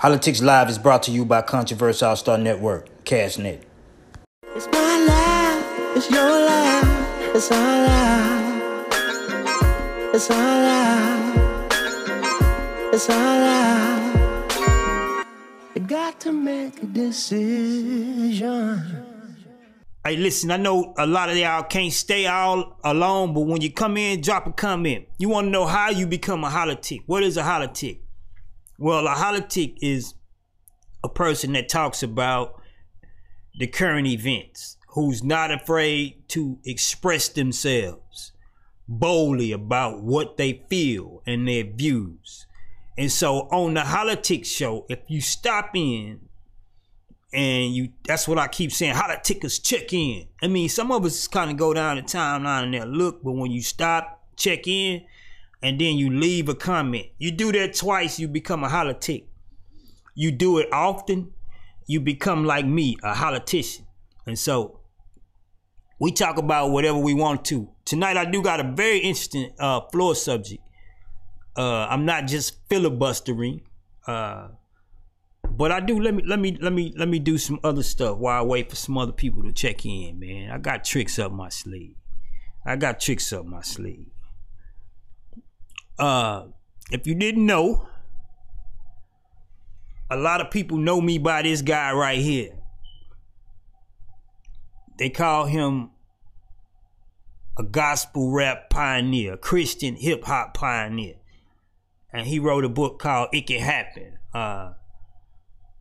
Politics 0.00 0.40
Live 0.40 0.70
is 0.70 0.78
brought 0.78 1.02
to 1.02 1.10
you 1.10 1.26
by 1.26 1.42
Controversial 1.42 2.08
All 2.08 2.16
Star 2.16 2.38
Network, 2.38 3.04
Cashnet. 3.04 3.60
It's 4.56 4.66
my 4.68 4.96
life, 5.06 5.62
it's 5.94 6.10
your 6.10 6.46
life, 6.46 7.36
it's 7.36 7.52
our 7.52 7.86
life. 7.86 8.62
It's 10.14 10.30
our 10.30 10.62
life, 10.62 11.72
it's 12.94 13.10
our 13.10 13.40
life. 13.40 15.26
You 15.74 15.82
got 15.82 16.18
to 16.20 16.32
make 16.32 16.82
a 16.82 16.86
decision. 16.86 18.40
Hey, 20.02 20.16
listen, 20.16 20.50
I 20.50 20.56
know 20.56 20.94
a 20.96 21.06
lot 21.06 21.28
of 21.28 21.36
y'all 21.36 21.64
can't 21.64 21.92
stay 21.92 22.26
all 22.26 22.78
alone, 22.84 23.34
but 23.34 23.40
when 23.40 23.60
you 23.60 23.70
come 23.70 23.98
in, 23.98 24.22
drop 24.22 24.46
a 24.46 24.52
comment. 24.52 25.08
You 25.18 25.28
want 25.28 25.48
to 25.48 25.50
know 25.50 25.66
how 25.66 25.90
you 25.90 26.06
become 26.06 26.42
a 26.44 26.48
holitic. 26.48 27.02
What 27.04 27.22
is 27.22 27.36
a 27.36 27.42
holitic? 27.42 27.98
Well, 28.80 29.06
a 29.06 29.10
holitic 29.10 29.76
is 29.82 30.14
a 31.04 31.08
person 31.10 31.52
that 31.52 31.68
talks 31.68 32.02
about 32.02 32.62
the 33.58 33.66
current 33.66 34.06
events, 34.06 34.78
who's 34.88 35.22
not 35.22 35.50
afraid 35.50 36.26
to 36.30 36.58
express 36.64 37.28
themselves 37.28 38.32
boldly 38.88 39.52
about 39.52 40.02
what 40.02 40.38
they 40.38 40.64
feel 40.70 41.22
and 41.26 41.46
their 41.46 41.64
views. 41.64 42.46
And 42.96 43.12
so 43.12 43.40
on 43.50 43.74
the 43.74 43.82
Politic 43.82 44.46
show, 44.46 44.86
if 44.88 45.00
you 45.08 45.20
stop 45.20 45.72
in 45.74 46.20
and 47.34 47.74
you 47.74 47.90
that's 48.06 48.26
what 48.26 48.38
I 48.38 48.48
keep 48.48 48.72
saying, 48.72 48.94
Holiticers 48.94 49.62
check 49.62 49.92
in. 49.92 50.26
I 50.42 50.46
mean, 50.46 50.70
some 50.70 50.90
of 50.90 51.04
us 51.04 51.28
kind 51.28 51.50
of 51.50 51.58
go 51.58 51.74
down 51.74 51.96
the 51.96 52.02
timeline 52.02 52.64
and 52.64 52.72
they 52.72 52.84
look, 52.86 53.22
but 53.22 53.32
when 53.32 53.50
you 53.50 53.60
stop, 53.60 54.24
check 54.36 54.66
in, 54.66 55.04
and 55.62 55.80
then 55.80 55.96
you 55.96 56.10
leave 56.10 56.48
a 56.48 56.54
comment. 56.54 57.06
You 57.18 57.30
do 57.30 57.52
that 57.52 57.74
twice, 57.74 58.18
you 58.18 58.28
become 58.28 58.64
a 58.64 58.68
holitic. 58.68 59.24
You 60.14 60.32
do 60.32 60.58
it 60.58 60.68
often, 60.72 61.32
you 61.86 62.00
become 62.00 62.44
like 62.44 62.66
me, 62.66 62.96
a 63.02 63.14
politician. 63.14 63.86
And 64.26 64.38
so 64.38 64.80
we 65.98 66.12
talk 66.12 66.38
about 66.38 66.70
whatever 66.70 66.98
we 66.98 67.14
want 67.14 67.44
to. 67.46 67.68
Tonight 67.84 68.16
I 68.16 68.24
do 68.24 68.42
got 68.42 68.60
a 68.60 68.64
very 68.64 68.98
interesting 68.98 69.52
uh, 69.58 69.82
floor 69.92 70.14
subject. 70.14 70.62
Uh, 71.56 71.86
I'm 71.90 72.04
not 72.04 72.26
just 72.26 72.58
filibustering, 72.68 73.62
uh, 74.06 74.48
but 75.50 75.72
I 75.72 75.80
do 75.80 76.00
let 76.00 76.14
me 76.14 76.22
let 76.26 76.38
me 76.38 76.56
let 76.60 76.72
me 76.72 76.94
let 76.96 77.08
me 77.08 77.18
do 77.18 77.36
some 77.36 77.60
other 77.64 77.82
stuff 77.82 78.18
while 78.18 78.38
I 78.38 78.46
wait 78.46 78.70
for 78.70 78.76
some 78.76 78.96
other 78.96 79.12
people 79.12 79.42
to 79.42 79.52
check 79.52 79.84
in, 79.84 80.18
man. 80.18 80.50
I 80.50 80.58
got 80.58 80.84
tricks 80.84 81.18
up 81.18 81.32
my 81.32 81.48
sleeve. 81.48 81.96
I 82.64 82.76
got 82.76 83.00
tricks 83.00 83.32
up 83.32 83.44
my 83.44 83.62
sleeve. 83.62 84.06
Uh, 86.00 86.46
if 86.90 87.06
you 87.06 87.14
didn't 87.14 87.44
know, 87.44 87.86
a 90.08 90.16
lot 90.16 90.40
of 90.40 90.50
people 90.50 90.78
know 90.78 90.98
me 90.98 91.18
by 91.18 91.42
this 91.42 91.60
guy 91.60 91.92
right 91.92 92.18
here. 92.18 92.52
They 94.98 95.10
call 95.10 95.44
him 95.44 95.90
a 97.58 97.62
gospel 97.62 98.30
rap 98.30 98.70
pioneer, 98.70 99.36
Christian 99.36 99.94
hip 99.96 100.24
hop 100.24 100.54
pioneer. 100.54 101.16
And 102.10 102.26
he 102.26 102.38
wrote 102.38 102.64
a 102.64 102.70
book 102.70 102.98
called 102.98 103.28
It 103.34 103.46
Can 103.46 103.60
Happen. 103.60 104.18
Uh, 104.32 104.72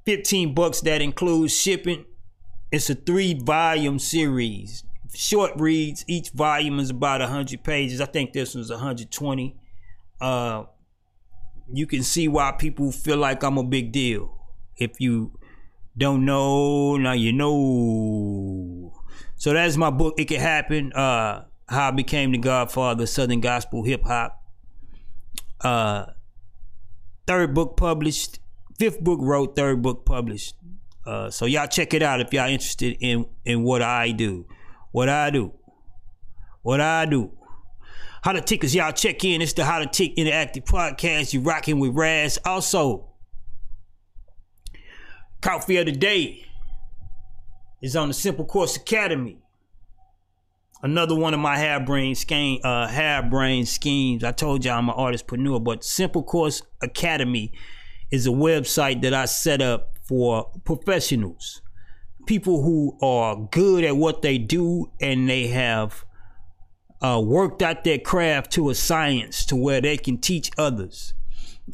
15 0.06 0.54
bucks 0.54 0.82
that 0.82 1.02
includes 1.02 1.58
shipping. 1.58 2.04
It's 2.74 2.90
a 2.90 2.96
three 2.96 3.34
volume 3.34 4.00
series. 4.00 4.84
Short 5.14 5.54
reads. 5.56 6.04
Each 6.10 6.30
volume 6.32 6.80
is 6.82 6.90
about 6.90 7.22
100 7.22 7.64
pages. 7.64 8.02
I 8.02 8.06
think 8.06 8.34
this 8.34 8.54
one's 8.54 8.70
120 8.70 9.56
uh, 10.22 10.64
you 11.72 11.86
can 11.86 12.04
see 12.04 12.28
why 12.28 12.52
people 12.52 12.92
feel 12.92 13.18
like 13.18 13.44
I'm 13.44 13.58
a 13.58 13.64
big 13.64 13.92
deal. 13.92 14.36
If 14.78 15.00
you 15.00 15.38
don't 15.98 16.26
know, 16.26 16.98
now 16.98 17.12
you 17.14 17.34
know. 17.34 18.94
So 19.36 19.54
that's 19.54 19.78
my 19.78 19.90
book. 19.90 20.16
It 20.18 20.26
can 20.26 20.40
happen. 20.40 20.94
Uh, 20.94 21.46
how 21.68 21.90
I 21.90 21.92
became 21.92 22.32
the 22.32 22.38
Godfather 22.38 23.04
of 23.04 23.10
Southern 23.10 23.42
Gospel 23.42 23.84
Hip 23.84 24.04
Hop. 24.06 24.42
Uh, 25.62 26.06
third 27.28 27.54
book 27.54 27.78
published. 27.78 28.40
Fifth 28.78 29.02
book 29.02 29.20
wrote. 29.22 29.56
Third 29.56 29.82
book 29.82 30.06
published. 30.06 30.56
Uh, 31.06 31.30
so 31.30 31.46
y'all 31.46 31.68
check 31.68 31.94
it 31.94 32.02
out 32.02 32.22
if 32.22 32.34
y'all 32.34 32.50
interested 32.50 32.98
in 33.00 33.26
in 33.46 33.64
what 33.64 33.82
I 33.82 34.12
do. 34.12 34.46
What 34.92 35.10
I 35.10 35.30
do. 35.30 35.54
What 36.62 36.82
I 36.82 37.06
do. 37.06 37.32
How 38.22 38.34
the 38.34 38.42
tickers, 38.42 38.76
y'all 38.76 38.92
check 38.92 39.24
in. 39.24 39.42
It's 39.42 39.54
the 39.54 39.64
How 39.64 39.80
to 39.80 39.86
Tick 39.86 40.18
Interactive 40.18 40.66
Podcast. 40.66 41.34
You 41.34 41.40
rocking 41.40 41.80
with 41.80 41.96
Raz. 41.96 42.38
Also, 42.44 43.08
coffee 45.42 45.78
of 45.78 45.86
the 45.86 45.94
day 45.94 46.46
is 47.82 47.96
on 47.96 48.10
the 48.10 48.14
Simple 48.14 48.44
Course 48.44 48.76
Academy. 48.76 49.38
Another 50.84 51.16
one 51.16 51.34
of 51.34 51.40
my 51.40 51.58
harebrained 51.58 52.18
scheme, 52.18 52.60
uh, 52.62 52.88
harebrained 52.88 53.70
schemes. 53.70 54.26
I 54.26 54.34
told 54.34 54.66
y'all 54.66 54.80
I'm 54.80 54.90
an 54.90 54.96
artistpreneur, 54.96 55.64
but 55.64 55.86
Simple 55.86 56.24
Course 56.24 56.62
Academy 56.82 57.54
is 58.12 58.28
a 58.28 58.32
website 58.32 59.02
that 59.04 59.14
I 59.14 59.26
set 59.26 59.62
up 59.62 59.98
for 60.04 60.52
professionals, 60.66 61.62
people 62.26 62.64
who 62.64 62.98
are 63.02 63.48
good 63.50 63.86
at 63.86 63.96
what 63.96 64.24
they 64.24 64.38
do 64.38 64.92
and 65.00 65.30
they 65.30 65.48
have 65.48 66.04
uh, 67.02 67.22
worked 67.24 67.62
out 67.62 67.84
their 67.84 67.98
craft 68.00 68.52
to 68.52 68.70
a 68.70 68.76
science 68.76 69.46
to 69.46 69.56
where 69.56 69.82
they 69.82 69.98
can 69.98 70.18
teach 70.18 70.52
others. 70.58 71.14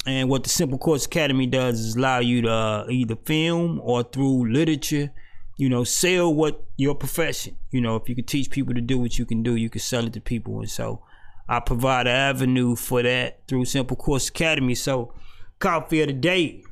And 0.06 0.28
what 0.28 0.44
the 0.44 0.50
Simple 0.50 0.78
Course 0.78 1.06
Academy 1.06 1.46
does 1.46 1.80
is 1.80 1.96
allow 1.96 2.18
you 2.18 2.42
to 2.42 2.50
uh, 2.50 2.86
either 2.90 3.16
film 3.16 3.80
or 3.82 4.02
through 4.02 4.52
literature, 4.52 5.12
you 5.56 5.68
know, 5.68 5.84
sell 5.84 6.32
what 6.32 6.64
your 6.76 6.94
profession. 6.94 7.56
You 7.70 7.80
know, 7.80 7.96
if 7.96 8.08
you 8.08 8.14
can 8.14 8.26
teach 8.26 8.50
people 8.50 8.74
to 8.74 8.80
do 8.80 8.98
what 8.98 9.18
you 9.18 9.24
can 9.24 9.42
do, 9.42 9.56
you 9.56 9.70
can 9.70 9.80
sell 9.80 10.06
it 10.06 10.12
to 10.12 10.20
people. 10.20 10.60
And 10.60 10.70
so 10.70 11.02
I 11.48 11.60
provide 11.60 12.06
an 12.06 12.14
avenue 12.14 12.76
for 12.76 13.02
that 13.02 13.46
through 13.48 13.64
Simple 13.64 13.96
Course 13.96 14.28
Academy. 14.28 14.74
So 14.74 15.14
coffee 15.58 16.02
of 16.02 16.08
the 16.08 16.12
day, 16.12 16.62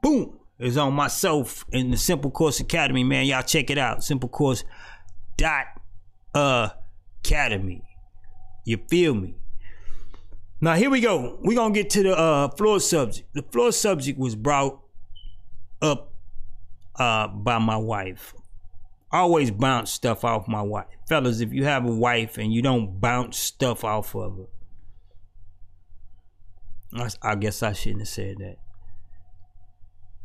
boom, 0.00 0.38
is 0.58 0.78
on 0.78 0.94
myself 0.94 1.64
in 1.72 1.90
the 1.90 1.98
Simple 1.98 2.30
Course 2.30 2.58
Academy, 2.58 3.04
man. 3.04 3.26
Y'all 3.26 3.42
check 3.42 3.68
it 3.70 3.78
out. 3.78 4.02
Simple 4.02 4.30
Course 4.30 4.64
dot 5.36 5.66
Academy. 6.38 7.82
You 8.64 8.78
feel 8.88 9.14
me? 9.14 9.34
Now 10.60 10.74
here 10.74 10.90
we 10.90 11.00
go. 11.00 11.38
We're 11.42 11.56
gonna 11.56 11.74
get 11.74 11.90
to 11.90 12.02
the 12.02 12.18
uh, 12.18 12.48
floor 12.48 12.80
subject. 12.80 13.32
The 13.34 13.42
floor 13.42 13.72
subject 13.72 14.18
was 14.18 14.34
brought 14.34 14.80
up 15.80 16.12
uh, 16.96 17.28
by 17.28 17.58
my 17.58 17.76
wife. 17.76 18.34
I 19.10 19.18
always 19.18 19.50
bounce 19.50 19.90
stuff 19.90 20.24
off 20.24 20.48
my 20.48 20.62
wife. 20.62 20.86
Fellas, 21.08 21.40
if 21.40 21.52
you 21.52 21.64
have 21.64 21.86
a 21.86 21.94
wife 21.94 22.36
and 22.36 22.52
you 22.52 22.60
don't 22.60 23.00
bounce 23.00 23.38
stuff 23.38 23.84
off 23.84 24.14
of 24.14 24.36
her, 24.36 24.46
I, 26.92 27.30
I 27.30 27.34
guess 27.36 27.62
I 27.62 27.72
shouldn't 27.72 28.02
have 28.02 28.08
said 28.08 28.38
that. 28.38 28.56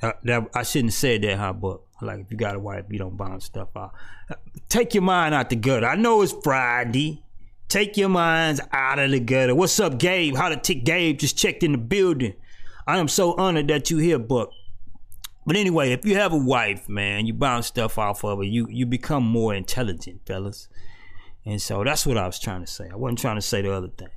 Uh, 0.03 0.11
that 0.23 0.49
I 0.53 0.63
shouldn't 0.63 0.91
say 0.91 1.17
that, 1.17 1.37
huh? 1.37 1.53
But 1.53 1.79
like, 2.01 2.19
if 2.19 2.25
you 2.29 2.35
got 2.35 2.55
a 2.55 2.59
wife, 2.59 2.83
you 2.89 2.99
don't 2.99 3.15
bounce 3.15 3.45
stuff 3.45 3.69
out. 3.77 3.93
Take 4.67 4.93
your 4.93 5.03
mind 5.03 5.33
out 5.33 5.49
the 5.49 5.55
gutter. 5.55 5.87
I 5.87 5.95
know 5.95 6.21
it's 6.21 6.35
Friday. 6.43 7.23
Take 7.69 7.95
your 7.95 8.09
minds 8.09 8.59
out 8.73 8.99
of 8.99 9.11
the 9.11 9.21
gutter. 9.21 9.55
What's 9.55 9.79
up, 9.79 9.97
Gabe? 9.97 10.35
How 10.35 10.49
to 10.49 10.57
tick 10.57 10.83
Gabe 10.83 11.17
just 11.17 11.37
checked 11.37 11.63
in 11.63 11.71
the 11.71 11.77
building. 11.77 12.33
I 12.85 12.97
am 12.97 13.07
so 13.07 13.33
honored 13.35 13.69
that 13.69 13.89
you 13.89 13.97
here, 13.97 14.19
Buck. 14.19 14.51
But 15.45 15.55
anyway, 15.55 15.93
if 15.93 16.05
you 16.05 16.15
have 16.15 16.33
a 16.33 16.37
wife, 16.37 16.89
man, 16.89 17.25
you 17.25 17.33
bounce 17.33 17.67
stuff 17.67 17.97
off 17.97 18.25
of 18.25 18.39
her, 18.39 18.43
you 18.43 18.67
you 18.69 18.85
become 18.85 19.23
more 19.23 19.55
intelligent, 19.55 20.25
fellas. 20.25 20.67
And 21.45 21.61
so 21.61 21.81
that's 21.83 22.05
what 22.05 22.17
I 22.17 22.25
was 22.25 22.39
trying 22.39 22.61
to 22.61 22.67
say. 22.67 22.89
I 22.91 22.97
wasn't 22.97 23.19
trying 23.19 23.35
to 23.35 23.41
say 23.41 23.61
the 23.61 23.73
other 23.73 23.87
thing. 23.89 24.09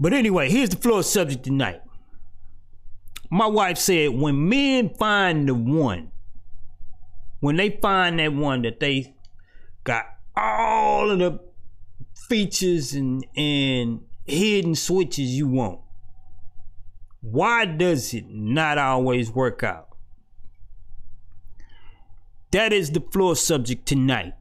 But 0.00 0.12
anyway, 0.12 0.50
here's 0.50 0.70
the 0.70 0.76
floor 0.76 1.04
subject 1.04 1.44
tonight. 1.44 1.82
My 3.34 3.48
wife 3.48 3.78
said 3.78 4.10
when 4.10 4.48
men 4.48 4.90
find 4.90 5.48
the 5.48 5.56
one, 5.56 6.12
when 7.40 7.56
they 7.56 7.70
find 7.82 8.20
that 8.20 8.32
one 8.32 8.62
that 8.62 8.78
they 8.78 9.16
got 9.82 10.06
all 10.36 11.10
of 11.10 11.18
the 11.18 11.40
features 12.28 12.94
and 12.94 13.26
and 13.36 14.02
hidden 14.24 14.76
switches 14.76 15.36
you 15.36 15.48
want, 15.48 15.80
why 17.22 17.64
does 17.64 18.14
it 18.14 18.26
not 18.28 18.78
always 18.78 19.32
work 19.32 19.64
out? 19.64 19.88
That 22.52 22.72
is 22.72 22.92
the 22.92 23.00
floor 23.00 23.34
subject 23.34 23.84
tonight. 23.84 24.34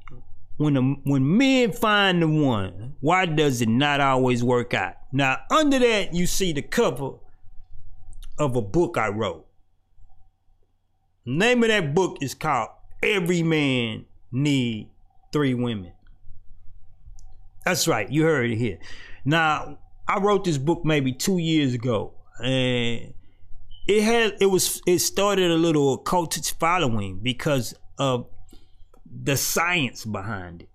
When 0.57 0.77
a, 0.77 0.81
when 0.81 1.35
men 1.35 1.71
find 1.71 2.21
the 2.21 2.27
one, 2.27 2.93
why 2.99 3.25
does 3.25 3.59
it 3.59 3.69
not 3.69 4.01
always 4.01 4.43
work 4.43 4.75
out? 4.75 4.97
Now 5.11 5.37
under 5.49 5.79
that 5.79 6.13
you 6.13 6.27
see 6.27 6.53
the 6.53 6.61
cover 6.61 7.13
of 8.37 8.55
a 8.55 8.61
book 8.61 8.97
I 8.97 9.09
wrote. 9.09 9.45
Name 11.25 11.63
of 11.63 11.69
that 11.69 11.93
book 11.93 12.17
is 12.21 12.33
called 12.33 12.69
Every 13.01 13.43
Man 13.43 14.05
Need 14.31 14.89
Three 15.31 15.53
Women. 15.53 15.93
That's 17.65 17.87
right, 17.87 18.11
you 18.11 18.23
heard 18.23 18.51
it 18.51 18.57
here. 18.57 18.77
Now, 19.23 19.79
I 20.07 20.19
wrote 20.19 20.43
this 20.43 20.57
book 20.57 20.83
maybe 20.83 21.13
two 21.13 21.37
years 21.37 21.73
ago, 21.73 22.13
and 22.43 23.13
it 23.87 24.01
had 24.03 24.33
it 24.41 24.47
was 24.47 24.81
it 24.85 24.99
started 24.99 25.49
a 25.49 25.55
little 25.55 26.03
cultish 26.03 26.57
following 26.59 27.19
because 27.21 27.73
of 27.97 28.27
the 29.05 29.37
science 29.37 30.03
behind 30.03 30.63
it. 30.63 30.69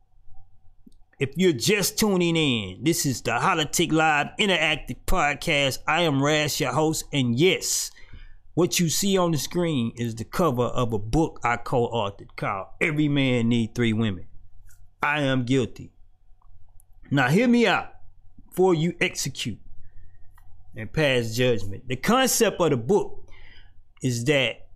If 1.18 1.30
you're 1.34 1.52
just 1.52 1.98
tuning 1.98 2.36
in, 2.36 2.84
this 2.84 3.04
is 3.04 3.20
the 3.22 3.32
Politic 3.32 3.90
Live 3.90 4.28
Interactive 4.38 4.98
Podcast. 5.04 5.78
I 5.84 6.02
am 6.02 6.22
Raz, 6.22 6.60
your 6.60 6.70
host, 6.70 7.06
and 7.12 7.36
yes, 7.36 7.90
what 8.54 8.78
you 8.78 8.88
see 8.88 9.18
on 9.18 9.32
the 9.32 9.38
screen 9.38 9.92
is 9.96 10.14
the 10.14 10.22
cover 10.22 10.62
of 10.62 10.92
a 10.92 10.98
book 10.98 11.40
I 11.42 11.56
co-authored 11.56 12.36
called 12.36 12.68
Every 12.80 13.08
Man 13.08 13.48
Need 13.48 13.74
Three 13.74 13.92
Women. 13.92 14.26
I 15.02 15.22
am 15.22 15.44
guilty. 15.44 15.90
Now 17.10 17.26
hear 17.26 17.48
me 17.48 17.66
out 17.66 17.94
before 18.48 18.74
you 18.74 18.94
execute 19.00 19.58
and 20.76 20.92
pass 20.92 21.34
judgment. 21.34 21.88
The 21.88 21.96
concept 21.96 22.60
of 22.60 22.70
the 22.70 22.76
book 22.76 23.28
is 24.04 24.22
that 24.26 24.68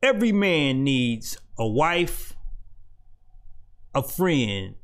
every 0.00 0.30
man 0.30 0.84
needs 0.84 1.36
a 1.58 1.66
wife, 1.66 2.34
a 3.96 4.04
friend, 4.04 4.76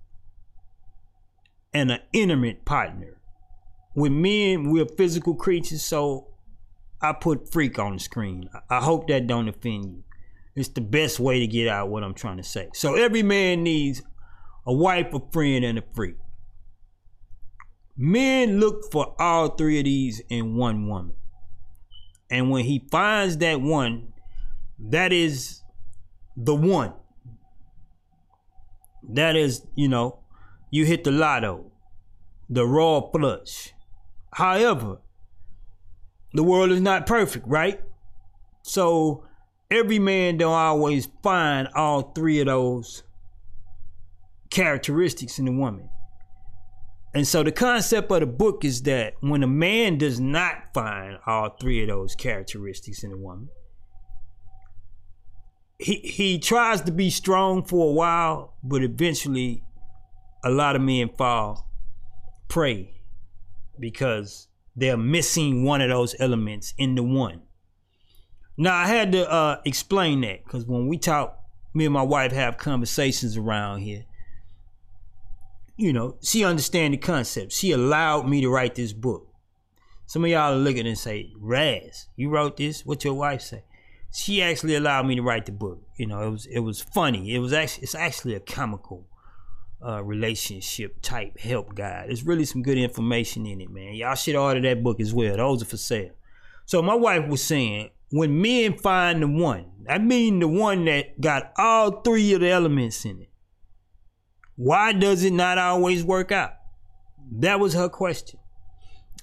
and 1.79 1.93
an 1.93 2.01
intimate 2.13 2.65
partner. 2.65 3.21
With 3.95 4.11
men, 4.11 4.71
we're 4.71 4.87
physical 4.97 5.35
creatures, 5.35 5.83
so 5.83 6.29
I 7.01 7.13
put 7.13 7.53
freak 7.53 7.79
on 7.79 7.95
the 7.95 7.99
screen. 8.01 8.51
I 8.69 8.81
hope 8.81 9.07
that 9.09 9.29
don't 9.29 9.49
offend 9.49 9.85
you. 9.85 10.05
It's 10.57 10.69
the 10.69 10.81
best 10.81 11.21
way 11.21 11.39
to 11.39 11.47
get 11.47 11.69
out 11.69 11.89
what 11.89 12.03
I'm 12.03 12.15
trying 12.15 12.39
to 12.39 12.43
say. 12.43 12.69
So 12.75 12.97
every 12.97 13.23
man 13.23 13.63
needs 13.63 14.03
a 14.67 14.73
wife, 14.73 15.15
a 15.15 15.21
friend, 15.33 15.65
and 15.65 15.79
a 15.79 15.85
freak. 15.95 16.17
Men 17.97 18.59
look 18.59 18.91
for 18.91 19.15
all 19.21 19.51
three 19.51 19.79
of 19.79 19.85
these 19.85 20.21
in 20.29 20.57
one 20.57 20.89
woman. 20.89 21.15
And 22.29 22.51
when 22.51 22.65
he 22.65 22.89
finds 22.91 23.37
that 23.39 23.61
one, 23.61 24.13
that 24.81 25.13
is 25.13 25.63
the 26.37 26.55
one. 26.55 26.93
That 29.11 29.37
is, 29.37 29.63
you 29.77 29.89
know, 29.89 30.21
you 30.71 30.85
hit 30.85 31.05
the 31.05 31.11
lotto, 31.11 31.68
the 32.49 32.67
royal 32.67 33.11
flush. 33.11 33.73
However, 34.33 34.99
the 36.33 36.43
world 36.43 36.71
is 36.71 36.81
not 36.81 37.07
perfect, 37.07 37.47
right? 37.47 37.81
So 38.63 39.25
every 39.71 39.99
man 39.99 40.37
don't 40.39 40.53
always 40.53 41.09
find 41.23 41.69
all 41.75 42.13
three 42.13 42.41
of 42.41 42.47
those 42.47 43.03
characteristics 44.51 45.39
in 45.39 45.49
a 45.49 45.53
woman. 45.53 45.91
And 47.15 47.27
so 47.27 47.43
the 47.43 47.53
concept 47.53 48.11
of 48.13 48.21
the 48.21 48.27
book 48.27 48.65
is 48.65 48.83
that 48.83 49.15
when 49.21 49.43
a 49.43 49.49
man 49.49 49.99
does 49.99 50.21
not 50.21 50.75
find 50.75 51.19
all 51.27 51.57
three 51.61 51.83
of 51.83 51.89
those 51.89 52.15
characteristics 52.15 53.03
in 53.03 53.13
a 53.13 53.17
woman, 53.17 53.49
he 55.79 55.97
he 55.97 56.39
tries 56.39 56.83
to 56.83 56.93
be 56.93 57.09
strong 57.09 57.65
for 57.65 57.89
a 57.89 57.93
while, 57.93 58.55
but 58.63 58.83
eventually 58.83 59.63
a 60.45 60.51
lot 60.51 60.77
of 60.77 60.83
men 60.83 61.09
fall 61.17 61.68
prey 62.49 63.01
because 63.79 64.49
they're 64.75 64.97
missing 64.97 65.65
one 65.65 65.81
of 65.81 65.91
those 65.91 66.15
elements 66.19 66.75
in 66.79 66.95
the 66.95 67.03
one. 67.03 67.43
Now 68.57 68.77
I 68.77 68.87
had 68.87 69.13
to 69.13 69.31
uh, 69.31 69.61
explain 69.65 70.21
that 70.23 70.45
because 70.45 70.67
when 70.67 70.89
we 70.89 70.99
talk, 70.99 71.39
me 71.75 71.85
and 71.85 71.95
my 71.95 72.03
wife 72.03 72.33
have 72.33 72.59
conversations 72.59 73.37
around 73.37 73.81
here. 73.81 74.05
You 75.77 75.93
know, 75.93 76.17
she 76.23 76.45
understand 76.45 76.95
the 76.95 76.99
concept. 76.99 77.53
She 77.53 77.71
allowed 77.71 78.29
me 78.29 78.41
to 78.41 78.49
write 78.49 78.75
this 78.75 78.93
book. 78.93 79.29
Some 80.07 80.25
of 80.25 80.31
y'all 80.31 80.55
are 80.55 80.57
looking 80.57 80.87
and 80.87 80.99
say, 80.99 81.33
"Raz, 81.37 82.09
you 82.17 82.31
wrote 82.31 82.57
this? 82.57 82.85
What 82.85 83.05
your 83.05 83.15
wife 83.15 83.43
say?" 83.43 83.63
She 84.13 84.43
actually 84.43 84.75
allowed 84.75 85.07
me 85.07 85.15
to 85.17 85.23
write 85.23 85.47
the 85.47 85.53
book. 85.53 85.83
You 85.97 86.07
know, 86.07 86.23
it 86.23 86.31
was 86.31 86.47
it 86.47 86.61
was 86.61 86.81
funny. 86.81 87.35
It 87.35 87.39
was 87.39 87.53
actually 87.53 87.85
it's 87.85 87.95
actually 87.95 88.35
a 88.35 88.41
comical 88.41 89.08
uh, 89.87 90.03
relationship 90.03 91.01
type 91.03 91.39
help 91.39 91.75
guide. 91.75 92.09
There's 92.09 92.25
really 92.25 92.45
some 92.45 92.63
good 92.63 92.79
information 92.79 93.47
in 93.47 93.61
it, 93.61 93.71
man. 93.71 93.95
Y'all 93.95 94.15
should 94.15 94.37
order 94.37 94.61
that 94.61 94.83
book 94.83 95.01
as 95.01 95.15
well. 95.15 95.37
Those 95.37 95.63
are 95.63 95.67
for 95.67 95.77
sale. 95.77 96.11
So 96.67 96.83
my 96.83 96.95
wife 96.95 97.29
was 97.29 97.43
saying, 97.43 97.91
when 98.11 98.41
men 98.41 98.77
find 98.79 99.23
the 99.23 99.29
one, 99.29 99.67
I 99.89 99.99
mean 99.99 100.41
the 100.41 100.49
one 100.49 100.85
that 100.87 101.21
got 101.21 101.53
all 101.57 102.01
three 102.01 102.33
of 102.33 102.41
the 102.41 102.51
elements 102.51 103.05
in 103.05 103.23
it. 103.23 103.31
Why 104.57 104.93
does 104.93 105.23
it 105.23 105.33
not 105.33 105.59
always 105.59 106.03
work 106.03 106.33
out? 106.33 106.55
That 107.31 107.61
was 107.61 107.75
her 107.75 107.89
question. 107.89 108.41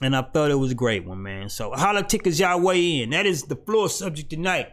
And 0.01 0.15
I 0.15 0.21
thought 0.21 0.51
it 0.51 0.55
was 0.55 0.71
a 0.71 0.75
great 0.75 1.05
one, 1.05 1.21
man. 1.21 1.49
So 1.49 1.71
politics 1.71 2.39
y'all 2.39 2.61
weigh 2.61 3.01
in. 3.01 3.09
That 3.11 3.25
is 3.25 3.43
the 3.43 3.55
floor 3.55 3.89
subject 3.89 4.29
tonight. 4.29 4.69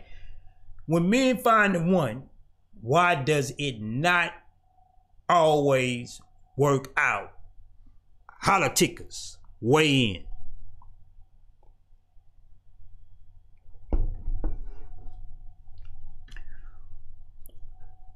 When 0.87 1.08
men 1.08 1.38
find 1.38 1.75
the 1.75 1.82
one, 1.82 2.25
why 2.81 3.14
does 3.14 3.52
it 3.58 3.81
not 3.81 4.32
always 5.32 6.20
work 6.56 6.93
out. 6.96 7.32
Politickers, 8.44 9.38
weigh 9.61 10.14
in. 10.14 10.25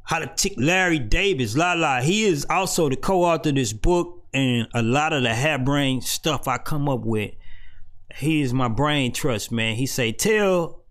Politic 0.08 0.54
Larry 0.56 1.00
Davis, 1.00 1.56
La 1.56 1.72
La, 1.72 2.00
he 2.00 2.24
is 2.24 2.46
also 2.48 2.88
the 2.88 2.96
co-author 2.96 3.48
of 3.48 3.56
this 3.56 3.72
book 3.72 4.24
and 4.32 4.68
a 4.72 4.82
lot 4.82 5.12
of 5.12 5.24
the 5.24 5.34
hair 5.34 5.58
brain 5.58 6.00
stuff 6.00 6.46
I 6.46 6.58
come 6.58 6.88
up 6.88 7.00
with. 7.00 7.32
He 8.14 8.40
is 8.40 8.54
my 8.54 8.68
brain 8.68 9.12
trust, 9.12 9.50
man. 9.50 9.74
He 9.74 9.86
say, 9.86 10.12
tell 10.12 10.84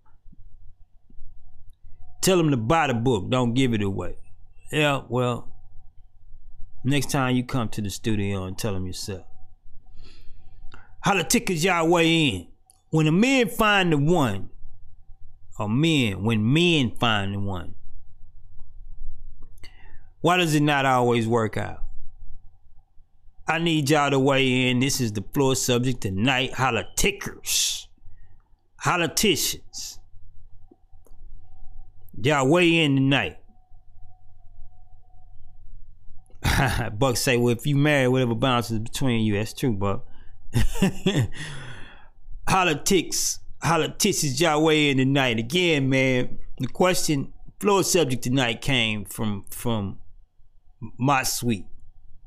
tell 2.20 2.38
him 2.38 2.50
to 2.50 2.56
buy 2.56 2.88
the 2.88 2.94
book, 2.94 3.30
don't 3.30 3.54
give 3.54 3.72
it 3.72 3.82
away. 3.82 4.16
Yeah, 4.70 5.02
well, 5.08 5.55
Next 6.86 7.10
time 7.10 7.34
you 7.34 7.42
come 7.42 7.68
to 7.70 7.82
the 7.82 7.90
studio 7.90 8.44
and 8.44 8.56
tell 8.56 8.72
them 8.72 8.86
yourself. 8.86 9.26
How 11.00 11.16
the 11.16 11.24
tickers 11.24 11.64
y'all 11.64 11.88
weigh 11.88 12.28
in. 12.28 12.46
When 12.90 13.08
a 13.08 13.12
man 13.12 13.48
find 13.48 13.92
the 13.92 13.98
one, 13.98 14.50
or 15.58 15.68
men, 15.68 16.22
when 16.22 16.52
men 16.52 16.92
find 16.92 17.34
the 17.34 17.40
one, 17.40 17.74
why 20.20 20.36
does 20.36 20.54
it 20.54 20.62
not 20.62 20.86
always 20.86 21.26
work 21.26 21.56
out? 21.56 21.82
I 23.48 23.58
need 23.58 23.90
y'all 23.90 24.10
to 24.10 24.20
weigh 24.20 24.70
in. 24.70 24.78
This 24.78 25.00
is 25.00 25.10
the 25.10 25.24
floor 25.34 25.56
subject 25.56 26.02
tonight. 26.02 26.52
Politickers. 26.52 27.88
Politicians. 28.78 29.98
Y'all 32.22 32.48
weigh 32.48 32.76
in 32.84 32.94
tonight. 32.94 33.38
Buck 36.98 37.16
say, 37.16 37.36
well, 37.36 37.54
if 37.54 37.66
you 37.66 37.76
marry, 37.76 38.08
whatever 38.08 38.34
bounces 38.34 38.78
between 38.78 39.24
you, 39.24 39.34
that's 39.34 39.52
true, 39.52 39.72
Buck. 39.72 40.06
politics, 42.46 43.40
politics 43.60 44.40
y'all 44.40 44.62
weigh 44.62 44.90
in 44.90 44.98
tonight. 44.98 45.38
Again, 45.38 45.88
man, 45.88 46.38
the 46.58 46.66
question, 46.66 47.32
floor 47.60 47.82
subject 47.82 48.22
tonight 48.22 48.60
came 48.60 49.04
from 49.04 49.44
from 49.50 49.98
my 50.98 51.22
sweet. 51.22 51.66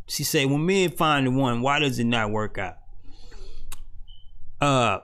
She 0.08 0.24
said, 0.24 0.50
when 0.50 0.66
men 0.66 0.90
find 0.92 1.28
the 1.28 1.32
one, 1.32 1.62
why 1.62 1.80
does 1.80 2.00
it 2.00 2.06
not 2.06 2.32
work 2.32 2.58
out? 2.58 2.78
Uh, 4.60 5.00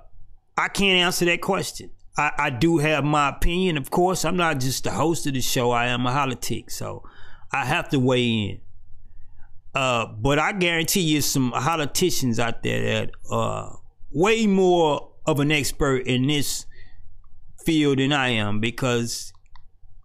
I 0.58 0.68
can't 0.68 1.00
answer 1.00 1.26
that 1.26 1.42
question. 1.42 1.92
I, 2.18 2.32
I 2.38 2.50
do 2.50 2.80
have 2.80 3.04
my 3.04 3.30
opinion, 3.30 3.78
of 3.78 3.92
course. 3.92 4.26
I'm 4.26 4.38
not 4.38 4.60
just 4.60 4.84
the 4.84 4.92
host 4.92 5.28
of 5.28 5.34
the 5.34 5.42
show. 5.42 5.72
I 5.72 5.88
am 5.88 6.06
a 6.08 6.12
politic, 6.12 6.72
so 6.72 7.04
I 7.52 7.66
have 7.66 7.90
to 7.90 8.00
weigh 8.00 8.28
in. 8.28 8.62
Uh, 9.76 10.06
but 10.06 10.40
I 10.40 10.54
guarantee 10.54 11.02
you 11.02 11.22
some 11.22 11.52
politicians 11.52 12.40
out 12.40 12.64
there 12.64 12.82
that 12.82 13.12
are 13.30 13.78
way 14.10 14.48
more 14.48 15.12
of 15.26 15.42
an 15.42 15.52
expert 15.52 16.08
in 16.08 16.28
this 16.28 16.66
field 17.66 18.00
than 18.00 18.14
I 18.14 18.30
am 18.30 18.62
because 18.62 19.34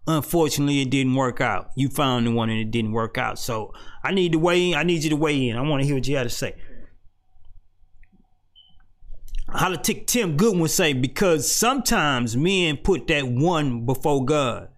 unfortunately 0.07 0.81
it 0.81 0.89
didn't 0.89 1.15
work 1.15 1.39
out. 1.39 1.69
You 1.77 1.87
found 1.87 2.27
the 2.27 2.31
one 2.31 2.49
and 2.49 2.59
it 2.59 2.69
didn't 2.69 2.91
work 2.91 3.17
out. 3.17 3.39
So 3.39 3.73
I 4.03 4.11
need 4.11 4.33
to 4.33 4.39
weigh 4.39 4.71
in. 4.71 4.77
I 4.77 4.83
need 4.83 5.03
you 5.05 5.11
to 5.11 5.15
weigh 5.15 5.47
in. 5.47 5.55
I 5.55 5.61
want 5.61 5.81
to 5.81 5.85
hear 5.85 5.95
what 5.95 6.07
you 6.07 6.17
have 6.17 6.27
to 6.27 6.29
say. 6.29 6.55
Politic 9.47 10.07
Tim 10.07 10.35
Goodwin 10.35 10.67
say 10.67 10.91
because 10.93 11.49
sometimes 11.49 12.35
men 12.35 12.77
put 12.77 13.07
that 13.07 13.27
one 13.27 13.85
before 13.85 14.25
God 14.25 14.69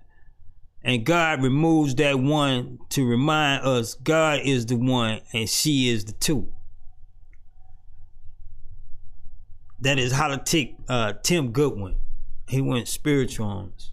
and 0.84 1.06
God 1.06 1.42
removes 1.42 1.96
that 1.96 2.20
one 2.20 2.80
to 2.90 3.06
remind 3.06 3.66
us 3.66 3.96
God 3.96 4.42
is 4.44 4.66
the 4.66 4.75
one 4.75 5.22
and 5.32 5.50
she 5.50 5.90
is 5.90 6.06
the 6.06 6.12
two. 6.13 6.52
That 9.80 9.98
is 9.98 10.12
how 10.12 10.28
to 10.30 10.38
take 10.38 10.75
uh, 10.90 11.13
Tim 11.24 11.52
Goodwin. 11.52 11.96
He 12.48 12.62
went 12.62 12.88
spiritual 12.88 13.48
on 13.48 13.74
us. 13.75 13.92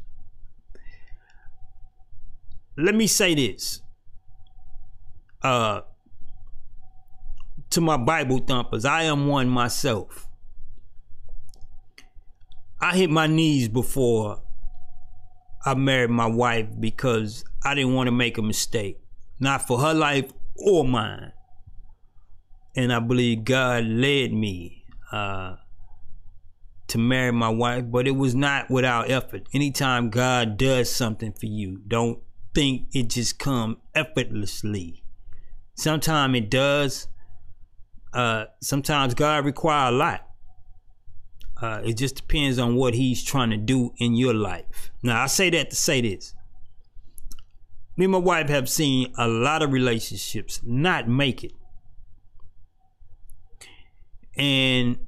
Let 2.77 2.95
me 2.95 3.07
say 3.07 3.35
this. 3.35 3.83
Uh, 5.43 5.83
to 7.71 7.81
my 7.81 7.97
Bible 7.97 8.39
thumpers, 8.39 8.85
I 8.85 9.05
am 9.05 9.29
one 9.29 9.49
myself. 9.49 10.27
I 12.81 12.97
hit 12.97 13.11
my 13.11 13.27
knees 13.27 13.69
before 13.69 14.43
I 15.65 15.75
married 15.75 16.11
my 16.11 16.27
wife 16.27 16.69
because 16.79 17.45
I 17.65 17.75
didn't 17.75 17.95
want 17.95 18.07
to 18.07 18.13
make 18.13 18.39
a 18.39 18.43
mistake, 18.43 18.99
not 19.39 19.67
for 19.67 19.81
her 19.81 19.93
life 19.93 20.33
or 20.57 20.85
mine. 20.85 21.33
And 22.75 22.93
I 22.93 23.01
believe 23.01 23.45
God 23.45 23.85
led 23.85 24.33
me 24.33 24.85
uh, 25.13 25.57
to 26.89 26.99
marry 26.99 27.33
my 27.33 27.49
wife, 27.49 27.85
but 27.91 28.07
it 28.07 28.13
was 28.13 28.35
not 28.35 28.71
without 28.71 29.11
effort. 29.11 29.49
Anytime 29.53 30.09
God 30.09 30.57
does 30.57 30.91
something 30.91 31.33
for 31.33 31.47
you, 31.47 31.81
don't 31.87 32.21
think 32.55 32.89
it 32.93 33.11
just 33.11 33.39
come 33.39 33.79
effortlessly. 33.95 35.03
Sometimes 35.75 36.37
it 36.37 36.51
does. 36.51 37.07
Uh, 38.13 38.47
sometimes 38.61 39.15
God 39.15 39.45
require 39.45 39.89
a 39.89 39.93
lot. 39.93 40.30
Uh, 41.61 41.81
it 41.85 41.97
just 41.97 42.17
depends 42.17 42.59
on 42.59 42.75
what 42.75 42.95
He's 42.95 43.23
trying 43.23 43.51
to 43.51 43.57
do 43.57 43.93
in 43.99 44.15
your 44.15 44.35
life. 44.35 44.91
Now, 45.03 45.23
I 45.23 45.27
say 45.27 45.51
that 45.51 45.71
to 45.71 45.77
say 45.77 46.01
this. 46.01 46.35
Me 47.97 48.07
and 48.07 48.13
my 48.13 48.19
wife 48.19 48.49
have 48.49 48.69
seen 48.69 49.13
a 49.19 49.29
lot 49.29 49.63
of 49.63 49.73
relationships 49.73 50.61
not 50.65 51.07
make 51.07 51.45
it. 51.45 51.53
And 54.37 54.99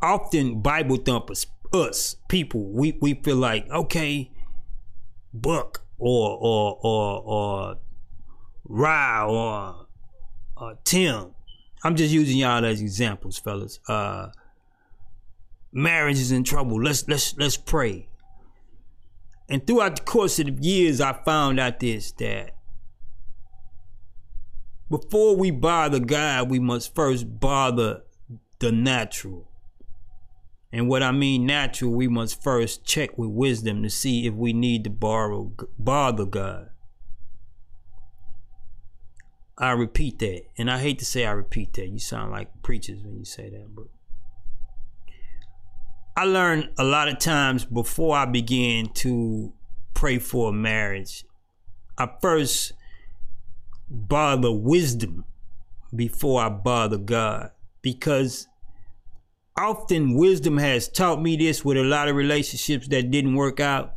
often 0.00 0.60
Bible 0.60 0.98
thumpers, 0.98 1.46
us 1.72 2.16
people, 2.28 2.70
we, 2.70 2.96
we 3.00 3.14
feel 3.14 3.36
like, 3.36 3.68
okay, 3.70 4.30
Buck 5.32 5.84
or 5.98 6.38
or 6.40 6.78
or 6.80 7.22
or 7.22 7.76
Rye 8.64 9.24
or, 9.24 9.86
or 10.56 10.78
Tim. 10.84 11.34
I'm 11.82 11.96
just 11.96 12.14
using 12.14 12.38
y'all 12.38 12.64
as 12.64 12.80
examples, 12.80 13.38
fellas. 13.38 13.80
Uh 13.88 14.28
marriage 15.74 16.18
is 16.18 16.32
in 16.32 16.44
trouble. 16.44 16.82
Let's 16.82 17.06
let's 17.08 17.36
let's 17.36 17.58
pray. 17.58 18.08
And 19.48 19.66
throughout 19.66 19.96
the 19.96 20.02
course 20.02 20.38
of 20.38 20.46
the 20.46 20.66
years, 20.66 21.00
I 21.02 21.12
found 21.12 21.60
out 21.60 21.80
this 21.80 22.12
that 22.12 22.56
before 24.88 25.36
we 25.36 25.50
bother 25.50 25.98
God, 25.98 26.50
we 26.50 26.58
must 26.58 26.94
first 26.94 27.40
bother 27.40 28.02
the 28.60 28.72
natural. 28.72 29.50
And 30.72 30.88
what 30.88 31.02
I 31.02 31.12
mean 31.12 31.46
natural, 31.46 31.92
we 31.92 32.08
must 32.08 32.42
first 32.42 32.84
check 32.84 33.16
with 33.18 33.30
wisdom 33.30 33.82
to 33.82 33.90
see 33.90 34.26
if 34.26 34.34
we 34.34 34.52
need 34.52 34.84
to 34.84 34.90
borrow 34.90 35.52
bother 35.78 36.24
God. 36.24 36.70
I 39.56 39.70
repeat 39.70 40.18
that. 40.18 40.42
And 40.58 40.68
I 40.68 40.78
hate 40.78 40.98
to 40.98 41.04
say 41.04 41.26
I 41.26 41.30
repeat 41.30 41.74
that. 41.74 41.88
You 41.88 42.00
sound 42.00 42.32
like 42.32 42.62
preachers 42.62 43.02
when 43.04 43.18
you 43.18 43.24
say 43.24 43.50
that, 43.50 43.74
but 43.74 43.86
I 46.16 46.24
learned 46.24 46.70
a 46.78 46.84
lot 46.84 47.08
of 47.08 47.18
times 47.18 47.64
before 47.64 48.16
I 48.16 48.24
began 48.24 48.88
to 48.94 49.52
pray 49.94 50.18
for 50.18 50.50
a 50.50 50.52
marriage, 50.52 51.24
I 51.98 52.08
first 52.20 52.72
bother 53.88 54.52
wisdom 54.52 55.24
before 55.94 56.42
I 56.42 56.48
bother 56.50 56.98
God. 56.98 57.50
Because 57.82 58.46
often 59.56 60.14
wisdom 60.14 60.58
has 60.58 60.88
taught 60.88 61.20
me 61.20 61.36
this 61.36 61.64
with 61.64 61.76
a 61.76 61.82
lot 61.82 62.08
of 62.08 62.16
relationships 62.16 62.88
that 62.88 63.10
didn't 63.10 63.34
work 63.34 63.60
out. 63.60 63.94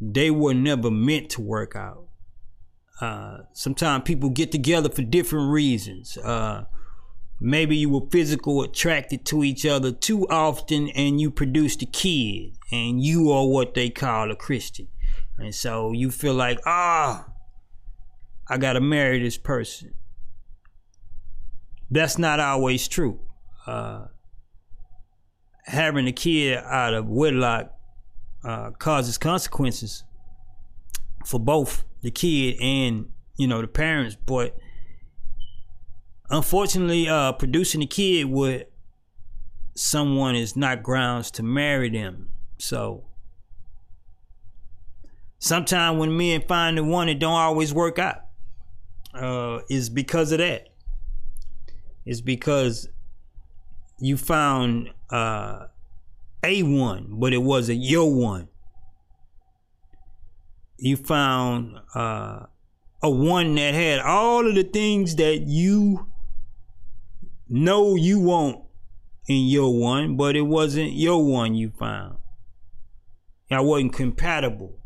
They 0.00 0.30
were 0.30 0.54
never 0.54 0.90
meant 0.90 1.30
to 1.30 1.40
work 1.40 1.76
out. 1.76 2.08
Uh, 3.00 3.38
sometimes 3.52 4.04
people 4.04 4.28
get 4.28 4.52
together 4.52 4.88
for 4.88 5.02
different 5.02 5.50
reasons. 5.50 6.16
Uh, 6.18 6.64
maybe 7.42 7.76
you 7.76 7.90
were 7.90 8.06
physical 8.10 8.62
attracted 8.62 9.24
to 9.26 9.42
each 9.42 9.66
other 9.66 9.90
too 9.90 10.28
often 10.28 10.88
and 10.90 11.20
you 11.20 11.28
produced 11.28 11.82
a 11.82 11.86
kid 11.86 12.56
and 12.70 13.02
you 13.02 13.32
are 13.32 13.46
what 13.46 13.74
they 13.74 13.90
call 13.90 14.30
a 14.30 14.36
christian. 14.36 14.86
And 15.38 15.52
so 15.52 15.90
you 15.92 16.10
feel 16.10 16.34
like 16.34 16.60
ah 16.64 17.26
i 18.48 18.56
gotta 18.56 18.80
marry 18.80 19.20
this 19.20 19.38
person. 19.38 19.94
That's 21.90 22.16
not 22.16 22.38
always 22.38 22.88
true. 22.88 23.20
Uh, 23.66 24.06
having 25.66 26.06
a 26.06 26.12
kid 26.12 26.58
out 26.58 26.94
of 26.94 27.08
wedlock 27.08 27.72
uh, 28.44 28.70
causes 28.70 29.18
consequences 29.18 30.04
for 31.26 31.40
both 31.40 31.84
the 32.02 32.10
kid 32.10 32.56
and 32.60 33.08
you 33.36 33.46
know 33.46 33.60
the 33.60 33.68
parents 33.68 34.16
but 34.26 34.56
unfortunately, 36.32 37.08
uh, 37.08 37.32
producing 37.32 37.82
a 37.82 37.86
kid 37.86 38.24
with 38.24 38.66
someone 39.74 40.34
is 40.34 40.56
not 40.56 40.82
grounds 40.82 41.30
to 41.32 41.42
marry 41.42 41.90
them. 41.90 42.30
So 42.58 43.04
sometimes 45.38 45.98
when 45.98 46.16
men 46.16 46.42
find 46.48 46.78
the 46.78 46.84
one, 46.84 47.08
it 47.08 47.18
don't 47.18 47.32
always 47.32 47.72
work 47.72 47.98
out. 47.98 48.16
Uh, 49.14 49.60
is 49.68 49.90
because 49.90 50.32
of 50.32 50.38
that. 50.38 50.70
It's 52.06 52.22
because 52.22 52.88
you 54.00 54.16
found 54.16 54.88
uh, 55.10 55.66
a 56.42 56.62
one, 56.62 57.08
but 57.10 57.34
it 57.34 57.42
wasn't 57.42 57.82
your 57.82 58.12
one. 58.12 58.48
You 60.78 60.96
found 60.96 61.78
uh, 61.94 62.46
a 63.02 63.10
one 63.10 63.54
that 63.56 63.74
had 63.74 64.00
all 64.00 64.48
of 64.48 64.54
the 64.54 64.64
things 64.64 65.16
that 65.16 65.42
you 65.42 66.11
know 67.52 67.94
you 67.94 68.18
won't 68.20 68.64
in 69.28 69.46
your 69.46 69.78
one, 69.78 70.16
but 70.16 70.34
it 70.34 70.42
wasn't 70.42 70.92
your 70.92 71.24
one 71.24 71.54
you 71.54 71.70
found. 71.78 72.16
I 73.50 73.60
wasn't 73.60 73.92
compatible. 73.92 74.78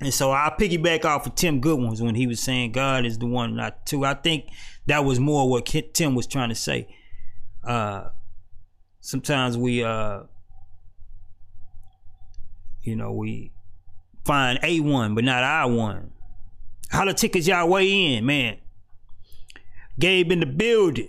And 0.00 0.12
so 0.12 0.30
I 0.30 0.54
piggyback 0.58 1.06
off 1.06 1.26
of 1.26 1.34
Tim 1.34 1.60
Goodwins 1.60 2.02
when 2.02 2.14
he 2.14 2.26
was 2.26 2.38
saying 2.38 2.72
God 2.72 3.06
is 3.06 3.18
the 3.18 3.26
one, 3.26 3.56
not 3.56 3.86
two. 3.86 4.04
I 4.04 4.12
think 4.12 4.48
that 4.86 5.04
was 5.04 5.18
more 5.18 5.48
what 5.48 5.64
Tim 5.64 6.14
was 6.14 6.26
trying 6.26 6.50
to 6.50 6.54
say. 6.54 6.94
Uh, 7.64 8.08
sometimes 9.00 9.56
we, 9.56 9.82
uh, 9.82 10.24
you 12.82 12.94
know, 12.94 13.12
we 13.12 13.52
find 14.26 14.58
a 14.62 14.80
one, 14.80 15.14
but 15.14 15.24
not 15.24 15.42
I 15.42 15.64
one. 15.64 16.12
How 16.90 17.06
the 17.06 17.14
tickets 17.14 17.48
y'all 17.48 17.68
weigh 17.68 18.16
in, 18.16 18.26
man? 18.26 18.58
Gabe 19.98 20.32
in 20.32 20.40
the 20.40 20.46
building. 20.46 21.08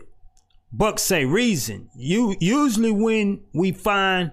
Buck 0.72 1.00
say 1.00 1.26
reason. 1.26 1.90
You 1.96 2.36
usually 2.40 2.92
when 2.92 3.42
we 3.54 3.72
find 3.72 4.32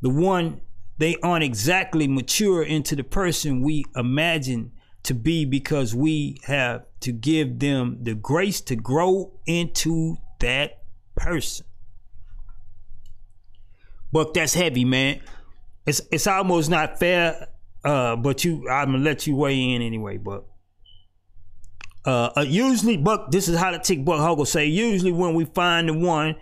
the 0.00 0.10
one 0.10 0.60
they 0.98 1.16
aren't 1.22 1.44
exactly 1.44 2.06
mature 2.06 2.62
into 2.62 2.94
the 2.94 3.02
person 3.02 3.60
we 3.60 3.84
imagine 3.96 4.72
to 5.02 5.14
be 5.14 5.44
because 5.44 5.94
we 5.94 6.38
have 6.44 6.84
to 7.00 7.12
give 7.12 7.58
them 7.58 7.98
the 8.02 8.14
grace 8.14 8.60
to 8.60 8.76
grow 8.76 9.32
into 9.46 10.16
that 10.38 10.82
person. 11.16 11.66
Buck, 14.12 14.34
that's 14.34 14.54
heavy, 14.54 14.84
man. 14.84 15.20
It's 15.86 16.00
it's 16.12 16.26
almost 16.26 16.70
not 16.70 16.98
fair, 16.98 17.48
uh, 17.84 18.14
but 18.16 18.44
you 18.44 18.68
I'm 18.68 18.92
gonna 18.92 19.02
let 19.02 19.26
you 19.26 19.34
weigh 19.34 19.72
in 19.72 19.82
anyway, 19.82 20.18
Buck. 20.18 20.44
Uh, 22.04 22.30
uh, 22.36 22.44
usually, 22.46 22.96
Buck, 22.96 23.30
this 23.30 23.48
is 23.48 23.58
how 23.58 23.70
to 23.70 23.78
take 23.78 24.04
Buck 24.04 24.20
Hoggle 24.20 24.46
say. 24.46 24.66
Usually, 24.66 25.12
when 25.12 25.34
we 25.34 25.44
find 25.44 25.88
the 25.88 25.94
one, 25.94 26.36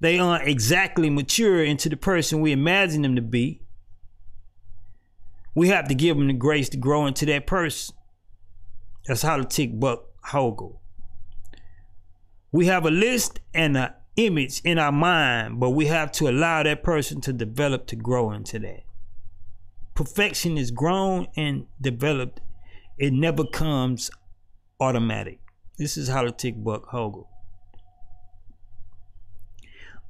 they 0.00 0.18
aren't 0.18 0.48
exactly 0.48 1.10
mature 1.10 1.62
into 1.64 1.88
the 1.88 1.96
person 1.96 2.40
we 2.40 2.52
imagine 2.52 3.02
them 3.02 3.16
to 3.16 3.22
be. 3.22 3.62
We 5.54 5.68
have 5.68 5.88
to 5.88 5.94
give 5.94 6.16
them 6.16 6.28
the 6.28 6.32
grace 6.32 6.68
to 6.70 6.76
grow 6.76 7.06
into 7.06 7.26
that 7.26 7.46
person. 7.46 7.94
That's 9.06 9.22
how 9.22 9.36
to 9.36 9.44
take 9.44 9.78
Buck 9.78 10.04
Hoggle. 10.28 10.78
We 12.52 12.66
have 12.66 12.86
a 12.86 12.90
list 12.90 13.40
and 13.52 13.76
an 13.76 13.92
image 14.16 14.60
in 14.64 14.78
our 14.78 14.92
mind, 14.92 15.58
but 15.58 15.70
we 15.70 15.86
have 15.86 16.12
to 16.12 16.28
allow 16.28 16.62
that 16.62 16.82
person 16.82 17.20
to 17.22 17.32
develop 17.32 17.86
to 17.88 17.96
grow 17.96 18.30
into 18.30 18.58
that. 18.60 18.84
Perfection 19.94 20.56
is 20.56 20.70
grown 20.70 21.26
and 21.36 21.66
developed. 21.80 22.40
It 22.98 23.12
never 23.12 23.44
comes 23.44 24.10
automatic. 24.82 25.38
This 25.78 25.96
is 25.96 26.08
how 26.08 26.22
to 26.22 26.32
tick 26.32 26.62
Buck 26.62 26.90
Hoggle. 26.90 27.28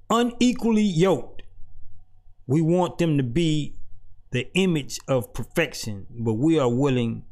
Unequally 0.09 0.83
yoked. 0.83 1.43
We 2.47 2.63
want 2.63 2.99
them 2.99 3.17
to 3.19 3.23
be 3.23 3.77
the 4.31 4.51
image 4.55 4.99
of 5.07 5.35
perfection, 5.35 6.07
but 6.11 6.35
we 6.35 6.59
are 6.59 6.73
willing 6.73 7.25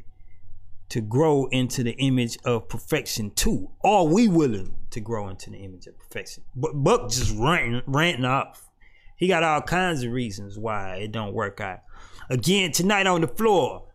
to 0.91 1.01
grow 1.01 1.47
into 1.47 1.83
the 1.83 1.93
image 1.93 2.37
of 2.45 2.69
perfection 2.69 3.31
too. 3.31 3.71
Are 3.83 4.05
we 4.05 4.29
willing 4.29 4.77
to 4.91 5.01
grow 5.01 5.29
into 5.29 5.51
the 5.51 5.59
image 5.59 5.87
of 5.87 5.99
perfection? 5.99 6.45
But 6.55 6.75
Buck 6.75 7.11
just 7.11 7.35
ranting, 7.37 7.83
ranting 7.87 8.25
off. 8.25 8.69
He 9.17 9.29
got 9.29 9.43
all 9.43 9.63
kinds 9.63 10.03
of 10.03 10.13
reasons 10.13 10.59
why 10.59 10.97
it 10.97 11.13
don't 11.13 11.33
work 11.33 11.61
out. 11.61 11.81
Again, 12.29 12.73
tonight 12.73 13.07
on 13.07 13.21
the 13.23 13.29
floor, 13.29 13.90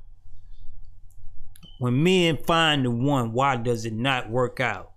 when 1.86 2.01
men 2.01 2.38
find 2.38 2.84
the 2.84 2.89
one, 2.89 3.32
why 3.32 3.58
does 3.58 3.86
it 3.86 3.94
not 3.94 4.27
work 4.27 4.60
out? 4.60 4.92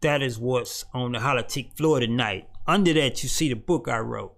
That 0.00 0.22
is 0.22 0.38
what's 0.38 0.86
on 0.94 1.12
the 1.12 1.18
Politic 1.18 1.76
floor 1.76 2.00
tonight. 2.00 2.48
under 2.66 2.94
that 2.94 3.22
you 3.22 3.28
see 3.28 3.48
the 3.48 3.56
book 3.56 3.86
I 3.86 3.98
wrote. 3.98 4.34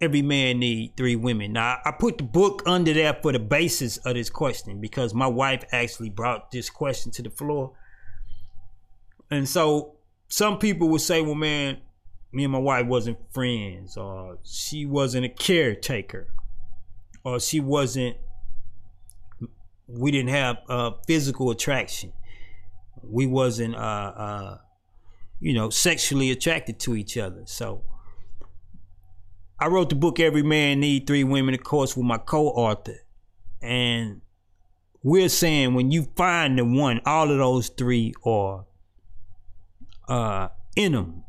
Every 0.00 0.22
man 0.22 0.58
need 0.58 0.96
three 0.96 1.16
women. 1.16 1.52
Now 1.52 1.78
I 1.84 1.92
put 1.92 2.18
the 2.18 2.24
book 2.24 2.62
under 2.66 2.92
there 2.92 3.16
for 3.20 3.30
the 3.30 3.38
basis 3.38 3.98
of 3.98 4.14
this 4.14 4.30
question 4.30 4.80
because 4.80 5.12
my 5.14 5.26
wife 5.26 5.64
actually 5.70 6.10
brought 6.10 6.50
this 6.50 6.70
question 6.70 7.12
to 7.12 7.22
the 7.22 7.30
floor. 7.30 7.74
And 9.30 9.48
so 9.48 9.96
some 10.28 10.58
people 10.58 10.88
would 10.88 11.00
say, 11.00 11.20
well, 11.20 11.34
man, 11.34 11.78
me 12.32 12.44
and 12.44 12.52
my 12.52 12.58
wife 12.58 12.86
wasn't 12.86 13.18
friends, 13.32 13.96
or 13.96 14.38
she 14.42 14.84
wasn't 14.84 15.26
a 15.26 15.28
caretaker, 15.28 16.28
or 17.24 17.38
she 17.40 17.60
wasn't, 17.60 18.16
we 19.88 20.10
didn't 20.10 20.30
have 20.30 20.58
uh, 20.68 20.92
physical 21.06 21.50
attraction. 21.50 22.12
We 23.02 23.26
wasn't, 23.26 23.74
uh, 23.74 23.78
uh, 23.78 24.58
you 25.40 25.54
know, 25.54 25.70
sexually 25.70 26.30
attracted 26.30 26.78
to 26.80 26.94
each 26.94 27.16
other. 27.16 27.42
So 27.46 27.82
I 29.58 29.68
wrote 29.68 29.88
the 29.88 29.96
book 29.96 30.20
Every 30.20 30.42
Man 30.42 30.80
Need 30.80 31.06
Three 31.06 31.24
Women, 31.24 31.54
of 31.54 31.64
course, 31.64 31.96
with 31.96 32.04
my 32.04 32.18
co-author. 32.18 32.98
And 33.62 34.20
we're 35.02 35.30
saying 35.30 35.74
when 35.74 35.90
you 35.90 36.08
find 36.16 36.58
the 36.58 36.64
one, 36.64 37.00
all 37.06 37.30
of 37.30 37.38
those 37.38 37.68
three 37.70 38.12
are 38.24 38.66
uh, 40.06 40.48
in 40.76 40.92
them. 40.92 41.24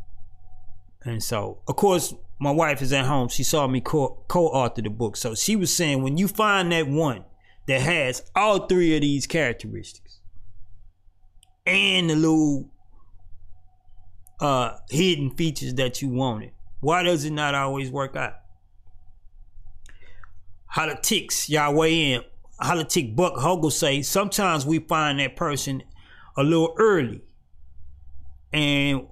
And 1.04 1.24
so, 1.24 1.62
of 1.68 1.78
course, 1.78 2.14
my 2.40 2.52
wife 2.52 2.82
is 2.82 2.92
at 2.92 3.06
home. 3.06 3.30
She 3.30 3.44
saw 3.44 3.68
me 3.68 3.80
co- 3.80 4.24
co-author 4.28 4.82
the 4.82 4.90
book. 4.90 5.16
So 5.16 5.34
she 5.34 5.56
was 5.56 5.74
saying 5.74 6.04
when 6.04 6.18
you 6.18 6.28
find 6.28 6.72
that 6.74 6.88
one 6.88 7.24
that 7.70 7.82
has 7.82 8.24
all 8.36 8.66
three 8.66 8.96
of 8.96 9.02
these 9.02 9.28
characteristics 9.28 10.22
and 11.68 12.10
the 12.10 12.16
little 12.16 12.68
uh, 14.40 14.76
hidden 14.90 15.30
features 15.36 15.76
that 15.76 16.02
you 16.02 16.10
wanted, 16.10 16.52
why 16.80 17.04
does 17.04 17.26
it 17.26 17.32
not 17.32 17.54
always 17.54 17.92
work 17.92 18.16
out? 18.16 18.34
Politics, 20.74 21.48
y'all 21.48 21.76
weigh 21.76 22.14
in. 22.14 22.24
Politic 22.60 23.16
Buck 23.16 23.36
Hogel 23.36 23.72
say 23.72 24.02
sometimes 24.02 24.66
we 24.66 24.80
find 24.80 25.20
that 25.20 25.36
person 25.36 25.84
a 26.36 26.44
little 26.44 26.74
early. 26.80 27.22
And 28.52 29.06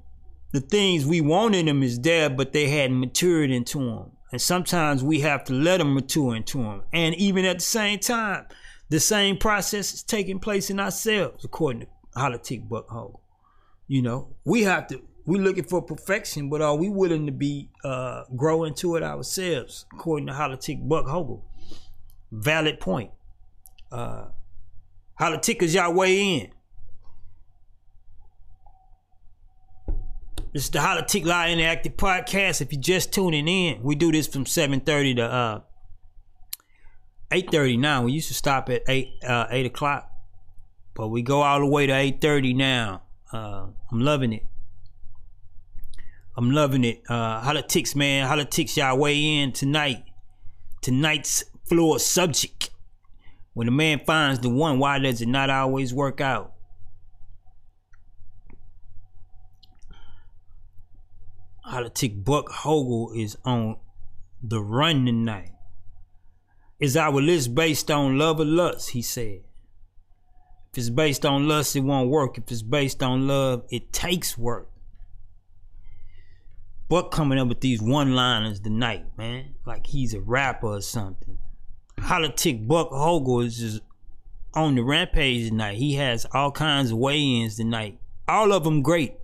the 0.51 0.61
things 0.61 1.05
we 1.05 1.21
want 1.21 1.53
in 1.53 1.67
them 1.67 1.83
is 1.83 1.99
there, 1.99 2.27
but 2.27 2.53
they 2.53 2.69
hadn't 2.69 2.99
matured 2.99 3.51
into 3.51 3.77
them. 3.77 4.16
And 4.31 4.41
sometimes 4.41 5.03
we 5.03 5.21
have 5.21 5.43
to 5.45 5.53
let 5.53 5.77
them 5.77 5.93
mature 5.93 6.35
into 6.35 6.57
them. 6.57 6.83
And 6.91 7.15
even 7.15 7.45
at 7.45 7.57
the 7.57 7.63
same 7.63 7.99
time, 7.99 8.45
the 8.89 8.99
same 8.99 9.37
process 9.37 9.93
is 9.93 10.03
taking 10.03 10.39
place 10.39 10.69
in 10.69 10.79
ourselves, 10.79 11.45
according 11.45 11.81
to 11.81 11.87
Politic 12.13 12.67
Buck 12.67 12.89
Hogel. 12.89 13.21
You 13.87 14.01
know, 14.01 14.35
we 14.43 14.63
have 14.63 14.87
to 14.87 15.01
we're 15.25 15.41
looking 15.41 15.65
for 15.65 15.81
perfection, 15.81 16.49
but 16.49 16.61
are 16.61 16.75
we 16.75 16.87
willing 16.87 17.25
to 17.25 17.33
be 17.33 17.69
uh, 17.83 18.23
grow 18.35 18.63
into 18.63 18.95
it 18.95 19.03
ourselves? 19.03 19.85
According 19.93 20.27
to 20.27 20.33
Politic 20.33 20.79
Buck 20.81 21.05
Hogel, 21.05 21.43
valid 22.31 22.79
point. 22.79 23.11
Uh, 23.91 24.27
Politicers, 25.19 25.73
y'all 25.73 25.93
weigh 25.93 26.35
in. 26.35 26.51
This 30.57 30.63
is 30.63 30.69
the 30.71 30.79
Politic 30.79 31.23
Law 31.23 31.45
Interactive 31.45 31.97
Podcast. 31.97 32.61
If 32.61 32.73
you're 32.73 32.81
just 32.81 33.13
tuning 33.13 33.47
in, 33.47 33.83
we 33.83 33.93
do 33.93 34.11
this 34.11 34.25
from 34.25 34.45
7:30 34.45 35.17
to 35.17 35.23
uh 35.23 35.61
8:30 37.29 37.77
now. 37.77 38.01
We 38.01 38.13
used 38.13 38.29
to 38.29 38.33
stop 38.33 38.67
at 38.71 38.81
8 38.87 39.23
uh 39.23 39.45
8 39.51 39.67
o'clock, 39.67 40.09
but 40.95 41.09
we 41.09 41.21
go 41.21 41.43
all 41.43 41.59
the 41.59 41.67
way 41.67 41.85
to 41.85 41.93
8:30 41.93 42.55
now. 42.55 43.03
Uh, 43.31 43.67
I'm 43.91 43.99
loving 43.99 44.33
it. 44.33 44.47
I'm 46.35 46.49
loving 46.49 46.83
it. 46.83 47.03
Uh, 47.07 47.63
man. 47.95 48.27
Politics, 48.27 48.75
y'all 48.77 48.97
weigh 48.97 49.23
in 49.23 49.51
tonight. 49.51 50.05
Tonight's 50.81 51.43
floor 51.65 51.99
subject. 51.99 52.71
When 53.53 53.67
a 53.67 53.71
man 53.71 53.99
finds 53.99 54.39
the 54.39 54.49
one, 54.49 54.79
why 54.79 54.97
does 54.97 55.21
it 55.21 55.27
not 55.27 55.51
always 55.51 55.93
work 55.93 56.19
out? 56.19 56.56
Politic 61.67 62.23
Buck 62.23 62.49
Hogel 62.49 63.11
is 63.13 63.37
on 63.43 63.75
the 64.41 64.61
run 64.61 65.05
tonight. 65.05 65.51
Is 66.79 66.95
our 66.95 67.19
list 67.19 67.55
based 67.55 67.91
on 67.91 68.17
love 68.17 68.39
or 68.39 68.45
lust? 68.45 68.91
He 68.91 69.01
said. 69.01 69.41
If 70.71 70.77
it's 70.77 70.89
based 70.89 71.25
on 71.25 71.45
lust, 71.45 71.75
it 71.75 71.81
won't 71.81 72.09
work. 72.09 72.37
If 72.37 72.49
it's 72.49 72.61
based 72.61 73.03
on 73.03 73.27
love, 73.27 73.65
it 73.69 73.91
takes 73.91 74.37
work. 74.37 74.69
Buck 76.87 77.11
coming 77.11 77.37
up 77.37 77.49
with 77.49 77.59
these 77.59 77.81
one 77.81 78.15
liners 78.15 78.61
tonight, 78.61 79.05
man. 79.17 79.55
Like 79.65 79.87
he's 79.87 80.13
a 80.13 80.21
rapper 80.21 80.67
or 80.67 80.81
something. 80.81 81.37
Politic 81.97 82.65
Buck 82.65 82.91
Hogel 82.91 83.45
is 83.45 83.57
just 83.57 83.81
on 84.53 84.75
the 84.75 84.83
rampage 84.83 85.49
tonight. 85.49 85.77
He 85.77 85.95
has 85.95 86.25
all 86.31 86.51
kinds 86.51 86.91
of 86.91 86.97
weigh 86.97 87.41
ins 87.41 87.57
tonight. 87.57 87.99
All 88.25 88.53
of 88.53 88.63
them 88.63 88.81
great. 88.81 89.15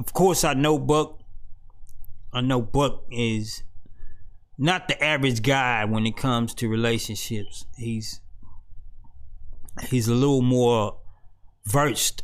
Of 0.00 0.14
course, 0.14 0.44
I 0.44 0.54
know 0.54 0.78
Buck. 0.78 1.20
Buck 2.32 3.04
is 3.10 3.64
not 4.56 4.88
the 4.88 5.04
average 5.04 5.42
guy 5.42 5.84
when 5.84 6.06
it 6.06 6.16
comes 6.16 6.54
to 6.54 6.70
relationships. 6.70 7.66
He's 7.76 8.22
he's 9.90 10.08
a 10.08 10.14
little 10.14 10.40
more 10.40 11.00
versed 11.66 12.22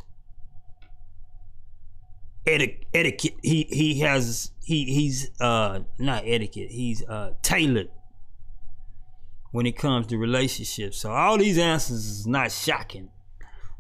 etiquette. 2.47 3.35
He 3.43 3.67
he 3.69 4.01
has 4.01 4.53
he 4.65 4.87
he's 4.87 5.31
uh 5.39 5.81
not 5.99 6.23
etiquette. 6.25 6.71
He's 6.71 7.07
uh 7.07 7.35
tailored 7.43 7.91
when 9.53 9.67
it 9.67 9.77
comes 9.77 10.07
to 10.07 10.17
relationships. 10.17 10.97
So 10.97 11.11
all 11.12 11.37
these 11.37 11.59
answers 11.59 12.07
is 12.07 12.27
not 12.27 12.53
shocking. 12.53 13.11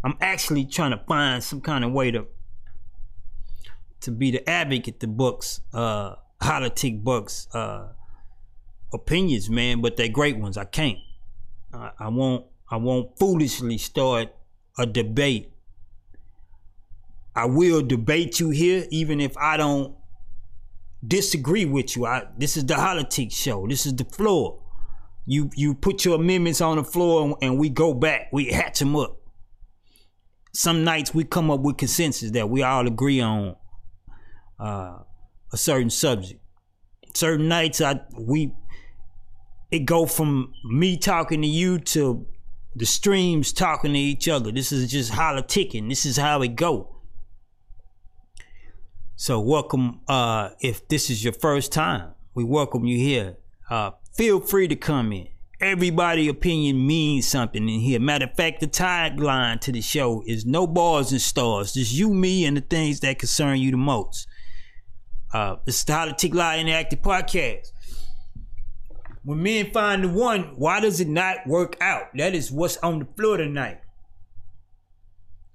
I'm 0.04 0.18
actually 0.20 0.66
trying 0.66 0.90
to 0.90 1.02
find 1.08 1.42
some 1.42 1.62
kind 1.62 1.82
of 1.82 1.92
way 1.92 2.10
to 2.10 2.26
to 4.00 4.10
be 4.10 4.30
the 4.30 4.48
advocate 4.48 5.00
the 5.00 5.06
books, 5.06 5.60
uh 5.72 6.16
politic 6.40 7.02
books, 7.02 7.48
uh 7.54 7.88
opinions, 8.92 9.50
man, 9.50 9.80
but 9.80 9.96
they're 9.96 10.08
great 10.08 10.38
ones. 10.38 10.56
I 10.56 10.64
can't. 10.64 10.98
I, 11.72 11.90
I 11.98 12.08
won't 12.08 12.46
I 12.70 12.76
won't 12.76 13.18
foolishly 13.18 13.78
start 13.78 14.34
a 14.78 14.86
debate 14.86 15.52
I 17.36 17.44
will 17.44 17.82
debate 17.82 18.40
you 18.40 18.48
here, 18.48 18.86
even 18.90 19.20
if 19.20 19.36
I 19.36 19.58
don't 19.58 19.94
disagree 21.06 21.66
with 21.66 21.94
you. 21.94 22.06
I 22.06 22.24
this 22.38 22.56
is 22.56 22.64
the 22.64 22.74
politics 22.74 23.34
show. 23.34 23.66
This 23.68 23.84
is 23.84 23.94
the 23.94 24.06
floor. 24.06 24.62
You 25.26 25.50
you 25.54 25.74
put 25.74 26.06
your 26.06 26.16
amendments 26.16 26.62
on 26.62 26.78
the 26.78 26.84
floor 26.84 27.24
and, 27.24 27.34
and 27.42 27.58
we 27.58 27.68
go 27.68 27.92
back. 27.92 28.32
We 28.32 28.46
hatch 28.46 28.78
them 28.78 28.96
up. 28.96 29.18
Some 30.54 30.82
nights 30.82 31.14
we 31.14 31.24
come 31.24 31.50
up 31.50 31.60
with 31.60 31.76
consensus 31.76 32.30
that 32.30 32.48
we 32.48 32.62
all 32.62 32.86
agree 32.86 33.20
on 33.20 33.56
uh, 34.58 34.98
a 35.52 35.56
certain 35.56 35.90
subject. 35.90 36.40
Certain 37.14 37.48
nights 37.48 37.80
I 37.80 38.00
we 38.18 38.52
it 39.70 39.80
go 39.80 40.06
from 40.06 40.52
me 40.64 40.96
talking 40.96 41.42
to 41.42 41.48
you 41.48 41.78
to 41.78 42.26
the 42.74 42.86
streams 42.86 43.52
talking 43.52 43.94
to 43.94 43.98
each 43.98 44.28
other. 44.28 44.52
This 44.52 44.70
is 44.70 44.90
just 44.90 45.12
politicking. 45.12 45.88
This 45.88 46.04
is 46.04 46.18
how 46.18 46.42
it 46.42 46.56
go. 46.56 46.96
So 49.16 49.40
welcome. 49.40 50.00
Uh, 50.06 50.50
if 50.60 50.86
this 50.88 51.08
is 51.08 51.24
your 51.24 51.32
first 51.32 51.72
time, 51.72 52.10
we 52.34 52.44
welcome 52.44 52.84
you 52.84 52.98
here. 52.98 53.38
Uh, 53.70 53.92
feel 54.14 54.40
free 54.40 54.68
to 54.68 54.76
come 54.76 55.10
in. 55.12 55.28
Everybody 55.58 56.28
opinion 56.28 56.86
means 56.86 57.26
something 57.26 57.66
in 57.66 57.80
here. 57.80 57.98
Matter 57.98 58.26
of 58.26 58.36
fact, 58.36 58.60
the 58.60 58.66
tagline 58.66 59.58
to 59.62 59.72
the 59.72 59.80
show 59.80 60.22
is 60.26 60.44
no 60.44 60.66
bars 60.66 61.12
and 61.12 61.20
stars. 61.20 61.72
Just 61.72 61.94
you, 61.94 62.12
me, 62.12 62.44
and 62.44 62.58
the 62.58 62.60
things 62.60 63.00
that 63.00 63.18
concern 63.18 63.58
you 63.58 63.70
the 63.70 63.78
most. 63.78 64.26
Uh, 65.32 65.56
this 65.64 65.78
is 65.78 65.84
the 65.84 65.92
Politic 65.92 66.34
Law 66.34 66.52
Interactive 66.52 67.02
Podcast. 67.02 67.72
When 69.24 69.42
men 69.42 69.70
find 69.72 70.04
the 70.04 70.08
one, 70.08 70.54
why 70.56 70.80
does 70.80 71.00
it 71.00 71.08
not 71.08 71.46
work 71.46 71.76
out? 71.80 72.14
That 72.16 72.34
is 72.34 72.52
what's 72.52 72.76
on 72.78 73.00
the 73.00 73.06
floor 73.16 73.36
tonight 73.36 73.80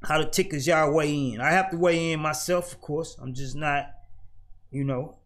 how 0.03 0.17
the 0.17 0.25
tickers 0.25 0.67
y'all 0.67 0.91
weigh 0.91 1.33
in. 1.33 1.41
I 1.41 1.51
have 1.51 1.69
to 1.71 1.77
weigh 1.77 2.11
in 2.11 2.19
myself, 2.19 2.73
of 2.73 2.81
course. 2.81 3.17
I'm 3.21 3.33
just 3.33 3.55
not, 3.55 3.91
you 4.71 4.83
know, 4.83 5.17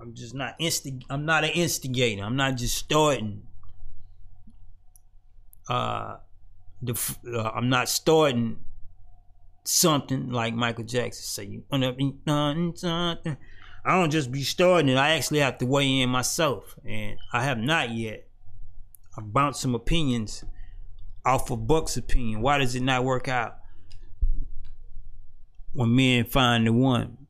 I'm 0.00 0.14
just 0.14 0.34
not 0.34 0.58
instig. 0.58 1.02
I'm 1.10 1.24
not 1.24 1.44
an 1.44 1.50
instigator. 1.50 2.22
I'm 2.22 2.36
not 2.36 2.56
just 2.56 2.76
starting. 2.76 3.42
Uh, 5.68 6.16
the 6.82 7.16
uh, 7.32 7.50
I'm 7.54 7.68
not 7.68 7.88
starting 7.88 8.58
something 9.64 10.30
like 10.30 10.54
Michael 10.54 10.84
Jackson 10.84 11.22
say. 11.22 11.60
I 13.86 14.00
don't 14.00 14.10
just 14.10 14.32
be 14.32 14.42
starting 14.42 14.88
it. 14.88 14.96
I 14.96 15.10
actually 15.10 15.40
have 15.40 15.58
to 15.58 15.66
weigh 15.66 16.00
in 16.00 16.08
myself, 16.08 16.78
and 16.84 17.18
I 17.32 17.44
have 17.44 17.58
not 17.58 17.90
yet. 17.90 18.26
I 19.16 19.20
bounced 19.20 19.60
some 19.60 19.74
opinions 19.74 20.44
off 21.24 21.50
of 21.50 21.66
Buck's 21.66 21.96
opinion, 21.96 22.42
why 22.42 22.58
does 22.58 22.74
it 22.74 22.82
not 22.82 23.04
work 23.04 23.28
out 23.28 23.56
when 25.72 25.94
men 25.94 26.24
find 26.24 26.66
the 26.66 26.72
one? 26.72 27.24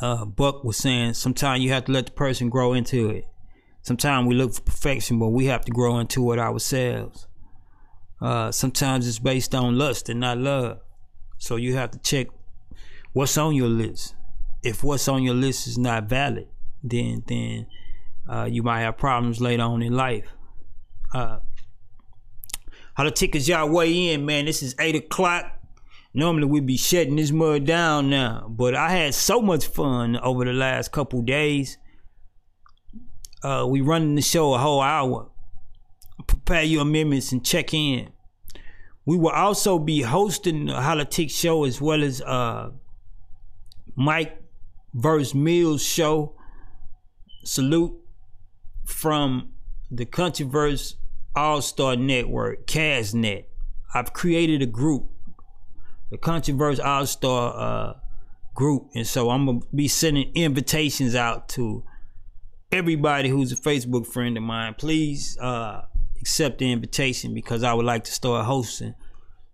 uh, 0.00 0.24
Buck 0.24 0.64
was 0.64 0.76
saying 0.76 1.14
sometimes 1.14 1.62
you 1.62 1.70
have 1.70 1.84
to 1.86 1.92
let 1.92 2.06
the 2.06 2.12
person 2.12 2.48
grow 2.48 2.72
into 2.72 3.10
it. 3.10 3.26
Sometimes 3.82 4.26
we 4.26 4.34
look 4.34 4.54
for 4.54 4.62
perfection, 4.62 5.18
but 5.18 5.28
we 5.28 5.46
have 5.46 5.64
to 5.64 5.72
grow 5.72 5.98
into 5.98 6.32
it 6.32 6.38
ourselves. 6.38 7.26
Uh, 8.20 8.50
sometimes 8.50 9.06
it's 9.06 9.18
based 9.18 9.54
on 9.54 9.78
lust 9.78 10.08
and 10.08 10.20
not 10.20 10.38
love. 10.38 10.80
So 11.38 11.56
you 11.56 11.76
have 11.76 11.90
to 11.92 11.98
check 11.98 12.28
what's 13.12 13.38
on 13.38 13.54
your 13.54 13.68
list. 13.68 14.14
If 14.62 14.82
what's 14.82 15.06
on 15.06 15.22
your 15.22 15.34
list 15.34 15.66
is 15.68 15.78
not 15.78 16.08
valid, 16.08 16.48
then 16.82 17.22
then 17.26 17.66
uh, 18.28 18.48
you 18.50 18.62
might 18.62 18.80
have 18.80 18.98
problems 18.98 19.40
later 19.40 19.62
on 19.62 19.82
in 19.82 19.92
life. 19.92 20.28
Uh, 21.14 21.38
how 22.94 23.04
the 23.04 23.12
tickets 23.12 23.46
y'all 23.46 23.68
weigh 23.68 24.12
in, 24.12 24.26
man? 24.26 24.46
This 24.46 24.62
is 24.62 24.74
eight 24.80 24.96
o'clock. 24.96 25.52
Normally 26.12 26.46
we'd 26.46 26.66
be 26.66 26.76
shutting 26.76 27.16
this 27.16 27.30
mud 27.30 27.64
down 27.64 28.10
now, 28.10 28.46
but 28.50 28.74
I 28.74 28.90
had 28.90 29.14
so 29.14 29.40
much 29.40 29.66
fun 29.66 30.16
over 30.16 30.44
the 30.44 30.52
last 30.52 30.90
couple 30.90 31.22
days. 31.22 31.78
Uh, 33.42 33.64
we 33.68 33.80
running 33.80 34.16
the 34.16 34.22
show 34.22 34.54
a 34.54 34.58
whole 34.58 34.80
hour. 34.80 35.30
Prepare 36.28 36.62
your 36.62 36.82
amendments 36.82 37.32
and 37.32 37.44
check 37.44 37.74
in. 37.74 38.10
We 39.04 39.16
will 39.16 39.30
also 39.30 39.78
be 39.78 40.02
hosting 40.02 40.66
the 40.66 40.74
Politic 40.74 41.30
show 41.30 41.64
as 41.64 41.80
well 41.80 42.04
as 42.04 42.20
uh, 42.22 42.70
Mike 43.96 44.40
versus 44.94 45.34
Mills 45.34 45.82
show. 45.82 46.34
Salute 47.42 47.98
from 48.84 49.50
the 49.90 50.04
Countryverse 50.04 50.94
All 51.34 51.62
Star 51.62 51.96
Network, 51.96 52.66
CASNet. 52.66 53.46
I've 53.94 54.12
created 54.12 54.60
a 54.60 54.66
group, 54.66 55.08
the 56.10 56.18
Countryverse 56.18 56.84
All 56.84 57.06
Star 57.06 57.54
uh, 57.56 57.94
group, 58.54 58.90
and 58.94 59.06
so 59.06 59.30
I'm 59.30 59.46
gonna 59.46 59.60
be 59.74 59.88
sending 59.88 60.30
invitations 60.34 61.14
out 61.14 61.48
to 61.50 61.82
everybody 62.70 63.30
who's 63.30 63.52
a 63.52 63.56
Facebook 63.56 64.06
friend 64.06 64.36
of 64.36 64.42
mine. 64.42 64.74
Please 64.74 65.38
uh, 65.38 65.82
accept 66.28 66.58
the 66.58 66.70
invitation 66.70 67.32
because 67.32 67.62
I 67.62 67.72
would 67.72 67.86
like 67.86 68.04
to 68.04 68.12
start 68.12 68.44
hosting, 68.44 68.94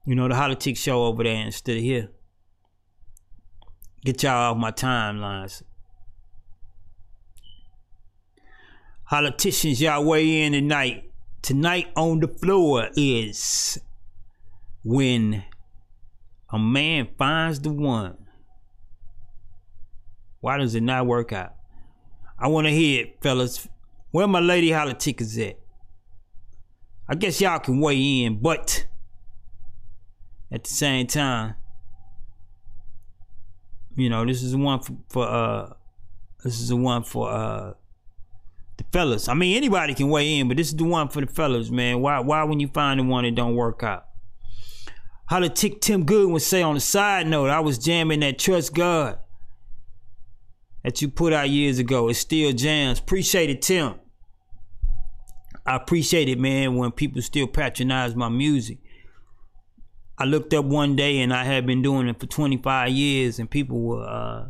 you 0.04 0.16
know, 0.16 0.26
the 0.26 0.34
Politic 0.34 0.76
show 0.76 1.04
over 1.04 1.22
there 1.22 1.46
instead 1.46 1.76
of 1.76 1.82
here. 1.84 2.10
Get 4.04 4.24
y'all 4.24 4.50
off 4.50 4.56
my 4.56 4.72
timelines. 4.72 5.62
Politicians, 9.08 9.80
y'all 9.80 10.04
weigh 10.04 10.42
in 10.42 10.52
tonight. 10.52 11.04
Tonight 11.42 11.86
on 11.94 12.18
the 12.18 12.26
floor 12.26 12.88
is 12.96 13.78
when 14.82 15.44
a 16.50 16.58
man 16.58 17.06
finds 17.16 17.60
the 17.60 17.72
one. 17.72 18.16
Why 20.40 20.58
does 20.58 20.74
it 20.74 20.82
not 20.82 21.06
work 21.06 21.32
out? 21.32 21.54
I 22.36 22.48
want 22.48 22.66
to 22.66 22.72
hear 22.72 23.04
it, 23.04 23.22
fellas. 23.22 23.68
Where 24.10 24.26
my 24.26 24.40
lady 24.40 24.72
politicians 24.72 25.38
at? 25.38 25.63
I 27.08 27.14
guess 27.14 27.40
y'all 27.40 27.58
can 27.58 27.80
weigh 27.80 28.22
in, 28.24 28.38
but 28.40 28.86
at 30.50 30.64
the 30.64 30.70
same 30.70 31.06
time, 31.06 31.54
you 33.96 34.08
know, 34.08 34.24
this 34.24 34.42
is 34.42 34.56
one 34.56 34.80
for, 34.80 34.96
for 35.08 35.28
uh 35.28 35.72
this 36.42 36.60
is 36.60 36.68
the 36.68 36.76
one 36.76 37.02
for 37.02 37.30
uh 37.30 37.72
the 38.76 38.84
fellas. 38.92 39.28
I 39.28 39.34
mean 39.34 39.56
anybody 39.56 39.94
can 39.94 40.08
weigh 40.08 40.38
in, 40.38 40.48
but 40.48 40.56
this 40.56 40.68
is 40.68 40.76
the 40.76 40.84
one 40.84 41.08
for 41.08 41.20
the 41.20 41.26
fellas, 41.26 41.70
man. 41.70 42.00
Why 42.00 42.20
why 42.20 42.42
when 42.44 42.60
you 42.60 42.68
find 42.68 43.00
the 43.00 43.04
one 43.04 43.24
it 43.24 43.34
don't 43.34 43.54
work 43.54 43.82
out? 43.82 44.06
How 45.26 45.40
the 45.40 45.48
tick 45.48 45.80
Tim 45.80 46.04
Goodwin 46.04 46.40
say 46.40 46.62
on 46.62 46.74
the 46.74 46.80
side 46.80 47.26
note, 47.26 47.48
I 47.48 47.60
was 47.60 47.78
jamming 47.78 48.20
that 48.20 48.38
Trust 48.38 48.74
God 48.74 49.18
that 50.82 51.00
you 51.00 51.08
put 51.08 51.32
out 51.32 51.48
years 51.48 51.78
ago. 51.78 52.08
It 52.08 52.14
still 52.14 52.52
jams. 52.52 52.98
Appreciate 52.98 53.50
it, 53.50 53.62
Tim. 53.62 53.94
I 55.66 55.76
appreciate 55.76 56.28
it, 56.28 56.38
man, 56.38 56.76
when 56.76 56.92
people 56.92 57.22
still 57.22 57.46
patronize 57.46 58.14
my 58.14 58.28
music. 58.28 58.78
I 60.18 60.24
looked 60.24 60.54
up 60.54 60.64
one 60.64 60.94
day 60.94 61.20
and 61.20 61.32
I 61.32 61.44
had 61.44 61.66
been 61.66 61.82
doing 61.82 62.06
it 62.08 62.20
for 62.20 62.26
25 62.26 62.90
years, 62.90 63.38
and 63.38 63.50
people 63.50 63.80
were 63.80 64.04
uh, 64.06 64.46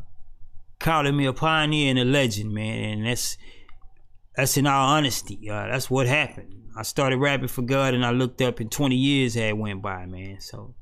calling 0.78 1.16
me 1.16 1.26
a 1.26 1.32
pioneer 1.32 1.90
and 1.90 1.98
a 1.98 2.04
legend, 2.04 2.52
man. 2.52 2.78
And 2.78 3.06
that's 3.06 3.38
that's 4.36 4.56
in 4.56 4.66
all 4.66 4.88
honesty. 4.88 5.48
Uh, 5.48 5.68
that's 5.68 5.88
what 5.88 6.06
happened. 6.06 6.52
I 6.76 6.82
started 6.82 7.18
rapping 7.18 7.48
for 7.48 7.62
God, 7.62 7.94
and 7.94 8.04
I 8.04 8.10
looked 8.10 8.42
up, 8.42 8.58
and 8.58 8.70
20 8.70 8.96
years 8.96 9.34
had 9.34 9.54
went 9.54 9.80
by, 9.80 10.06
man. 10.06 10.40
So 10.40 10.74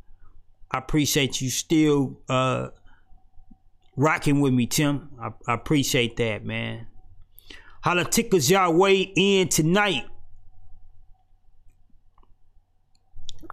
I 0.70 0.78
appreciate 0.78 1.42
you 1.42 1.50
still 1.50 2.18
uh, 2.30 2.68
rocking 3.94 4.40
with 4.40 4.54
me, 4.54 4.66
Tim. 4.66 5.10
I, 5.20 5.30
I 5.46 5.54
appreciate 5.54 6.16
that, 6.16 6.44
man. 6.44 6.86
Holla 7.82 8.04
tickers 8.04 8.50
y'all 8.50 8.72
weigh 8.72 9.12
in 9.16 9.48
tonight 9.48 10.06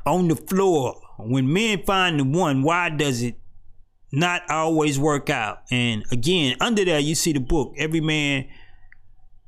on 0.06 0.28
the 0.28 0.36
floor. 0.36 1.00
When 1.18 1.52
men 1.52 1.84
find 1.84 2.20
the 2.20 2.24
one, 2.24 2.64
why 2.64 2.90
does 2.90 3.22
it 3.22 3.36
not 4.12 4.50
always 4.50 4.98
work 4.98 5.30
out? 5.30 5.64
And 5.70 6.06
again, 6.12 6.56
under 6.60 6.86
there 6.86 7.00
you 7.00 7.16
see 7.16 7.34
the 7.34 7.40
book. 7.40 7.74
Every 7.78 8.02
man 8.02 8.48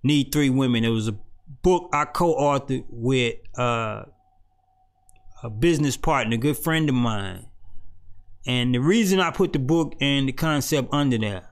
need 0.04 0.32
three 0.32 0.50
women. 0.50 0.84
It 0.84 0.90
was 0.90 1.08
a 1.08 1.18
book 1.64 1.90
I 1.94 2.06
co-authored 2.06 2.86
with 2.90 3.36
uh, 3.58 4.04
a 5.44 5.50
business 5.50 5.98
partner, 5.98 6.36
a 6.36 6.38
good 6.38 6.58
friend 6.58 6.90
of 6.90 6.96
mine. 6.96 7.48
And 8.46 8.74
the 8.74 8.80
reason 8.80 9.20
I 9.20 9.32
put 9.32 9.54
the 9.54 9.60
book 9.60 9.96
and 10.02 10.28
the 10.28 10.34
concept 10.34 10.90
under 10.92 11.18
there, 11.18 11.50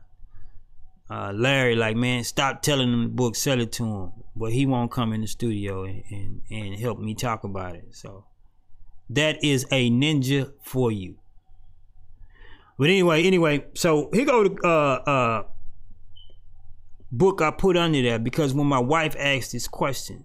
uh, 1.10 1.32
Larry, 1.34 1.76
like, 1.76 1.96
man, 1.96 2.24
stop 2.24 2.62
telling 2.62 2.92
him 2.92 3.04
the 3.04 3.10
book, 3.10 3.36
sell 3.36 3.60
it 3.60 3.72
to 3.74 3.86
him. 3.86 4.12
But 4.36 4.52
he 4.54 4.66
won't 4.66 4.92
come 4.92 5.14
in 5.14 5.22
the 5.22 5.28
studio 5.28 5.84
and, 5.84 6.04
and, 6.10 6.42
and 6.50 6.80
help 6.80 7.00
me 7.00 7.14
talk 7.14 7.44
about 7.44 7.76
it. 7.76 7.88
So 7.92 8.26
that 9.10 9.44
is 9.44 9.66
a 9.72 9.90
ninja 9.90 10.52
for 10.62 10.92
you. 10.92 11.16
But 12.78 12.90
anyway, 12.90 13.24
anyway, 13.24 13.66
so 13.74 14.10
here 14.14 14.26
go 14.26 14.48
the 14.48 14.56
uh, 14.64 15.10
uh, 15.10 15.44
book 17.12 17.42
I 17.42 17.52
put 17.52 17.76
under 17.76 18.02
there 18.02 18.20
because 18.20 18.54
when 18.54 18.68
my 18.68 18.80
wife 18.80 19.16
asked 19.20 19.52
this 19.52 19.68
question, 19.68 20.24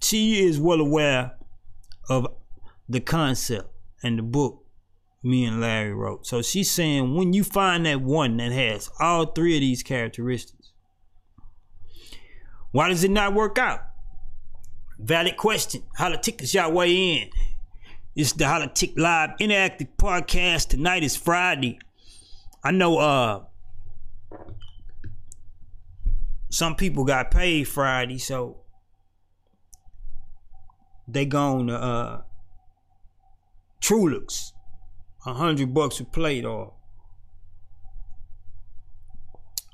she 0.00 0.44
is 0.46 0.60
well 0.60 0.80
aware 0.80 1.36
of 2.08 2.26
the 2.88 3.00
concept 3.00 3.68
and 4.02 4.18
the 4.18 4.22
book 4.22 4.62
me 5.26 5.44
and 5.44 5.60
Larry 5.60 5.92
wrote. 5.92 6.26
So 6.26 6.40
she's 6.40 6.70
saying 6.70 7.14
when 7.14 7.32
you 7.32 7.42
find 7.42 7.84
that 7.86 8.00
one 8.00 8.36
that 8.36 8.52
has 8.52 8.88
all 9.00 9.26
three 9.26 9.56
of 9.56 9.60
these 9.60 9.82
characteristics, 9.82 10.70
why 12.70 12.88
does 12.88 13.02
it 13.02 13.10
not 13.10 13.34
work 13.34 13.58
out? 13.58 13.80
Valid 14.98 15.36
question. 15.36 15.82
How 15.96 16.10
the 16.10 16.16
tickets 16.16 16.54
y'all 16.54 16.72
weigh 16.72 17.22
in? 17.22 17.30
It's 18.16 18.32
the 18.32 18.46
Politic 18.46 18.92
Live 18.96 19.32
Interactive 19.38 19.88
Podcast. 19.98 20.68
Tonight 20.68 21.02
is 21.02 21.14
Friday. 21.14 21.78
I 22.64 22.70
know 22.70 22.96
uh 22.96 23.44
some 26.48 26.76
people 26.76 27.04
got 27.04 27.30
paid 27.30 27.64
Friday, 27.68 28.16
so 28.16 28.62
they 31.06 31.26
gone 31.26 31.66
to 31.66 31.74
uh 31.74 32.22
Truluck's. 33.82 34.54
A 35.26 35.34
hundred 35.34 35.74
bucks 35.74 36.00
a 36.00 36.04
plate 36.04 36.46
or 36.46 36.72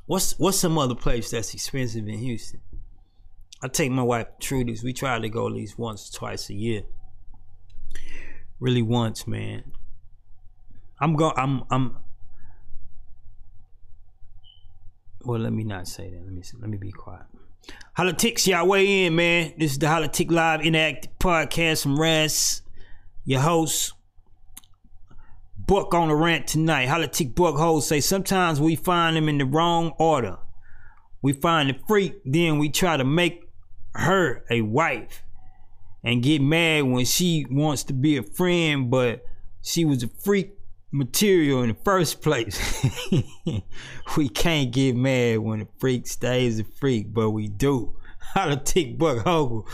what's 0.06 0.36
what's 0.40 0.58
some 0.58 0.78
other 0.78 0.96
place 0.96 1.30
that's 1.30 1.54
expensive 1.54 2.08
in 2.08 2.18
Houston? 2.18 2.60
I 3.62 3.68
take 3.68 3.92
my 3.92 4.02
wife 4.02 4.26
Trudy's. 4.40 4.82
We 4.82 4.92
try 4.92 5.20
to 5.20 5.28
go 5.28 5.46
at 5.46 5.52
least 5.52 5.78
once, 5.78 6.10
or 6.10 6.18
twice 6.18 6.50
a 6.50 6.54
year. 6.54 6.82
Really 8.62 8.80
once, 8.80 9.26
man. 9.26 9.72
I'm 11.00 11.16
going. 11.16 11.34
I'm. 11.36 11.64
I'm. 11.68 11.96
Well, 15.24 15.40
let 15.40 15.52
me 15.52 15.64
not 15.64 15.88
say 15.88 16.10
that. 16.10 16.22
Let 16.22 16.32
me. 16.32 16.44
Let 16.60 16.70
me 16.70 16.76
be 16.76 16.92
quiet. 16.92 17.26
Politics, 17.96 18.46
y'all 18.46 18.68
weigh 18.68 19.06
in, 19.06 19.16
man. 19.16 19.54
This 19.58 19.72
is 19.72 19.78
the 19.80 19.88
Politic 19.88 20.30
Live 20.30 20.60
Interactive 20.60 21.08
Podcast 21.18 21.82
from 21.82 21.98
Raz, 21.98 22.62
your 23.24 23.40
host. 23.40 23.94
Buck 25.58 25.92
on 25.92 26.06
the 26.06 26.14
rant 26.14 26.46
tonight. 26.46 26.86
Politic 26.86 27.34
Buck 27.34 27.56
host 27.56 27.88
say 27.88 27.98
sometimes 27.98 28.60
we 28.60 28.76
find 28.76 29.16
them 29.16 29.28
in 29.28 29.38
the 29.38 29.44
wrong 29.44 29.90
order. 29.98 30.38
We 31.20 31.32
find 31.32 31.68
the 31.68 31.74
freak, 31.88 32.14
then 32.24 32.60
we 32.60 32.68
try 32.68 32.96
to 32.96 33.04
make 33.04 33.42
her 33.94 34.44
a 34.48 34.60
wife 34.60 35.24
and 36.04 36.22
get 36.22 36.42
mad 36.42 36.84
when 36.84 37.04
she 37.04 37.46
wants 37.50 37.84
to 37.84 37.92
be 37.92 38.16
a 38.16 38.22
friend, 38.22 38.90
but 38.90 39.24
she 39.62 39.84
was 39.84 40.02
a 40.02 40.08
freak 40.08 40.54
material 40.90 41.62
in 41.62 41.68
the 41.70 41.76
first 41.84 42.20
place. 42.20 42.58
we 44.16 44.28
can't 44.28 44.70
get 44.72 44.94
mad 44.94 45.38
when 45.38 45.62
a 45.62 45.68
freak 45.78 46.06
stays 46.06 46.58
a 46.58 46.64
freak, 46.64 47.12
but 47.12 47.30
we 47.30 47.48
do. 47.48 47.96
Politic 48.34 48.98
Buck 48.98 49.24
Hogle 49.24 49.66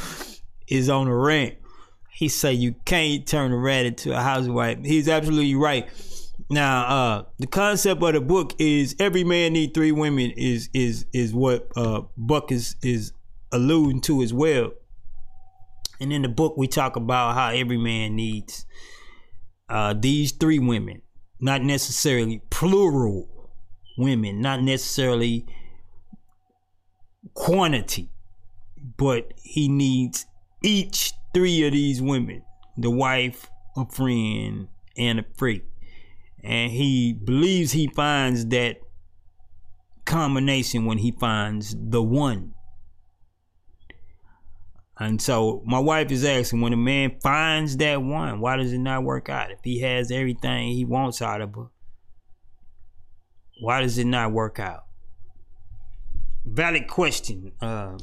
is 0.69 0.89
on 0.89 1.09
a 1.09 1.17
rant. 1.17 1.57
He 2.11 2.29
say 2.29 2.53
you 2.53 2.75
can't 2.85 3.27
turn 3.27 3.53
a 3.53 3.57
rat 3.57 3.87
into 3.87 4.13
a 4.13 4.21
housewife. 4.21 4.79
He's 4.85 5.09
absolutely 5.09 5.55
right. 5.55 5.89
Now, 6.51 6.87
uh, 6.87 7.25
the 7.39 7.47
concept 7.47 8.03
of 8.03 8.13
the 8.15 8.21
book 8.21 8.55
is 8.59 8.97
every 8.99 9.23
man 9.23 9.53
need 9.53 9.75
three 9.75 9.93
women 9.93 10.31
is 10.33 10.71
is 10.73 11.05
is 11.13 11.35
what 11.35 11.69
uh, 11.77 12.03
Buck 12.17 12.51
is 12.51 12.75
is 12.83 13.13
alluding 13.53 14.01
to 14.03 14.23
as 14.23 14.33
well. 14.33 14.73
And 16.01 16.13
in 16.13 16.23
the 16.23 16.29
book, 16.29 16.57
we 16.57 16.69
talk 16.69 16.97
about 16.97 17.35
how 17.35 17.51
every 17.51 17.77
man 17.77 18.17
needs 18.17 18.67
uh, 19.69 19.95
these 19.99 20.33
three 20.33 20.59
women, 20.59 21.03
not 21.41 21.63
necessarily 21.63 22.43
plural 22.51 23.51
women, 23.97 24.41
not 24.41 24.63
necessarily 24.63 25.47
quantity, 27.35 28.11
but 28.97 29.33
he 29.43 29.69
needs 29.69 30.27
each 30.63 31.13
three 31.35 31.67
of 31.67 31.73
these 31.73 32.01
women 32.01 32.43
the 32.77 32.91
wife, 32.91 33.51
a 33.77 33.85
friend, 33.87 34.69
and 34.97 35.19
a 35.19 35.25
freak. 35.37 35.65
And 36.45 36.71
he 36.71 37.13
believes 37.13 37.73
he 37.73 37.89
finds 37.89 38.47
that 38.47 38.77
combination 40.05 40.85
when 40.87 40.99
he 40.99 41.11
finds 41.11 41.75
the 41.77 42.03
one. 42.03 42.55
And 45.01 45.23
so 45.23 45.63
my 45.65 45.79
wife 45.79 46.11
is 46.11 46.25
asking 46.25 46.61
when 46.61 46.73
a 46.73 46.77
man 46.77 47.19
finds 47.21 47.77
that 47.77 48.03
one, 48.03 48.41
why 48.41 48.57
does 48.57 48.73
it 48.73 48.79
not 48.79 49.05
work 49.05 49.29
out? 49.29 49.53
If 49.53 49.61
he 49.63 49.81
has 49.81 50.11
everything 50.11 50.73
he 50.73 50.85
wants 50.85 51.23
out 51.23 51.41
of 51.41 51.55
her, 51.55 51.67
why 53.61 53.81
does 53.81 53.97
it 53.99 54.07
not 54.07 54.33
work 54.33 54.59
out? 54.59 54.87
Valid 56.45 56.89
question. 56.89 57.53
Uh, 57.61 57.99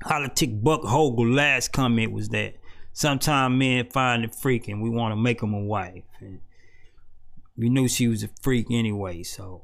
Politic 0.00 0.62
Buck 0.62 0.82
Hogle 0.82 1.34
last 1.34 1.72
comment 1.72 2.12
was 2.12 2.28
that 2.30 2.54
sometimes 2.92 3.56
men 3.56 3.88
find 3.90 4.24
a 4.24 4.28
freak 4.28 4.68
and 4.68 4.82
we 4.82 4.90
want 4.90 5.12
to 5.12 5.16
make 5.16 5.40
them 5.40 5.54
a 5.54 5.60
wife. 5.60 6.02
And 6.20 6.40
we 7.56 7.70
knew 7.70 7.88
she 7.88 8.08
was 8.08 8.22
a 8.22 8.28
freak 8.42 8.66
anyway, 8.70 9.22
so 9.22 9.62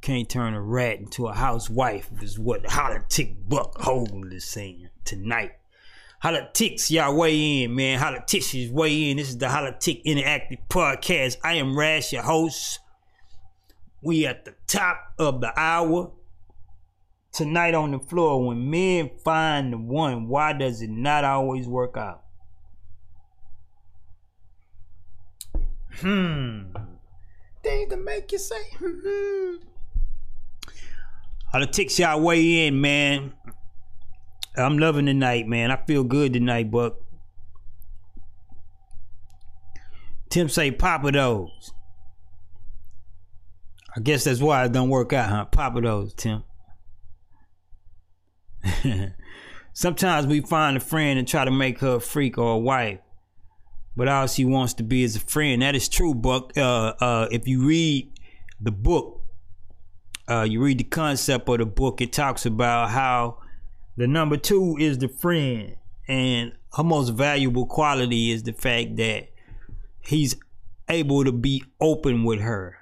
can't 0.00 0.28
turn 0.28 0.54
a 0.54 0.60
rat 0.60 0.98
into 0.98 1.26
a 1.26 1.34
housewife 1.34 2.10
is 2.22 2.38
what 2.38 2.64
Politic 2.64 3.48
Buck 3.48 3.76
Hogle 3.78 4.32
is 4.32 4.44
saying 4.44 4.88
tonight. 5.04 5.52
Politics, 6.22 6.90
y'all 6.90 7.16
weigh 7.16 7.62
in, 7.62 7.74
man. 7.74 7.98
Politicians 7.98 8.72
weigh 8.72 9.10
in. 9.10 9.16
This 9.18 9.28
is 9.28 9.38
the 9.38 9.46
Politic 9.46 10.04
Interactive 10.04 10.58
Podcast. 10.68 11.36
I 11.44 11.54
am 11.54 11.78
Raz, 11.78 12.12
your 12.12 12.22
host. 12.22 12.80
We 14.02 14.26
at 14.26 14.44
the 14.44 14.54
top 14.66 15.14
of 15.18 15.40
the 15.40 15.52
hour. 15.58 16.12
Tonight 17.32 17.74
on 17.74 17.92
the 17.92 18.00
floor, 18.00 18.44
when 18.46 18.68
men 18.68 19.10
find 19.24 19.72
the 19.72 19.78
one, 19.78 20.26
why 20.26 20.54
does 20.54 20.82
it 20.82 20.90
not 20.90 21.24
always 21.24 21.68
work 21.68 21.96
out? 21.96 22.24
Hmm. 26.00 26.72
Things 27.62 27.90
to 27.90 27.96
make 27.96 28.32
you 28.32 28.38
say, 28.38 28.62
hmm. 28.78 29.56
Politics, 31.52 31.98
y'all 31.98 32.20
weigh 32.20 32.66
in, 32.66 32.80
man. 32.80 33.32
I'm 34.56 34.78
loving 34.78 35.06
the 35.06 35.14
night, 35.14 35.46
man. 35.46 35.70
I 35.70 35.76
feel 35.76 36.04
good 36.04 36.32
tonight, 36.32 36.70
Buck. 36.70 36.96
Tim 40.28 40.48
say 40.48 40.70
Papa 40.70 41.10
those. 41.12 41.72
I 43.96 44.00
guess 44.00 44.24
that's 44.24 44.40
why 44.40 44.64
it 44.64 44.72
don't 44.72 44.90
work 44.90 45.12
out, 45.12 45.30
huh? 45.30 45.44
Papa 45.46 45.80
those, 45.80 46.12
Tim. 46.14 46.44
Sometimes 49.72 50.26
we 50.26 50.40
find 50.40 50.76
a 50.76 50.80
friend 50.80 51.18
and 51.18 51.26
try 51.26 51.44
to 51.44 51.50
make 51.50 51.78
her 51.80 51.94
a 51.94 52.00
freak 52.00 52.36
or 52.36 52.52
a 52.52 52.58
wife, 52.58 53.00
but 53.96 54.06
all 54.08 54.26
she 54.26 54.44
wants 54.44 54.74
to 54.74 54.82
be 54.82 55.02
is 55.02 55.16
a 55.16 55.20
friend. 55.20 55.62
That 55.62 55.74
is 55.74 55.88
true, 55.88 56.14
Buck. 56.14 56.52
Uh, 56.58 56.92
uh, 57.00 57.28
if 57.30 57.48
you 57.48 57.64
read 57.64 58.12
the 58.60 58.72
book, 58.72 59.17
uh, 60.28 60.42
you 60.42 60.62
read 60.62 60.78
the 60.78 60.84
concept 60.84 61.48
of 61.48 61.58
the 61.58 61.66
book, 61.66 62.00
it 62.00 62.12
talks 62.12 62.44
about 62.44 62.90
how 62.90 63.38
the 63.96 64.06
number 64.06 64.36
two 64.36 64.76
is 64.78 64.98
the 64.98 65.08
friend, 65.08 65.76
and 66.06 66.52
her 66.76 66.84
most 66.84 67.10
valuable 67.10 67.66
quality 67.66 68.30
is 68.30 68.42
the 68.42 68.52
fact 68.52 68.96
that 68.96 69.28
he's 70.00 70.36
able 70.88 71.24
to 71.24 71.32
be 71.32 71.64
open 71.80 72.24
with 72.24 72.40
her. 72.40 72.76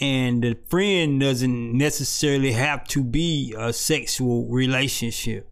And 0.00 0.42
the 0.42 0.56
friend 0.68 1.20
doesn't 1.20 1.76
necessarily 1.76 2.52
have 2.52 2.86
to 2.88 3.04
be 3.04 3.54
a 3.58 3.72
sexual 3.72 4.48
relationship. 4.48 5.50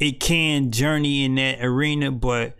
It 0.00 0.18
can 0.18 0.72
journey 0.72 1.24
in 1.24 1.36
that 1.36 1.64
arena, 1.64 2.10
but 2.10 2.56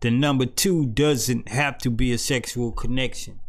the 0.00 0.10
number 0.10 0.46
two 0.46 0.86
doesn't 0.86 1.48
have 1.48 1.78
to 1.78 1.90
be 1.90 2.12
a 2.12 2.18
sexual 2.18 2.70
connection. 2.70 3.39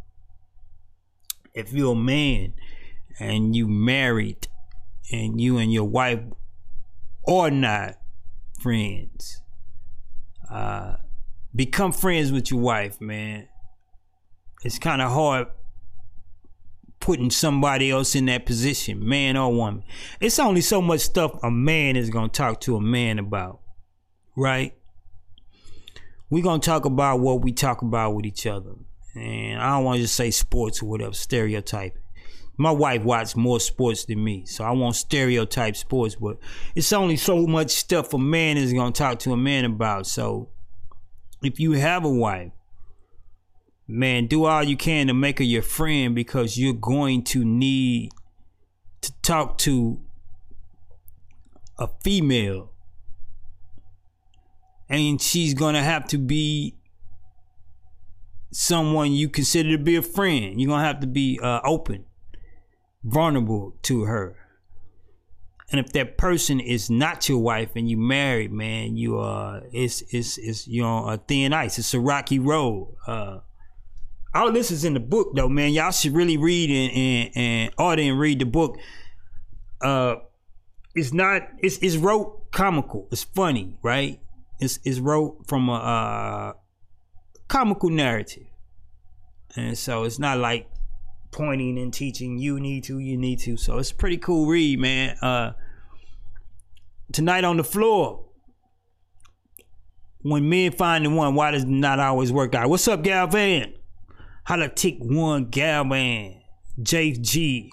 If 1.54 1.74
you're 1.74 1.94
a 1.94 1.96
man 1.96 2.54
and 3.20 3.56
you 3.56 3.68
married 3.68 4.48
and 5.12 5.40
you 5.40 5.58
and 5.58 5.72
your 5.72 5.86
wife 5.86 6.22
are 7.28 7.52
not 7.52 7.98
friends. 8.62 9.42
Uh, 10.50 10.96
become 11.56 11.92
friends 11.92 12.32
with 12.32 12.52
your 12.52 12.60
wife, 12.60 13.00
man. 13.02 13.48
It's 14.64 14.80
kind 14.80 15.02
of 15.02 15.12
hard 15.12 15.48
putting 17.00 17.32
somebody 17.32 17.90
else 17.90 18.16
in 18.16 18.26
that 18.28 18.46
position, 18.46 19.08
man 19.08 19.36
or 19.36 19.54
woman. 19.54 19.84
It's 20.20 20.40
only 20.40 20.62
so 20.62 20.82
much 20.82 21.02
stuff 21.02 21.32
a 21.44 21.50
man 21.50 21.96
is 21.96 22.10
going 22.10 22.30
to 22.30 22.38
talk 22.38 22.62
to 22.62 22.76
a 22.76 22.82
man 22.82 23.18
about, 23.18 23.60
right? 24.36 24.76
We're 26.30 26.44
going 26.44 26.62
to 26.62 26.66
talk 26.66 26.86
about 26.86 27.20
what 27.20 27.42
we 27.42 27.52
talk 27.52 27.82
about 27.82 28.16
with 28.16 28.26
each 28.26 28.46
other. 28.46 28.76
And 29.16 29.60
I 29.60 29.76
don't 29.76 29.84
want 29.84 29.98
to 29.98 30.04
just 30.04 30.16
say 30.16 30.32
sports 30.32 30.82
or 30.82 30.86
whatever, 30.86 31.14
stereotype 31.14 31.98
my 32.62 32.72
wife 32.72 33.04
watches 33.04 33.36
more 33.36 33.60
sports 33.60 34.06
than 34.06 34.24
me, 34.24 34.46
so 34.46 34.64
I 34.64 34.70
won't 34.72 34.96
stereotype 34.96 35.76
sports, 35.76 36.16
but 36.16 36.38
it's 36.76 36.94
only 36.94 37.18
so 37.18 37.48
much 37.48 37.72
stuff 37.72 38.14
a 38.14 38.20
man 38.20 38.56
is 38.58 38.72
gonna 38.72 38.92
talk 38.92 39.18
to 39.20 39.34
a 39.34 39.38
man 39.38 39.66
about. 39.66 40.06
So 40.06 40.50
if 41.42 41.60
you 41.60 41.72
have 41.72 42.06
a 42.06 42.10
wife, 42.10 42.52
man, 43.88 44.28
do 44.28 44.46
all 44.46 44.64
you 44.64 44.78
can 44.78 45.08
to 45.08 45.14
make 45.14 45.40
her 45.40 45.44
your 45.44 45.64
friend 45.64 46.14
because 46.14 46.56
you're 46.56 46.74
going 46.74 47.24
to 47.26 47.44
need 47.44 48.12
to 49.02 49.12
talk 49.24 49.58
to 49.60 50.00
a 51.80 51.90
female. 52.04 52.72
And 54.88 55.20
she's 55.20 55.56
gonna 55.56 55.82
have 55.82 56.08
to 56.10 56.20
be 56.20 56.76
someone 58.52 59.12
you 59.12 59.30
consider 59.30 59.72
to 59.72 59.78
be 59.78 59.96
a 59.96 60.02
friend. 60.02 60.60
You're 60.60 60.70
gonna 60.70 60.86
have 60.86 61.00
to 61.02 61.08
be 61.08 61.40
uh, 61.42 61.62
open 61.64 62.06
vulnerable 63.04 63.76
to 63.84 64.04
her. 64.04 64.36
And 65.72 65.80
if 65.80 65.94
that 65.94 66.18
person 66.18 66.60
is 66.60 66.90
not 66.90 67.30
your 67.30 67.40
wife 67.40 67.72
and 67.76 67.90
you 67.90 67.96
married, 67.96 68.52
man, 68.52 68.98
you 68.98 69.20
are 69.20 69.62
it's 69.72 70.02
it's 70.10 70.38
it's 70.38 70.68
you 70.68 70.82
know 70.82 71.08
a 71.08 71.18
thin 71.18 71.54
ice. 71.54 71.80
It's 71.80 71.94
a 71.94 72.00
rocky 72.00 72.40
road. 72.40 72.94
Uh, 73.08 73.40
all 74.34 74.52
this 74.52 74.70
is 74.70 74.84
in 74.84 74.94
the 74.94 75.00
book 75.00 75.34
though, 75.34 75.48
man. 75.48 75.72
Y'all 75.72 75.92
should 75.92 76.14
really 76.14 76.36
read 76.36 76.70
and 76.70 76.98
and, 76.98 77.38
and 77.38 77.74
order 77.78 78.02
and 78.02 78.20
read 78.20 78.40
the 78.40 78.46
book. 78.46 78.78
Uh, 79.82 80.16
it's 80.94 81.14
not 81.14 81.44
it's 81.60 81.78
it's 81.78 81.96
wrote 81.96 82.52
comical. 82.52 83.08
It's 83.10 83.24
funny, 83.24 83.78
right? 83.82 84.20
It's 84.60 84.78
it's 84.84 85.00
wrote 85.00 85.48
from 85.48 85.70
a 85.70 85.76
uh, 85.76 86.54
comical 87.52 87.90
narrative, 87.90 88.48
and 89.58 89.78
so 89.78 90.06
it's 90.06 90.18
not 90.18 90.38
like 90.38 90.70
pointing 91.32 91.78
and 91.78 91.94
teaching 91.94 92.40
you 92.40 92.62
need 92.62 92.86
to 92.86 92.98
you 92.98 93.18
need 93.18 93.40
to. 93.40 93.58
So 93.58 93.78
it's 93.78 93.92
a 93.92 93.96
pretty 93.96 94.18
cool 94.18 94.46
read 94.48 94.80
man. 94.80 95.18
Uh 95.18 95.52
tonight 97.12 97.44
on 97.44 97.58
the 97.58 97.64
floor 97.64 98.24
when 100.22 100.48
men 100.48 100.72
find 100.72 101.06
the 101.06 101.10
one 101.10 101.36
why 101.36 101.52
does 101.52 101.66
not 101.66 102.00
always 102.00 102.32
work 102.32 102.56
out? 102.56 102.70
What's 102.70 102.88
up 102.88 103.04
galvan? 103.04 103.74
How 104.46 104.56
to 104.56 104.70
tick 104.70 104.96
one 105.00 105.50
galvan? 105.50 106.42
Jg 106.82 107.70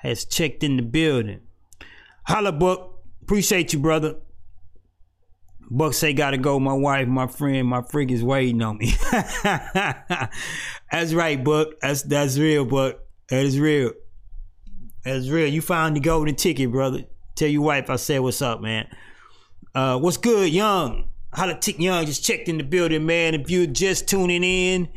has 0.00 0.24
checked 0.24 0.64
in 0.64 0.76
the 0.76 0.82
building. 0.82 1.42
Holla 2.26 2.52
buck. 2.52 3.00
Appreciate 3.20 3.74
you 3.74 3.80
brother 3.80 4.16
Buck 5.76 5.92
say 5.92 6.12
gotta 6.12 6.38
go. 6.38 6.60
My 6.60 6.72
wife, 6.72 7.08
my 7.08 7.26
friend, 7.26 7.66
my 7.66 7.82
freak 7.82 8.12
is 8.12 8.22
waiting 8.22 8.62
on 8.62 8.78
me. 8.78 8.94
that's 9.42 11.12
right, 11.12 11.42
Buck. 11.42 11.80
That's 11.82 12.02
that's 12.02 12.38
real, 12.38 12.64
Buck. 12.64 13.00
That 13.28 13.44
is 13.44 13.58
real. 13.58 13.90
That's 15.04 15.28
real. 15.28 15.48
You 15.48 15.60
found 15.60 15.96
the 15.96 16.00
golden 16.00 16.36
ticket, 16.36 16.70
brother. 16.70 17.02
Tell 17.34 17.48
your 17.48 17.62
wife 17.62 17.90
I 17.90 17.96
said 17.96 18.20
what's 18.20 18.40
up, 18.40 18.60
man. 18.60 18.86
Uh, 19.74 19.98
what's 19.98 20.16
good, 20.16 20.52
Young? 20.52 21.08
How 21.32 21.46
to 21.46 21.58
tick 21.58 21.80
Young 21.80 22.06
just 22.06 22.24
checked 22.24 22.48
in 22.48 22.56
the 22.58 22.64
building, 22.64 23.04
man. 23.04 23.34
If 23.34 23.50
you're 23.50 23.66
just 23.66 24.08
tuning 24.08 24.44
in, 24.44 24.88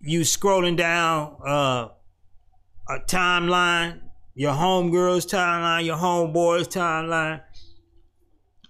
you 0.00 0.20
scrolling 0.20 0.76
down 0.76 1.38
uh, 1.42 1.88
a 2.86 2.98
timeline, 3.06 4.00
your 4.34 4.52
homegirl's 4.52 5.24
timeline, 5.24 5.86
your 5.86 5.96
homeboy's 5.96 6.68
timeline 6.68 7.40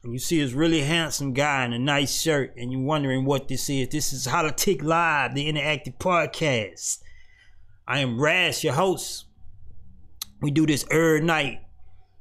and 0.03 0.13
you 0.13 0.19
see 0.19 0.41
this 0.41 0.53
really 0.53 0.83
handsome 0.83 1.33
guy 1.33 1.65
in 1.65 1.73
a 1.73 1.79
nice 1.79 2.21
shirt, 2.21 2.55
and 2.57 2.71
you're 2.71 2.81
wondering 2.81 3.25
what 3.25 3.49
this 3.49 3.69
is. 3.69 3.89
This 3.89 4.13
is 4.13 4.27
Politic 4.27 4.83
Live, 4.83 5.35
the 5.35 5.53
interactive 5.53 5.99
podcast. 5.99 6.99
I 7.87 8.01
am 8.01 8.21
Raz, 8.21 8.63
your 8.63 8.75
host. 8.75 9.25
We 10.41 10.51
do 10.53 10.67
this 10.67 10.87
every 10.91 11.21
night, 11.23 11.63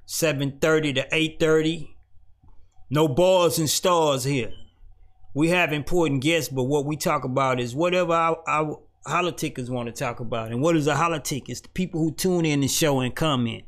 7.30 0.07 0.95
to 0.95 1.07
8.30. 1.09 1.89
No 2.89 3.07
bars 3.07 3.59
and 3.59 3.69
stars 3.69 4.23
here. 4.23 4.51
We 5.35 5.49
have 5.49 5.71
important 5.71 6.23
guests, 6.23 6.49
but 6.49 6.63
what 6.63 6.85
we 6.85 6.97
talk 6.97 7.25
about 7.25 7.59
is 7.59 7.75
whatever 7.75 8.13
our, 8.13 8.41
our 8.47 8.79
holotickers 9.05 9.69
want 9.69 9.85
to 9.87 9.91
talk 9.91 10.19
about. 10.19 10.51
And 10.51 10.61
what 10.61 10.75
is 10.75 10.87
a 10.87 10.95
holotick? 10.95 11.47
It's 11.47 11.61
the 11.61 11.69
people 11.69 11.99
who 11.99 12.11
tune 12.11 12.45
in 12.45 12.61
the 12.61 12.67
show 12.67 13.01
and 13.01 13.15
comment. 13.15 13.65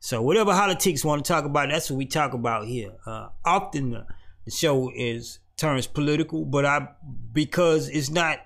So 0.00 0.22
whatever 0.22 0.52
politics 0.52 1.04
want 1.04 1.22
to 1.24 1.28
talk 1.30 1.44
about, 1.44 1.68
that's 1.68 1.90
what 1.90 1.98
we 1.98 2.06
talk 2.06 2.32
about 2.32 2.66
here. 2.66 2.92
Uh, 3.04 3.28
often 3.44 3.90
the, 3.90 4.06
the 4.46 4.50
show 4.50 4.90
is 4.94 5.40
turns 5.58 5.86
political, 5.86 6.46
but 6.46 6.64
I 6.64 6.88
because 7.32 7.88
it's 7.90 8.10
not. 8.10 8.38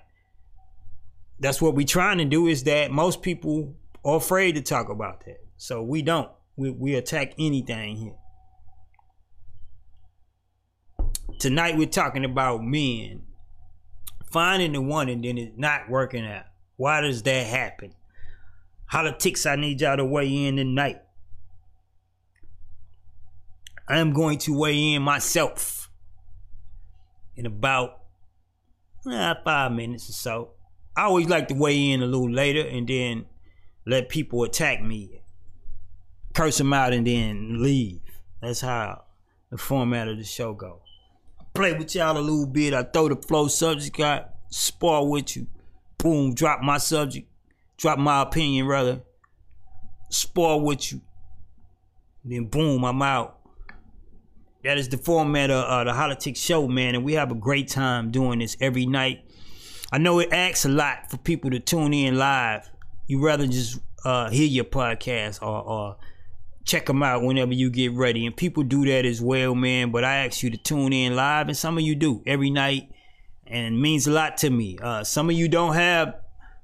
That's 1.39 1.61
what 1.61 1.73
we're 1.73 1.87
trying 1.87 2.17
to 2.17 2.25
do. 2.25 2.47
Is 2.47 2.65
that 2.65 2.91
most 2.91 3.21
people 3.21 3.73
are 4.03 4.17
afraid 4.17 4.55
to 4.55 4.61
talk 4.61 4.89
about 4.89 5.25
that, 5.25 5.39
so 5.55 5.81
we 5.81 6.01
don't. 6.01 6.29
We 6.57 6.71
we 6.71 6.95
attack 6.95 7.33
anything 7.39 7.95
here. 7.95 8.15
Tonight 11.39 11.77
we're 11.77 11.87
talking 11.87 12.25
about 12.25 12.63
men 12.63 13.23
finding 14.29 14.73
the 14.73 14.81
one 14.81 15.07
and 15.07 15.23
then 15.23 15.37
it's 15.37 15.57
not 15.57 15.89
working 15.89 16.25
out. 16.25 16.45
Why 16.75 16.99
does 16.99 17.23
that 17.23 17.45
happen? 17.47 17.93
Politics, 18.89 19.45
I 19.45 19.55
need 19.55 19.79
y'all 19.79 19.97
to 19.97 20.05
weigh 20.05 20.47
in 20.47 20.57
tonight. 20.57 21.01
I 23.87 23.99
am 23.99 24.13
going 24.13 24.39
to 24.39 24.57
weigh 24.57 24.93
in 24.93 25.03
myself 25.03 25.89
in 27.35 27.45
about 27.45 27.99
uh, 29.05 29.35
five 29.43 29.71
minutes 29.71 30.09
or 30.09 30.13
so. 30.13 30.49
I 30.97 31.03
always 31.03 31.27
like 31.27 31.49
to 31.49 31.53
weigh 31.53 31.91
in 31.91 32.01
a 32.01 32.05
little 32.05 32.31
later 32.31 32.67
and 32.67 32.87
then 32.87 33.25
let 33.85 34.09
people 34.09 34.43
attack 34.43 34.81
me, 34.81 35.21
curse 36.33 36.57
them 36.57 36.73
out, 36.73 36.93
and 36.93 37.05
then 37.05 37.61
leave. 37.61 38.01
That's 38.41 38.61
how 38.61 39.03
the 39.51 39.57
format 39.57 40.07
of 40.07 40.17
the 40.17 40.23
show 40.23 40.53
go. 40.53 40.81
I 41.39 41.43
play 41.53 41.73
with 41.73 41.93
y'all 41.93 42.17
a 42.17 42.19
little 42.19 42.47
bit. 42.47 42.73
I 42.73 42.83
throw 42.83 43.09
the 43.09 43.15
flow 43.17 43.47
subject 43.47 43.99
out, 43.99 44.29
spar 44.49 45.05
with 45.05 45.35
you. 45.35 45.47
Boom, 45.97 46.33
drop 46.33 46.61
my 46.61 46.77
subject, 46.77 47.27
drop 47.77 47.99
my 47.99 48.21
opinion 48.21 48.65
rather. 48.65 49.01
Spar 50.09 50.59
with 50.59 50.91
you. 50.91 51.01
Then 52.23 52.45
boom, 52.45 52.83
I'm 52.83 53.01
out. 53.01 53.39
That 54.65 54.79
is 54.79 54.89
the 54.89 54.97
format 54.97 55.51
of 55.51 55.63
uh, 55.63 55.83
the 55.83 55.91
Politics 55.93 56.39
Show, 56.39 56.67
man, 56.67 56.95
and 56.95 57.03
we 57.03 57.13
have 57.13 57.29
a 57.29 57.35
great 57.35 57.67
time 57.67 58.09
doing 58.09 58.39
this 58.39 58.57
every 58.59 58.87
night. 58.87 59.23
I 59.91 59.99
know 59.99 60.17
it 60.17 60.33
asks 60.33 60.65
a 60.65 60.69
lot 60.69 61.11
for 61.11 61.17
people 61.17 61.51
to 61.51 61.59
tune 61.59 61.93
in 61.93 62.17
live. 62.17 62.67
You 63.05 63.23
rather 63.23 63.45
just 63.45 63.77
uh, 64.03 64.31
hear 64.31 64.47
your 64.47 64.65
podcast 64.65 65.39
or, 65.43 65.61
or 65.61 65.97
check 66.63 66.87
them 66.87 67.03
out 67.03 67.21
whenever 67.21 67.53
you 67.53 67.69
get 67.69 67.91
ready, 67.91 68.25
and 68.25 68.35
people 68.35 68.63
do 68.63 68.83
that 68.85 69.05
as 69.05 69.21
well, 69.21 69.53
man. 69.53 69.91
But 69.91 70.03
I 70.03 70.25
ask 70.25 70.41
you 70.41 70.49
to 70.49 70.57
tune 70.57 70.93
in 70.93 71.15
live, 71.15 71.47
and 71.47 71.55
some 71.55 71.77
of 71.77 71.83
you 71.83 71.93
do 71.93 72.23
every 72.25 72.49
night, 72.49 72.89
and 73.45 73.75
it 73.75 73.79
means 73.79 74.07
a 74.07 74.11
lot 74.11 74.35
to 74.37 74.49
me. 74.49 74.79
Uh, 74.81 75.03
some 75.03 75.29
of 75.29 75.35
you 75.35 75.47
don't 75.47 75.75
have 75.75 76.15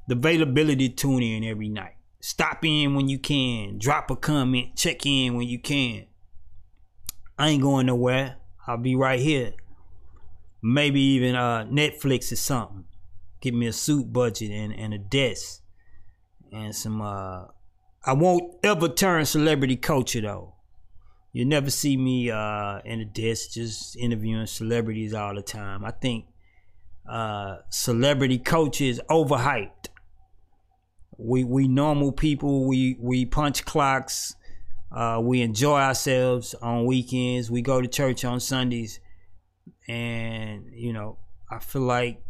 the 0.07 0.15
availability 0.15 0.89
to 0.89 0.95
tune 0.95 1.21
in 1.21 1.43
every 1.43 1.69
night. 1.69 1.93
Stop 2.19 2.65
in 2.65 2.95
when 2.95 3.09
you 3.09 3.19
can. 3.19 3.77
Drop 3.77 4.09
a 4.09 4.15
comment. 4.15 4.75
Check 4.75 5.05
in 5.05 5.35
when 5.35 5.47
you 5.47 5.59
can. 5.59 6.07
I 7.41 7.49
ain't 7.49 7.63
going 7.63 7.87
nowhere. 7.87 8.37
I'll 8.67 8.77
be 8.77 8.95
right 8.95 9.19
here. 9.19 9.53
Maybe 10.61 11.01
even 11.01 11.33
uh, 11.33 11.65
Netflix 11.65 12.31
or 12.31 12.35
something. 12.35 12.83
Give 13.41 13.55
me 13.55 13.65
a 13.65 13.73
suit 13.73 14.13
budget 14.13 14.51
and, 14.51 14.71
and 14.71 14.93
a 14.93 14.99
desk. 14.99 15.63
And 16.53 16.75
some 16.75 17.01
uh 17.01 17.45
I 18.05 18.13
won't 18.13 18.43
ever 18.63 18.87
turn 18.87 19.25
celebrity 19.25 19.75
culture 19.75 20.21
though. 20.21 20.53
You'll 21.33 21.47
never 21.47 21.71
see 21.71 21.97
me 21.97 22.29
uh 22.29 22.81
in 22.85 22.99
a 22.99 23.05
desk 23.05 23.53
just 23.53 23.97
interviewing 23.97 24.45
celebrities 24.45 25.15
all 25.15 25.33
the 25.33 25.41
time. 25.41 25.83
I 25.83 25.89
think 25.89 26.25
uh 27.09 27.55
celebrity 27.71 28.37
culture 28.37 28.83
is 28.83 29.01
overhyped. 29.09 29.87
We 31.17 31.43
we 31.43 31.67
normal 31.67 32.11
people, 32.11 32.67
we 32.67 32.97
we 32.99 33.25
punch 33.25 33.65
clocks, 33.65 34.35
uh, 34.91 35.19
we 35.21 35.41
enjoy 35.41 35.79
ourselves 35.79 36.53
on 36.55 36.85
weekends. 36.85 37.49
We 37.49 37.61
go 37.61 37.81
to 37.81 37.87
church 37.87 38.25
on 38.25 38.39
Sundays, 38.39 38.99
and 39.87 40.65
you 40.73 40.91
know, 40.91 41.17
I 41.49 41.59
feel 41.59 41.83
like 41.83 42.21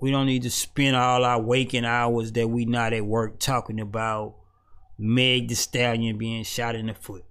we 0.00 0.10
don't 0.10 0.26
need 0.26 0.42
to 0.42 0.50
spend 0.50 0.96
all 0.96 1.24
our 1.24 1.40
waking 1.40 1.84
hours 1.84 2.32
that 2.32 2.48
we 2.48 2.64
not 2.64 2.92
at 2.92 3.04
work 3.04 3.38
talking 3.38 3.80
about 3.80 4.36
Meg 4.98 5.48
Thee 5.48 5.54
Stallion 5.54 6.18
being 6.18 6.44
shot 6.44 6.74
in 6.74 6.86
the 6.86 6.94
foot. 6.94 7.24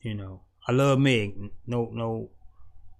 You 0.00 0.14
know, 0.14 0.42
I 0.66 0.72
love 0.72 0.98
Meg. 0.98 1.34
No, 1.66 1.90
no 1.92 2.30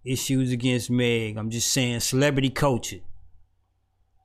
issues 0.04 0.50
against 0.50 0.90
Meg. 0.90 1.36
I'm 1.36 1.50
just 1.50 1.72
saying, 1.72 2.00
celebrity 2.00 2.50
culture. 2.50 3.00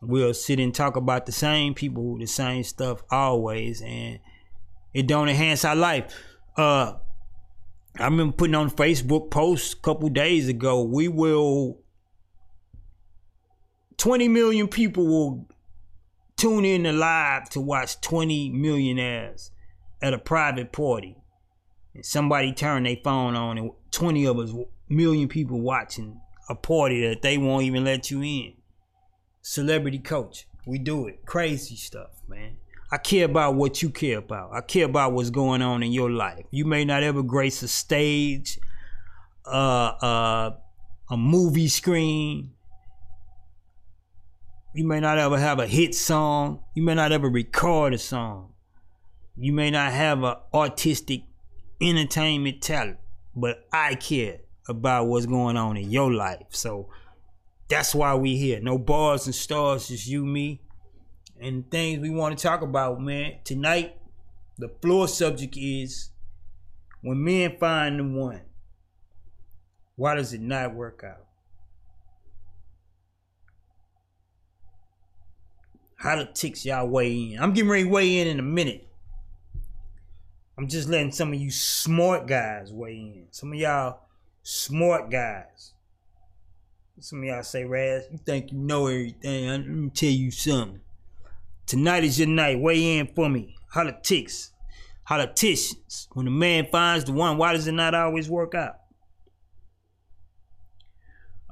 We'll 0.02 0.34
sit 0.34 0.60
and 0.60 0.74
talk 0.74 0.96
about 0.96 1.26
the 1.26 1.32
same 1.32 1.74
people, 1.74 2.18
the 2.18 2.28
same 2.28 2.63
stuff 2.63 3.04
always, 3.10 3.82
and 3.82 4.20
it 4.98 5.06
don't 5.06 5.30
enhance 5.30 5.64
our 5.64 5.76
life. 5.76 6.12
Uh, 6.58 6.94
I 8.00 8.06
remember 8.06 8.36
putting 8.36 8.56
on 8.56 8.72
Facebook 8.72 9.30
posts 9.30 9.74
a 9.74 9.76
couple 9.76 10.10
days 10.10 10.50
ago. 10.50 10.82
We 10.82 11.08
will. 11.08 11.78
20 13.98 14.28
million 14.28 14.68
people 14.68 15.06
will 15.06 15.48
tune 16.36 16.66
in 16.66 16.86
to 16.86 16.94
live 16.94 17.48
to 17.50 17.62
watch 17.62 18.02
20 18.02 18.50
millionaires 18.50 19.52
at 20.02 20.16
a 20.16 20.18
private 20.18 20.72
party. 20.72 21.16
And 21.94 22.04
somebody 22.04 22.52
turn 22.52 22.82
their 22.82 22.98
phone 23.04 23.36
on 23.36 23.60
and 23.60 23.72
20 23.92 24.26
of 24.26 24.40
us, 24.40 24.52
million 24.90 25.28
people 25.28 25.62
watching 25.62 26.20
a 26.50 26.56
party 26.56 27.08
that 27.08 27.22
they 27.22 27.38
won't 27.38 27.66
even 27.66 27.84
let 27.84 28.10
you 28.10 28.24
in. 28.24 28.54
Celebrity 29.44 30.00
coach. 30.00 30.48
We 30.66 30.80
do 30.80 31.06
it. 31.06 31.24
Crazy 31.24 31.76
stuff, 31.76 32.20
man. 32.28 32.58
I 32.89 32.97
care 32.97 33.26
about 33.26 33.56
what 33.56 33.82
you 33.82 33.89
care 33.89 34.19
about. 34.19 34.54
I 34.54 34.62
care 34.62 34.86
about 34.86 35.12
what's 35.12 35.30
going 35.30 35.62
on 35.62 35.84
in 35.84 35.91
your 35.91 36.10
life. 36.10 36.45
You 36.52 36.65
may 36.65 36.86
not 36.86 37.04
ever 37.04 37.21
grace 37.21 37.62
a 37.62 37.67
stage, 37.67 38.60
uh, 39.45 39.91
uh, 40.02 40.52
a 41.10 41.17
movie 41.17 41.67
screen. 41.67 42.52
You 44.73 44.86
may 44.86 45.00
not 45.00 45.17
ever 45.17 45.38
have 45.38 45.60
a 45.60 45.67
hit 45.67 45.95
song. 45.95 46.63
You 46.76 46.84
may 46.84 46.93
not 46.93 47.12
ever 47.12 47.30
record 47.30 47.93
a 47.93 47.97
song. 47.97 48.54
You 49.36 49.52
may 49.52 49.69
not 49.69 49.91
have 49.91 50.23
an 50.23 50.36
artistic 50.54 51.23
entertainment 51.82 52.62
talent, 52.62 53.00
but 53.36 53.67
I 53.71 53.95
care 53.95 54.39
about 54.69 55.08
what's 55.08 55.26
going 55.26 55.58
on 55.58 55.78
in 55.78 55.91
your 55.91 56.12
life. 56.12 56.47
So 56.50 56.89
that's 57.67 57.93
why 57.93 58.15
we 58.15 58.38
here. 58.38 58.60
No 58.62 58.78
bars 58.78 59.26
and 59.26 59.36
stars, 59.36 59.89
just 59.89 60.08
you, 60.08 60.26
me, 60.26 60.62
and 61.41 61.69
things 61.69 62.00
we 62.00 62.10
want 62.10 62.38
to 62.38 62.41
talk 62.41 62.62
about, 62.62 63.02
man. 63.02 63.36
Tonight, 63.43 63.97
the 64.58 64.69
floor 64.82 65.08
subject 65.08 65.56
is 65.58 66.10
when 67.02 67.23
men 67.23 67.58
find 67.60 68.00
the 68.00 68.04
one, 68.04 68.41
why 69.95 70.15
does 70.15 70.34
it 70.34 70.41
not 70.41 70.73
work 70.73 71.04
out? 71.04 71.26
How 75.95 76.15
the 76.15 76.26
ticks 76.26 76.65
y'all 76.65 76.88
weigh 76.88 77.34
in? 77.34 77.39
I'm 77.39 77.54
getting 77.54 77.69
ready 77.69 77.84
to 77.84 77.89
weigh 77.89 78.19
in 78.19 78.28
in 78.28 78.39
a 78.39 78.43
minute. 78.43 78.88
I'm 80.58 80.67
just 80.67 80.89
letting 80.89 81.12
some 81.12 81.34
of 81.34 81.39
you 81.39 81.52
smart 81.52 82.28
guys 82.28 82.71
weigh 82.71 82.93
in. 82.93 83.27
Some 83.31 83.54
of 83.54 83.60
y'all 83.60 84.00
smart 84.44 85.10
guys. 85.10 85.73
Some 87.00 87.19
of 87.19 87.25
y'all 87.25 87.44
say, 87.44 87.63
Raz, 87.63 88.08
you 88.12 88.17
think 88.17 88.52
you 88.52 88.58
know 88.58 88.88
everything. 88.88 89.50
Let 89.50 89.67
me 89.67 89.90
tell 89.92 90.10
you 90.10 90.31
something. 90.31 90.81
Tonight 91.68 92.06
is 92.06 92.18
your 92.18 92.30
night. 92.30 92.60
Weigh 92.60 92.98
in 92.98 93.08
for 93.13 93.30
me. 93.30 93.56
Politics. 93.74 94.52
Politicians. 95.06 96.08
When 96.13 96.26
a 96.26 96.32
man 96.32 96.68
finds 96.72 97.04
the 97.04 97.12
one, 97.12 97.38
why 97.38 97.52
does 97.52 97.68
it 97.68 97.74
not 97.74 97.94
always 97.94 98.30
work 98.30 98.56
out? 98.56 98.76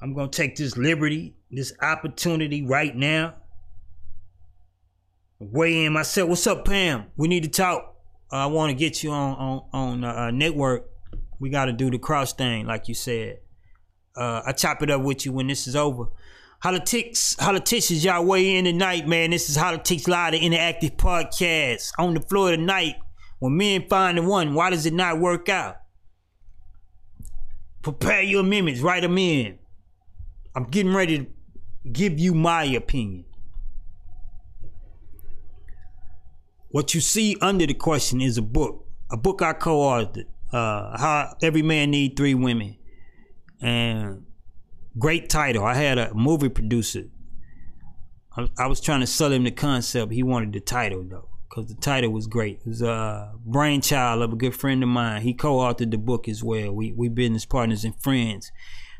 I'm 0.02 0.14
going 0.14 0.30
to 0.30 0.36
take 0.36 0.56
this 0.56 0.78
liberty, 0.78 1.36
this 1.52 1.74
opportunity 1.82 2.66
right 2.66 2.96
now. 2.96 3.36
Weigh 5.40 5.84
in 5.84 5.94
myself. 5.94 6.30
What's 6.30 6.48
up, 6.48 6.64
Pam? 6.64 7.08
We 7.18 7.28
need 7.28 7.44
to 7.44 7.50
talk. 7.50 7.96
Uh, 8.32 8.38
I 8.38 8.46
want 8.46 8.70
to 8.70 8.76
get 8.76 9.04
you 9.04 9.12
on 9.12 9.36
on 9.36 9.62
on 9.74 10.04
uh, 10.04 10.32
network. 10.32 10.90
We 11.40 11.50
got 11.50 11.66
to 11.66 11.74
do 11.74 11.92
the 11.92 12.00
cross 12.00 12.32
thing, 12.34 12.66
like 12.66 12.88
you 12.88 12.94
said. 12.94 13.40
Uh, 14.16 14.42
I 14.46 14.54
chop 14.54 14.82
it 14.82 14.90
up 14.90 15.02
with 15.02 15.26
you 15.26 15.34
when 15.34 15.48
this 15.48 15.68
is 15.68 15.76
over. 15.76 16.08
Politics, 16.62 17.36
politicians, 17.36 18.04
y'all 18.04 18.26
weigh 18.26 18.56
in 18.56 18.66
tonight, 18.66 19.08
man. 19.08 19.30
This 19.30 19.50
is 19.50 19.58
Politics 19.58 20.08
Live, 20.08 20.32
the 20.32 20.40
interactive 20.40 20.96
podcast. 20.96 21.92
On 22.00 22.14
the 22.14 22.22
floor 22.22 22.52
tonight, 22.52 22.96
when 23.40 23.58
men 23.58 23.88
find 23.88 24.18
the 24.18 24.24
one, 24.24 24.54
why 24.56 24.72
does 24.72 24.86
it 24.86 24.94
not 24.94 25.20
work 25.20 25.48
out? 25.48 25.78
Prepare 27.84 28.24
your 28.24 28.42
amendments, 28.42 28.82
write 28.82 29.02
them 29.02 29.18
in. 29.18 29.60
I'm 30.56 30.64
getting 30.64 30.94
ready 30.94 31.20
to 31.20 31.28
give 31.92 32.18
you 32.18 32.34
my 32.34 32.64
opinion. 32.64 33.26
What 36.70 36.96
you 36.96 37.02
see 37.02 37.38
under 37.42 37.68
the 37.68 37.76
question 37.76 38.22
is 38.22 38.38
a 38.40 38.42
book, 38.42 38.88
a 39.12 39.18
book 39.18 39.42
I 39.44 39.54
co-authored, 39.54 40.26
uh, 40.52 40.98
"How 40.98 41.36
Every 41.44 41.62
Man 41.62 41.92
Need 41.92 42.18
Three 42.18 42.34
Women," 42.34 42.78
and 43.62 44.26
great 44.98 45.30
title. 45.30 45.64
I 45.64 45.76
had 45.76 45.98
a 45.98 46.14
movie 46.14 46.50
producer. 46.50 47.06
I, 48.38 48.48
I 48.58 48.68
was 48.68 48.82
trying 48.82 49.02
to 49.02 49.08
sell 49.08 49.32
him 49.32 49.44
the 49.44 49.52
concept. 49.52 50.12
He 50.12 50.24
wanted 50.24 50.54
the 50.54 50.60
title 50.60 51.04
though, 51.04 51.30
because 51.50 51.68
the 51.68 51.80
title 51.80 52.12
was 52.12 52.28
great. 52.28 52.60
It 52.66 52.68
was 52.68 52.82
a 52.82 53.34
brainchild 53.46 54.22
of 54.22 54.34
a 54.34 54.36
good 54.36 54.56
friend 54.56 54.84
of 54.84 54.90
mine. 54.90 55.22
He 55.22 55.34
co-authored 55.34 55.92
the 55.92 55.98
book 55.98 56.28
as 56.28 56.44
well. 56.44 56.72
We 56.72 56.92
we 56.92 57.10
business 57.10 57.46
partners 57.46 57.84
and 57.84 58.02
friends. 58.02 58.52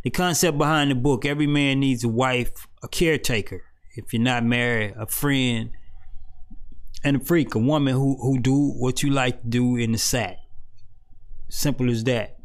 The 0.04 0.10
concept 0.12 0.58
behind 0.58 0.92
the 0.92 0.96
book: 0.96 1.26
every 1.26 1.48
man 1.48 1.80
needs 1.80 2.04
a 2.04 2.10
wife, 2.10 2.68
a 2.84 2.88
caretaker. 2.88 3.64
If 3.98 4.14
you're 4.14 4.22
not 4.22 4.44
married, 4.44 4.94
a 4.98 5.08
friend 5.08 5.72
and 7.04 7.18
a 7.18 7.20
freak, 7.20 7.56
a 7.56 7.60
woman 7.60 7.94
who 7.94 8.18
who 8.22 8.40
do 8.40 8.72
what 8.74 9.04
you 9.04 9.10
like 9.10 9.42
to 9.42 9.48
do 9.48 9.76
in 9.78 9.94
the 9.94 9.98
sack. 9.98 10.38
Simple 11.50 11.90
as 11.90 12.04
that. 12.04 12.38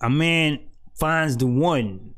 A 0.00 0.08
man 0.08 0.60
finds 0.94 1.36
the 1.36 1.46
one, 1.46 2.11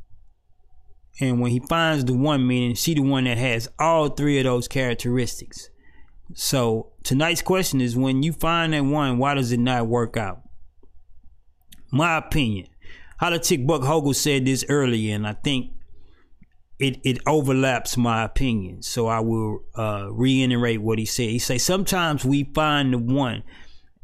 and 1.20 1.40
when 1.40 1.52
he 1.52 1.60
finds 1.60 2.04
the 2.04 2.14
one, 2.14 2.46
meaning 2.46 2.74
she 2.74 2.94
the 2.94 3.00
one 3.00 3.24
that 3.24 3.38
has 3.38 3.68
all 3.78 4.08
three 4.08 4.38
of 4.38 4.44
those 4.44 4.66
characteristics. 4.66 5.70
So 6.34 6.92
tonight's 7.02 7.42
question 7.42 7.80
is: 7.80 7.96
When 7.96 8.22
you 8.22 8.32
find 8.32 8.72
that 8.72 8.84
one, 8.84 9.18
why 9.18 9.34
does 9.34 9.52
it 9.52 9.60
not 9.60 9.86
work 9.86 10.16
out? 10.16 10.42
My 11.90 12.16
opinion. 12.16 12.68
How 13.18 13.30
the 13.30 13.38
chick 13.38 13.64
Buck 13.64 13.82
Hogle 13.82 14.14
said 14.14 14.44
this 14.44 14.64
earlier, 14.68 15.14
and 15.14 15.26
I 15.26 15.34
think 15.34 15.70
it 16.80 16.98
it 17.04 17.18
overlaps 17.26 17.96
my 17.96 18.24
opinion. 18.24 18.82
So 18.82 19.06
I 19.06 19.20
will 19.20 19.60
uh, 19.76 20.08
reiterate 20.10 20.82
what 20.82 20.98
he 20.98 21.04
said. 21.04 21.28
He 21.28 21.38
say 21.38 21.58
sometimes 21.58 22.24
we 22.24 22.44
find 22.54 22.92
the 22.92 22.98
one, 22.98 23.44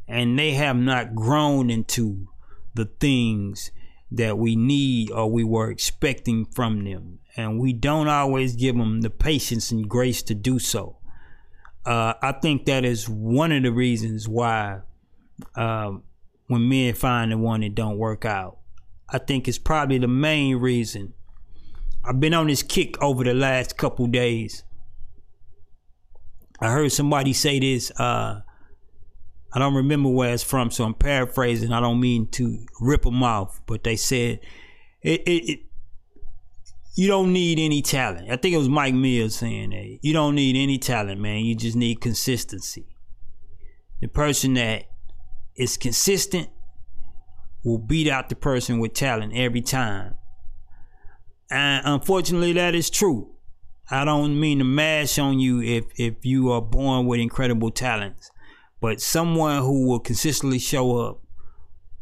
and 0.07 0.39
they 0.39 0.51
have 0.53 0.77
not 0.77 1.13
grown 1.13 1.69
into 1.69 2.27
the 2.73 2.85
things 2.85 3.71
that 4.11 4.37
we 4.37 4.55
need 4.55 5.09
or 5.11 5.31
we 5.31 5.43
were 5.43 5.71
expecting 5.71 6.45
from 6.45 6.83
them, 6.83 7.19
and 7.37 7.59
we 7.59 7.73
don't 7.73 8.07
always 8.07 8.55
give 8.55 8.77
them 8.77 9.01
the 9.01 9.09
patience 9.09 9.71
and 9.71 9.87
grace 9.89 10.21
to 10.23 10.35
do 10.35 10.59
so. 10.59 10.97
Uh, 11.85 12.13
I 12.21 12.33
think 12.33 12.65
that 12.65 12.85
is 12.85 13.09
one 13.09 13.51
of 13.51 13.63
the 13.63 13.71
reasons 13.71 14.27
why 14.27 14.81
uh, 15.55 15.93
when 16.47 16.69
men 16.69 16.93
find 16.93 17.31
the 17.31 17.37
one 17.37 17.61
that 17.61 17.73
don't 17.73 17.97
work 17.97 18.25
out. 18.25 18.57
I 19.09 19.17
think 19.17 19.47
it's 19.47 19.57
probably 19.57 19.97
the 19.97 20.07
main 20.07 20.57
reason 20.57 21.13
I've 22.03 22.19
been 22.19 22.33
on 22.33 22.47
this 22.47 22.63
kick 22.63 23.01
over 23.01 23.23
the 23.23 23.33
last 23.33 23.77
couple 23.77 24.07
days. 24.07 24.63
I 26.59 26.71
heard 26.71 26.91
somebody 26.91 27.33
say 27.33 27.59
this. 27.59 27.91
Uh, 27.91 28.41
I 29.53 29.59
don't 29.59 29.75
remember 29.75 30.09
where 30.09 30.33
it's 30.33 30.43
from, 30.43 30.71
so 30.71 30.85
I'm 30.85 30.93
paraphrasing. 30.93 31.73
I 31.73 31.81
don't 31.81 31.99
mean 31.99 32.27
to 32.31 32.65
rip 32.79 33.03
them 33.03 33.21
off, 33.21 33.61
but 33.65 33.83
they 33.83 33.95
said 33.95 34.39
it, 35.01 35.21
it, 35.21 35.49
it 35.49 35.59
you 36.95 37.07
don't 37.07 37.33
need 37.33 37.59
any 37.59 37.81
talent. 37.81 38.29
I 38.29 38.35
think 38.35 38.53
it 38.53 38.57
was 38.57 38.69
Mike 38.69 38.93
Mills 38.93 39.35
saying 39.35 39.69
that. 39.71 39.99
You 40.01 40.13
don't 40.13 40.35
need 40.35 40.55
any 40.55 40.77
talent, 40.77 41.21
man. 41.21 41.45
You 41.45 41.55
just 41.55 41.75
need 41.75 42.01
consistency. 42.01 42.85
The 44.01 44.07
person 44.07 44.55
that 44.55 44.85
is 45.55 45.77
consistent 45.77 46.49
will 47.63 47.77
beat 47.77 48.09
out 48.09 48.29
the 48.29 48.35
person 48.35 48.79
with 48.79 48.93
talent 48.93 49.33
every 49.35 49.61
time. 49.61 50.15
And 51.49 51.85
unfortunately, 51.85 52.53
that 52.53 52.75
is 52.75 52.89
true. 52.89 53.35
I 53.89 54.05
don't 54.05 54.39
mean 54.39 54.59
to 54.59 54.63
mash 54.63 55.19
on 55.19 55.39
you 55.39 55.61
if 55.61 55.85
if 55.97 56.25
you 56.25 56.49
are 56.51 56.61
born 56.61 57.05
with 57.05 57.19
incredible 57.19 57.71
talents, 57.71 58.30
but 58.81 58.99
someone 58.99 59.61
who 59.61 59.87
will 59.87 59.99
consistently 59.99 60.59
show 60.59 60.97
up 60.97 61.21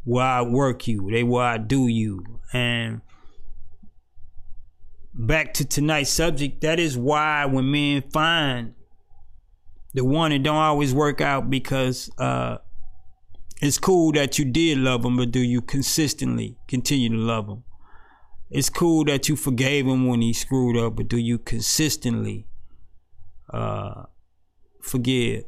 will 0.06 0.50
work 0.50 0.88
you. 0.88 1.10
They 1.12 1.24
will 1.24 1.58
do 1.60 1.88
you. 1.88 2.40
And 2.52 3.02
back 5.14 5.54
to 5.56 5.66
tonight's 5.66 6.10
subject, 6.10 6.62
that 6.62 6.80
is 6.80 6.98
why 6.98 7.46
when 7.46 7.70
men 7.70 8.02
find 8.12 8.74
the 9.94 10.04
one 10.04 10.32
that 10.32 10.42
don't 10.42 10.56
always 10.56 10.94
work 10.94 11.22
out 11.22 11.50
because 11.50 12.10
uh, 12.18 12.58
it's 13.62 13.78
cool 13.78 14.14
that 14.14 14.40
you 14.40 14.46
did 14.46 14.80
love 14.80 15.04
them, 15.04 15.18
but 15.18 15.32
do 15.32 15.40
you 15.40 15.62
consistently 15.62 16.58
continue 16.68 17.10
to 17.10 17.18
love 17.18 17.48
them? 17.48 17.64
it's 18.50 18.70
cool 18.70 19.06
that 19.06 19.30
you 19.30 19.36
forgave 19.36 19.86
him 19.86 20.08
when 20.08 20.22
he 20.22 20.34
screwed 20.34 20.76
up, 20.76 20.96
but 20.96 21.08
do 21.08 21.18
you 21.18 21.38
consistently 21.38 22.48
uh, 23.54 24.04
forgive? 24.82 25.44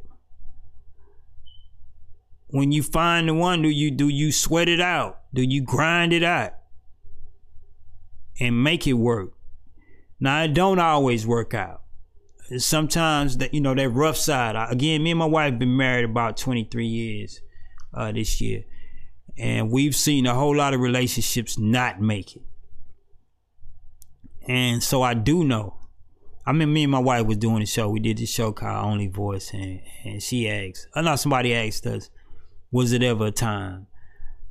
When 2.52 2.72
you 2.72 2.84
find 2.84 3.28
the 3.28 3.34
one, 3.34 3.62
do 3.62 3.70
you 3.70 3.92
do 3.92 4.08
you 4.08 4.32
sweat 4.32 4.70
it 4.70 4.82
out? 4.82 5.22
Do 5.34 5.42
you 5.42 5.62
grind 5.62 6.14
it 6.14 6.24
out 6.24 6.54
and 8.40 8.64
make 8.64 8.86
it 8.86 8.94
work? 8.94 9.34
Now 10.20 10.44
it 10.44 10.54
don't 10.54 10.80
always 10.80 11.26
work 11.26 11.54
out. 11.54 11.82
Sometimes 12.58 13.38
that 13.38 13.54
you 13.54 13.62
know 13.62 13.74
that 13.74 13.90
rough 13.90 14.18
side. 14.18 14.56
Again, 14.70 15.04
me 15.04 15.12
and 15.12 15.20
my 15.20 15.26
wife 15.26 15.58
been 15.58 15.76
married 15.78 16.06
about 16.06 16.36
23 16.36 16.86
years 16.86 17.42
uh, 17.94 18.12
this 18.12 18.42
year, 18.42 18.66
and 19.38 19.72
we've 19.72 19.96
seen 19.96 20.26
a 20.26 20.34
whole 20.34 20.56
lot 20.56 20.74
of 20.74 20.82
relationships 20.82 21.58
not 21.58 22.02
make 22.02 22.36
it 22.36 22.44
and 24.48 24.82
so 24.82 25.02
I 25.02 25.14
do 25.14 25.44
know. 25.44 25.78
I 26.46 26.54
mean, 26.54 26.74
me 26.74 26.84
and 26.84 26.92
my 26.92 27.00
wife 27.00 27.26
was 27.26 27.38
doing 27.38 27.62
a 27.62 27.66
show. 27.66 27.90
We 27.90 28.00
did 28.00 28.18
this 28.18 28.32
show 28.32 28.52
called 28.52 28.86
Only 28.86 29.08
Voice, 29.08 29.54
and, 29.54 29.82
and 30.04 30.22
she 30.24 30.50
asked, 30.50 30.88
I 30.96 31.02
know 31.02 31.16
somebody 31.16 31.54
asked 31.54 31.86
us, 31.86 32.10
was 32.72 32.92
it 32.94 33.04
ever 33.04 33.28
a 33.28 33.32
time 33.32 33.88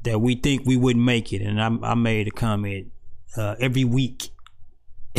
that 0.03 0.21
we 0.21 0.35
think 0.35 0.66
we 0.66 0.77
wouldn't 0.77 1.05
make 1.05 1.33
it? 1.33 1.43
And 1.43 1.61
I, 1.61 1.91
I 1.91 1.95
made 1.95 2.29
a 2.29 2.31
comment 2.31 2.89
uh, 3.37 3.57
every 3.59 3.85
week. 3.85 4.31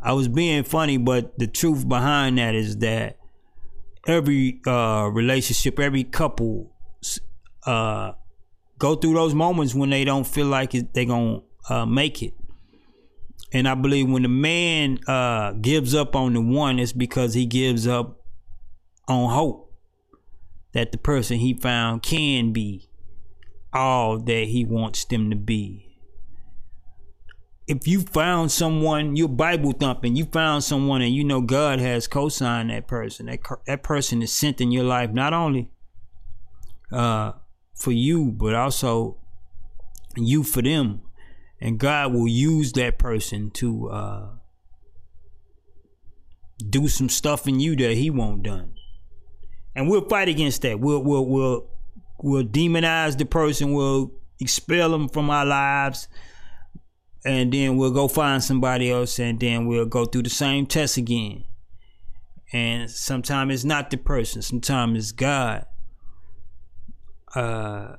I 0.00 0.12
was 0.12 0.28
being 0.28 0.64
funny, 0.64 0.96
but 0.96 1.38
the 1.38 1.46
truth 1.46 1.88
behind 1.88 2.38
that 2.38 2.54
is 2.54 2.78
that 2.78 3.18
every 4.06 4.60
uh, 4.66 5.08
relationship, 5.12 5.78
every 5.78 6.04
couple 6.04 6.72
uh, 7.66 8.12
go 8.78 8.96
through 8.96 9.14
those 9.14 9.34
moments 9.34 9.74
when 9.74 9.90
they 9.90 10.04
don't 10.04 10.26
feel 10.26 10.46
like 10.46 10.72
they're 10.72 11.06
to 11.06 11.42
uh, 11.68 11.86
make 11.86 12.22
it. 12.22 12.34
And 13.52 13.68
I 13.68 13.74
believe 13.74 14.08
when 14.08 14.22
the 14.22 14.28
man 14.28 14.98
uh, 15.06 15.52
gives 15.52 15.94
up 15.94 16.16
on 16.16 16.32
the 16.32 16.40
one, 16.40 16.78
it's 16.78 16.92
because 16.92 17.34
he 17.34 17.46
gives 17.46 17.86
up 17.86 18.20
on 19.08 19.30
hope 19.30 19.71
that 20.72 20.92
the 20.92 20.98
person 20.98 21.38
he 21.38 21.54
found 21.54 22.02
can 22.02 22.52
be 22.52 22.88
all 23.72 24.18
that 24.18 24.48
he 24.48 24.64
wants 24.64 25.04
them 25.04 25.30
to 25.30 25.36
be. 25.36 25.88
If 27.66 27.86
you 27.86 28.00
found 28.00 28.50
someone, 28.50 29.16
you're 29.16 29.28
Bible 29.28 29.72
thumping, 29.72 30.16
you 30.16 30.24
found 30.26 30.64
someone 30.64 31.00
and 31.00 31.14
you 31.14 31.24
know 31.24 31.40
God 31.40 31.78
has 31.78 32.08
co-signed 32.08 32.70
that 32.70 32.86
person. 32.86 33.26
That, 33.26 33.40
that 33.66 33.82
person 33.82 34.20
is 34.20 34.32
sent 34.32 34.60
in 34.60 34.72
your 34.72 34.84
life 34.84 35.10
not 35.10 35.32
only 35.32 35.70
uh, 36.90 37.32
for 37.74 37.92
you, 37.92 38.32
but 38.32 38.54
also 38.54 39.18
you 40.16 40.42
for 40.42 40.60
them 40.60 41.02
and 41.62 41.78
God 41.78 42.12
will 42.12 42.26
use 42.26 42.72
that 42.72 42.98
person 42.98 43.52
to 43.52 43.88
uh, 43.88 44.28
do 46.68 46.88
some 46.88 47.08
stuff 47.08 47.46
in 47.46 47.60
you 47.60 47.76
that 47.76 47.94
He 47.94 48.10
won't 48.10 48.42
done, 48.42 48.74
and 49.74 49.88
we'll 49.88 50.08
fight 50.08 50.28
against 50.28 50.62
that. 50.62 50.80
We'll 50.80 51.02
we'll 51.02 51.26
we'll 51.26 51.66
we'll 52.18 52.44
demonize 52.44 53.16
the 53.16 53.24
person. 53.24 53.72
We'll 53.72 54.12
expel 54.40 54.90
them 54.90 55.08
from 55.08 55.30
our 55.30 55.44
lives, 55.44 56.08
and 57.24 57.52
then 57.52 57.76
we'll 57.76 57.92
go 57.92 58.08
find 58.08 58.42
somebody 58.42 58.90
else, 58.90 59.18
and 59.18 59.38
then 59.38 59.66
we'll 59.66 59.86
go 59.86 60.04
through 60.04 60.24
the 60.24 60.30
same 60.30 60.66
test 60.66 60.96
again. 60.96 61.44
And 62.52 62.90
sometimes 62.90 63.54
it's 63.54 63.64
not 63.64 63.90
the 63.90 63.96
person. 63.96 64.42
Sometimes 64.42 64.98
it's 64.98 65.12
God. 65.12 65.64
Uh, 67.34 67.96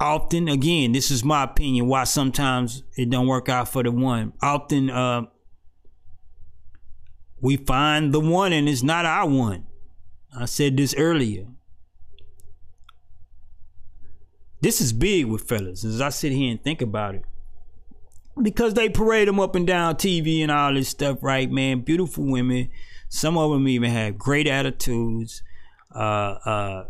often 0.00 0.48
again 0.48 0.92
this 0.92 1.10
is 1.10 1.22
my 1.22 1.44
opinion 1.44 1.86
why 1.86 2.04
sometimes 2.04 2.82
it 2.96 3.10
don't 3.10 3.26
work 3.26 3.50
out 3.50 3.68
for 3.68 3.82
the 3.82 3.92
one 3.92 4.32
often 4.40 4.88
uh, 4.88 5.22
we 7.42 7.56
find 7.58 8.12
the 8.12 8.20
one 8.20 8.52
and 8.52 8.66
it's 8.66 8.82
not 8.82 9.04
our 9.04 9.28
one 9.28 9.66
i 10.36 10.44
said 10.44 10.76
this 10.76 10.94
earlier. 10.96 11.46
This 14.60 14.80
is 14.80 14.92
big 14.92 15.26
with 15.26 15.42
fellas 15.42 15.84
as 15.84 16.00
i 16.00 16.10
sit 16.10 16.32
here 16.32 16.50
and 16.50 16.62
think 16.62 16.82
about 16.82 17.14
it. 17.14 17.24
Because 18.40 18.74
they 18.74 18.88
parade 18.88 19.28
them 19.28 19.40
up 19.40 19.54
and 19.54 19.66
down 19.66 19.96
tv 19.96 20.42
and 20.42 20.50
all 20.50 20.74
this 20.74 20.88
stuff 20.88 21.18
right 21.22 21.50
man? 21.50 21.80
Beautiful 21.80 22.24
women. 22.24 22.70
Some 23.08 23.36
of 23.36 23.50
them 23.50 23.66
even 23.68 23.90
have 23.90 24.18
great 24.18 24.46
attitudes. 24.46 25.42
Uh, 25.92 26.38
uh, 26.44 26.84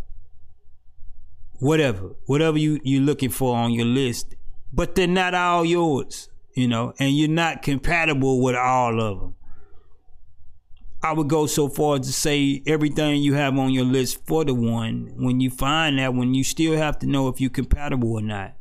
whatever, 1.60 2.10
whatever 2.26 2.58
you 2.58 2.80
you're 2.82 3.02
looking 3.02 3.30
for 3.30 3.56
on 3.56 3.72
your 3.72 3.86
list, 3.86 4.34
but 4.72 4.94
they're 4.94 5.06
not 5.06 5.34
all 5.34 5.64
yours, 5.64 6.28
you 6.54 6.66
know, 6.66 6.92
and 6.98 7.16
you're 7.16 7.28
not 7.28 7.62
compatible 7.62 8.42
with 8.42 8.56
all 8.56 9.00
of 9.00 9.20
them. 9.20 9.34
I 11.02 11.12
would 11.12 11.28
go 11.28 11.46
so 11.46 11.68
far 11.68 11.96
as 11.96 12.06
to 12.06 12.12
say 12.12 12.62
everything 12.66 13.22
you 13.22 13.34
have 13.34 13.56
on 13.58 13.72
your 13.72 13.86
list 13.86 14.26
for 14.26 14.44
the 14.44 14.54
one. 14.54 15.12
When 15.16 15.40
you 15.40 15.50
find 15.50 15.98
that 15.98 16.12
one, 16.12 16.34
you 16.34 16.44
still 16.44 16.76
have 16.76 16.98
to 16.98 17.06
know 17.06 17.28
if 17.28 17.40
you're 17.40 17.50
compatible 17.50 18.12
or 18.12 18.20
not. 18.20 18.54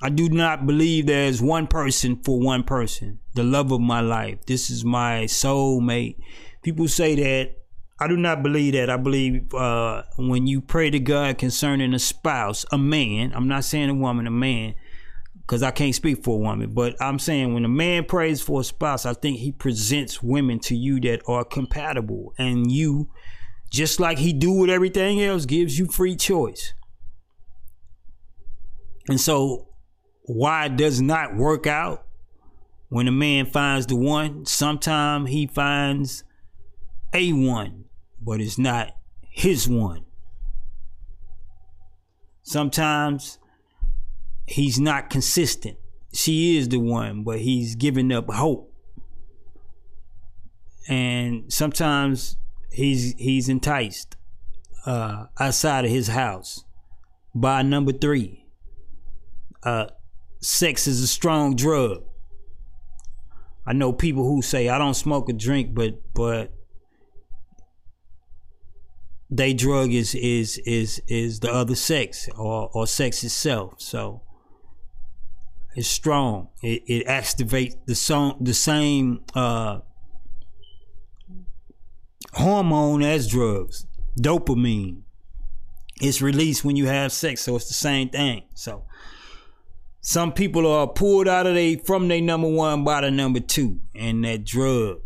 I 0.00 0.10
do 0.10 0.28
not 0.28 0.66
believe 0.66 1.06
there's 1.06 1.42
one 1.42 1.66
person 1.66 2.16
for 2.22 2.38
one 2.38 2.62
person. 2.62 3.18
The 3.34 3.42
love 3.42 3.72
of 3.72 3.80
my 3.80 4.00
life. 4.00 4.46
This 4.46 4.70
is 4.70 4.84
my 4.84 5.24
soulmate. 5.24 6.16
People 6.62 6.86
say 6.88 7.14
that. 7.16 7.56
I 7.98 8.08
do 8.08 8.16
not 8.16 8.42
believe 8.42 8.74
that. 8.74 8.90
I 8.90 8.96
believe 8.96 9.54
uh, 9.54 10.02
when 10.16 10.46
you 10.46 10.60
pray 10.60 10.90
to 10.90 10.98
God 10.98 11.38
concerning 11.38 11.94
a 11.94 11.98
spouse, 11.98 12.66
a 12.70 12.78
man, 12.78 13.32
I'm 13.34 13.48
not 13.48 13.64
saying 13.64 13.88
a 13.88 13.94
woman, 13.94 14.26
a 14.26 14.32
man, 14.32 14.74
because 15.46 15.62
I 15.62 15.70
can't 15.70 15.94
speak 15.94 16.24
for 16.24 16.36
a 16.36 16.40
woman, 16.40 16.72
but 16.72 16.96
I'm 17.02 17.18
saying 17.18 17.52
when 17.52 17.66
a 17.66 17.68
man 17.68 18.04
prays 18.04 18.40
for 18.40 18.62
a 18.62 18.64
spouse, 18.64 19.04
I 19.04 19.12
think 19.12 19.38
he 19.38 19.52
presents 19.52 20.22
women 20.22 20.58
to 20.60 20.74
you 20.74 20.98
that 21.00 21.20
are 21.28 21.44
compatible, 21.44 22.32
and 22.38 22.72
you, 22.72 23.10
just 23.70 24.00
like 24.00 24.18
he 24.18 24.32
do 24.32 24.52
with 24.52 24.70
everything 24.70 25.22
else, 25.22 25.44
gives 25.44 25.78
you 25.78 25.86
free 25.86 26.16
choice. 26.16 26.72
And 29.08 29.20
so, 29.20 29.68
why 30.22 30.68
does 30.68 31.02
not 31.02 31.36
work 31.36 31.66
out 31.66 32.06
when 32.88 33.06
a 33.06 33.12
man 33.12 33.44
finds 33.44 33.86
the 33.86 33.96
one? 33.96 34.46
Sometimes 34.46 35.28
he 35.28 35.46
finds 35.46 36.24
a 37.12 37.34
one, 37.34 37.84
but 38.18 38.40
it's 38.40 38.56
not 38.56 38.92
his 39.28 39.68
one. 39.68 40.06
Sometimes 42.42 43.38
he's 44.46 44.78
not 44.80 45.10
consistent. 45.10 45.78
She 46.12 46.56
is 46.56 46.68
the 46.68 46.78
one, 46.78 47.24
but 47.24 47.40
he's 47.40 47.74
giving 47.74 48.12
up 48.12 48.30
hope. 48.30 48.72
And 50.86 51.52
sometimes 51.52 52.36
he's 52.70 53.14
he's 53.14 53.48
enticed 53.48 54.16
uh, 54.86 55.26
outside 55.40 55.84
of 55.84 55.90
his 55.90 56.08
house 56.08 56.64
by 57.34 57.62
number 57.62 57.92
three. 57.92 58.46
Uh, 59.62 59.86
sex 60.40 60.86
is 60.86 61.00
a 61.00 61.06
strong 61.06 61.56
drug. 61.56 62.04
I 63.66 63.72
know 63.72 63.92
people 63.92 64.24
who 64.24 64.42
say 64.42 64.68
I 64.68 64.76
don't 64.76 64.94
smoke 64.94 65.30
or 65.30 65.32
drink, 65.32 65.74
but 65.74 66.00
but 66.12 66.52
they 69.30 69.54
drug 69.54 69.90
is 69.90 70.14
is 70.14 70.58
is 70.58 71.00
is 71.08 71.40
the 71.40 71.50
other 71.50 71.74
sex 71.74 72.28
or 72.36 72.70
or 72.74 72.86
sex 72.86 73.24
itself. 73.24 73.80
So 73.80 74.20
it's 75.74 75.88
strong. 75.88 76.48
It, 76.62 76.82
it 76.86 77.06
activates 77.06 77.76
the 77.86 77.94
song, 77.94 78.38
the 78.40 78.54
same 78.54 79.22
uh, 79.34 79.80
hormone 82.32 83.02
as 83.02 83.28
drugs, 83.28 83.86
dopamine. 84.20 85.02
It's 86.00 86.20
released 86.20 86.64
when 86.64 86.76
you 86.76 86.86
have 86.86 87.12
sex, 87.12 87.42
so 87.42 87.56
it's 87.56 87.68
the 87.68 87.74
same 87.74 88.08
thing. 88.08 88.42
So 88.54 88.84
some 90.00 90.32
people 90.32 90.66
are 90.70 90.86
pulled 90.86 91.28
out 91.28 91.46
of 91.46 91.54
they 91.54 91.76
from 91.76 92.08
their 92.08 92.20
number 92.20 92.48
one 92.48 92.84
by 92.84 93.00
the 93.00 93.10
number 93.10 93.40
two 93.40 93.80
and 93.94 94.24
that 94.24 94.44
drug. 94.44 94.98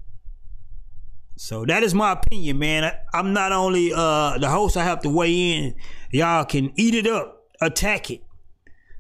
So 1.37 1.65
that 1.67 1.85
is 1.85 1.95
my 1.95 2.13
opinion, 2.13 2.59
man. 2.59 2.85
I, 2.85 2.99
I'm 3.15 3.33
not 3.33 3.53
only 3.53 3.93
uh, 3.95 4.39
the 4.39 4.49
host. 4.49 4.77
I 4.77 4.83
have 4.83 5.01
to 5.03 5.09
weigh 5.09 5.53
in. 5.53 5.75
Y'all 6.11 6.45
can 6.45 6.73
eat 6.75 6.95
it 6.95 7.07
up, 7.07 7.45
attack 7.61 8.11
it. 8.11 8.23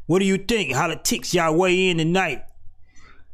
What 0.08 0.20
do 0.20 0.24
you 0.24 0.38
think? 0.38 0.72
How 0.72 0.88
the 0.88 0.96
ticks 0.96 1.34
y'all 1.34 1.54
weigh 1.54 1.90
in 1.90 1.98
tonight? 1.98 2.42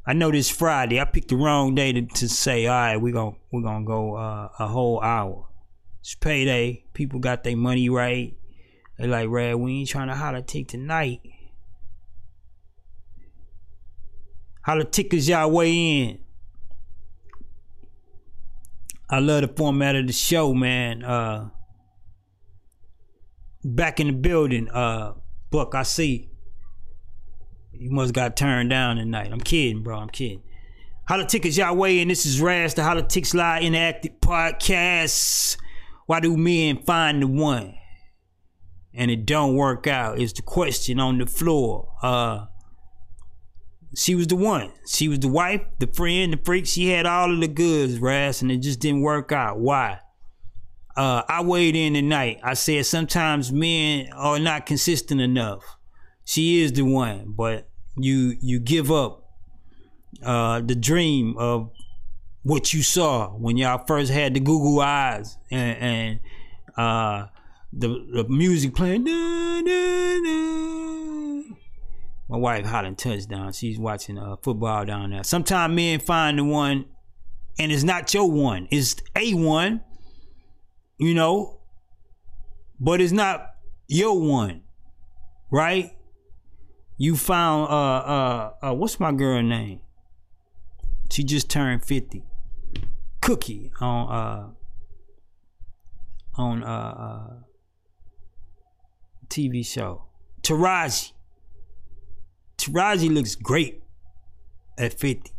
I 0.05 0.13
know 0.13 0.33
this 0.33 0.51
Friday. 0.51 1.01
I 1.01 1.05
picked 1.05 1.29
the 1.29 1.37
wrong 1.37 1.77
day 1.77 1.93
to, 1.93 2.03
to 2.03 2.29
say, 2.29 2.67
all 2.67 2.75
right, 2.75 2.97
we're 2.97 3.13
gonna 3.13 3.37
we're 3.53 3.63
gonna 3.63 3.85
go 3.85 4.17
uh, 4.17 4.49
a 4.59 4.67
whole 4.67 5.01
hour. 5.01 5.47
It's 6.01 6.17
payday. 6.17 6.85
People 6.93 7.21
got 7.21 7.45
their 7.45 7.57
money 7.57 7.89
right. 7.89 8.37
They 8.99 9.07
like, 9.07 9.29
Raz, 9.29 9.55
we 9.55 9.73
ain't 9.79 9.89
trying 9.89 10.09
to 10.09 10.17
holler 10.17 10.43
tick 10.43 10.67
tonight. 10.67 11.21
How 14.63 14.77
the 14.77 14.85
tickers 14.85 15.29
y'all 15.29 15.53
weigh 15.53 16.01
in? 16.01 16.19
I 19.09 19.21
love 19.21 19.43
the 19.43 19.49
format 19.49 19.95
of 19.95 20.09
the 20.09 20.13
show, 20.13 20.53
man. 20.53 21.05
Uh 21.05 21.51
back 23.63 24.01
in 24.01 24.09
the 24.09 24.13
building, 24.13 24.69
uh 24.71 25.13
Buck, 25.53 25.77
I 25.77 25.85
see. 25.85 26.34
You 27.77 27.91
must 27.91 28.15
got 28.15 28.37
turned 28.37 28.71
down 28.71 28.97
tonight. 28.97 29.33
I'm 29.33 29.41
kidding, 29.41 29.83
bro. 29.83 29.99
I'm 29.99 30.09
kidding. 30.09 30.43
Politics 31.09 31.57
y'all 31.57 31.77
way 31.77 32.01
and 32.01 32.11
this 32.11 32.25
is 32.25 32.41
Raz, 32.41 32.75
the 32.75 32.83
Politics 32.83 33.35
Live 33.35 33.63
Interactive 33.63 34.19
Podcast. 34.21 35.57
Why 36.07 36.21
do 36.21 36.37
men 36.37 36.83
find 36.83 37.23
the 37.23 37.27
one? 37.27 37.75
And 38.95 39.11
it 39.11 39.27
don't 39.27 39.57
work 39.57 39.87
out 39.87 40.21
is 40.21 40.33
the 40.33 40.43
question 40.43 41.01
on 41.01 41.19
the 41.19 41.27
floor. 41.27 41.93
Uh 42.03 42.47
she 43.97 44.15
was 44.15 44.29
the 44.29 44.37
one. 44.37 44.73
She 44.89 45.09
was 45.09 45.21
the 45.21 45.29
wife, 45.29 45.63
the 45.79 45.87
friend, 45.87 46.33
the 46.33 46.41
freak. 46.45 46.67
She 46.67 46.89
had 46.89 47.07
all 47.07 47.33
of 47.33 47.41
the 47.41 47.49
goods, 47.49 47.99
Raz, 47.99 48.43
and 48.43 48.51
it 48.51 48.59
just 48.59 48.81
didn't 48.81 49.03
work 49.03 49.31
out. 49.31 49.61
Why? 49.61 50.01
Uh, 50.97 51.23
I 51.29 51.43
weighed 51.43 51.77
in 51.77 51.95
tonight. 51.95 52.41
I 52.43 52.55
said 52.55 52.87
sometimes 52.87 53.53
men 53.53 54.09
are 54.13 54.39
not 54.39 54.67
consistent 54.67 55.21
enough 55.21 55.74
she 56.25 56.63
is 56.63 56.73
the 56.73 56.83
one, 56.83 57.35
but 57.37 57.69
you 57.97 58.37
you 58.41 58.59
give 58.59 58.91
up 58.91 59.25
uh, 60.23 60.61
the 60.61 60.75
dream 60.75 61.37
of 61.39 61.71
what 62.43 62.75
you 62.75 62.83
saw 62.83 63.29
when 63.31 63.57
y'all 63.57 63.85
first 63.87 64.13
had 64.13 64.35
the 64.35 64.41
Google 64.41 64.81
eyes 64.81 65.39
and, 65.51 65.79
and 65.79 66.21
uh, 66.77 67.27
the, 67.73 67.89
the 67.89 68.27
music 68.29 68.75
playing. 68.75 69.05
My 72.29 72.37
wife 72.39 72.67
hollering 72.67 72.97
touchdown. 72.97 73.53
She's 73.53 73.79
watching 73.79 74.19
uh, 74.19 74.37
football 74.43 74.85
down 74.85 75.11
there. 75.11 75.25
Sometimes 75.25 75.75
men 75.75 76.01
find 76.01 76.39
the 76.39 76.45
one, 76.45 76.87
and 77.59 77.73
it's 77.73 77.83
not 77.83 78.13
your 78.13 78.31
one. 78.31 78.69
It's 78.71 78.97
a 79.17 79.35
one, 79.35 79.83
you 80.99 81.15
know, 81.15 81.61
but 82.81 83.01
it's 83.01 83.13
not 83.13 83.55
your 83.89 84.21
one, 84.21 84.63
right? 85.51 85.93
You 87.05 87.17
found 87.17 87.71
uh 87.71 87.75
uh 87.75 88.53
uh 88.63 88.75
what's 88.75 88.99
my 88.99 89.13
girl 89.13 89.43
name? 89.43 89.81
She 91.11 91.23
just 91.23 91.51
turned 91.51 91.85
50. 91.85 92.25
Cookie 93.21 93.71
on 93.81 94.11
uh 94.11 94.49
on 96.37 96.65
uh, 96.65 96.67
uh 96.67 97.35
TV 99.29 99.65
show. 99.65 100.07
Taraji. 100.43 101.13
Taraji 102.57 103.13
looks 103.13 103.35
great 103.35 103.83
at 104.79 104.99
50. 104.99 105.31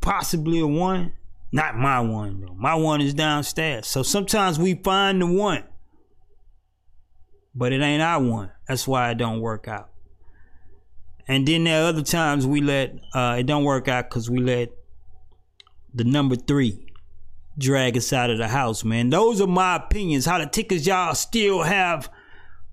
Possibly 0.00 0.60
a 0.60 0.66
one. 0.66 1.12
Not 1.52 1.76
my 1.76 2.00
one 2.00 2.40
though. 2.40 2.54
My 2.54 2.74
one 2.74 3.00
is 3.00 3.12
downstairs. 3.12 3.86
So 3.86 4.02
sometimes 4.02 4.58
we 4.58 4.74
find 4.74 5.20
the 5.20 5.26
one 5.26 5.64
but 7.54 7.72
it 7.72 7.80
ain't 7.80 8.02
our 8.02 8.22
one. 8.22 8.50
That's 8.68 8.86
why 8.86 9.10
it 9.10 9.18
don't 9.18 9.40
work 9.40 9.68
out. 9.68 9.90
And 11.26 11.46
then 11.46 11.64
there 11.64 11.84
are 11.84 11.88
other 11.88 12.02
times 12.02 12.46
we 12.46 12.60
let 12.60 12.98
uh, 13.14 13.36
it 13.38 13.46
don't 13.46 13.64
work 13.64 13.88
out 13.88 14.10
because 14.10 14.28
we 14.28 14.38
let 14.38 14.70
the 15.94 16.04
number 16.04 16.36
three 16.36 16.86
drag 17.58 17.96
us 17.96 18.12
out 18.12 18.30
of 18.30 18.38
the 18.38 18.48
house, 18.48 18.84
man. 18.84 19.10
Those 19.10 19.40
are 19.40 19.46
my 19.46 19.76
opinions. 19.76 20.26
How 20.26 20.38
the 20.38 20.46
tickers 20.46 20.86
y'all 20.86 21.14
still 21.14 21.62
have 21.62 22.10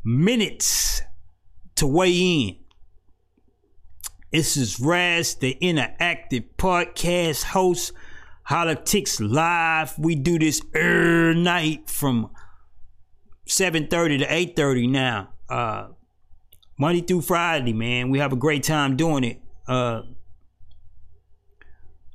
minutes 0.03 1.01
to 1.75 1.85
weigh 1.85 2.17
in. 2.17 2.55
This 4.31 4.57
is 4.57 4.79
Raz, 4.79 5.35
the 5.35 5.57
interactive 5.61 6.45
podcast 6.57 7.43
host, 7.43 7.93
Politics 8.45 9.19
Live. 9.19 9.97
We 9.97 10.15
do 10.15 10.39
this 10.39 10.61
every 10.73 11.35
night 11.35 11.89
from 11.89 12.31
7.30 13.47 14.19
to 14.19 14.27
8.30 14.27 14.89
now. 14.89 15.29
Uh, 15.49 15.87
Monday 16.77 17.01
through 17.01 17.21
Friday, 17.21 17.73
man. 17.73 18.09
We 18.09 18.19
have 18.19 18.33
a 18.33 18.35
great 18.35 18.63
time 18.63 18.95
doing 18.95 19.23
it. 19.23 19.41
Uh, 19.67 20.03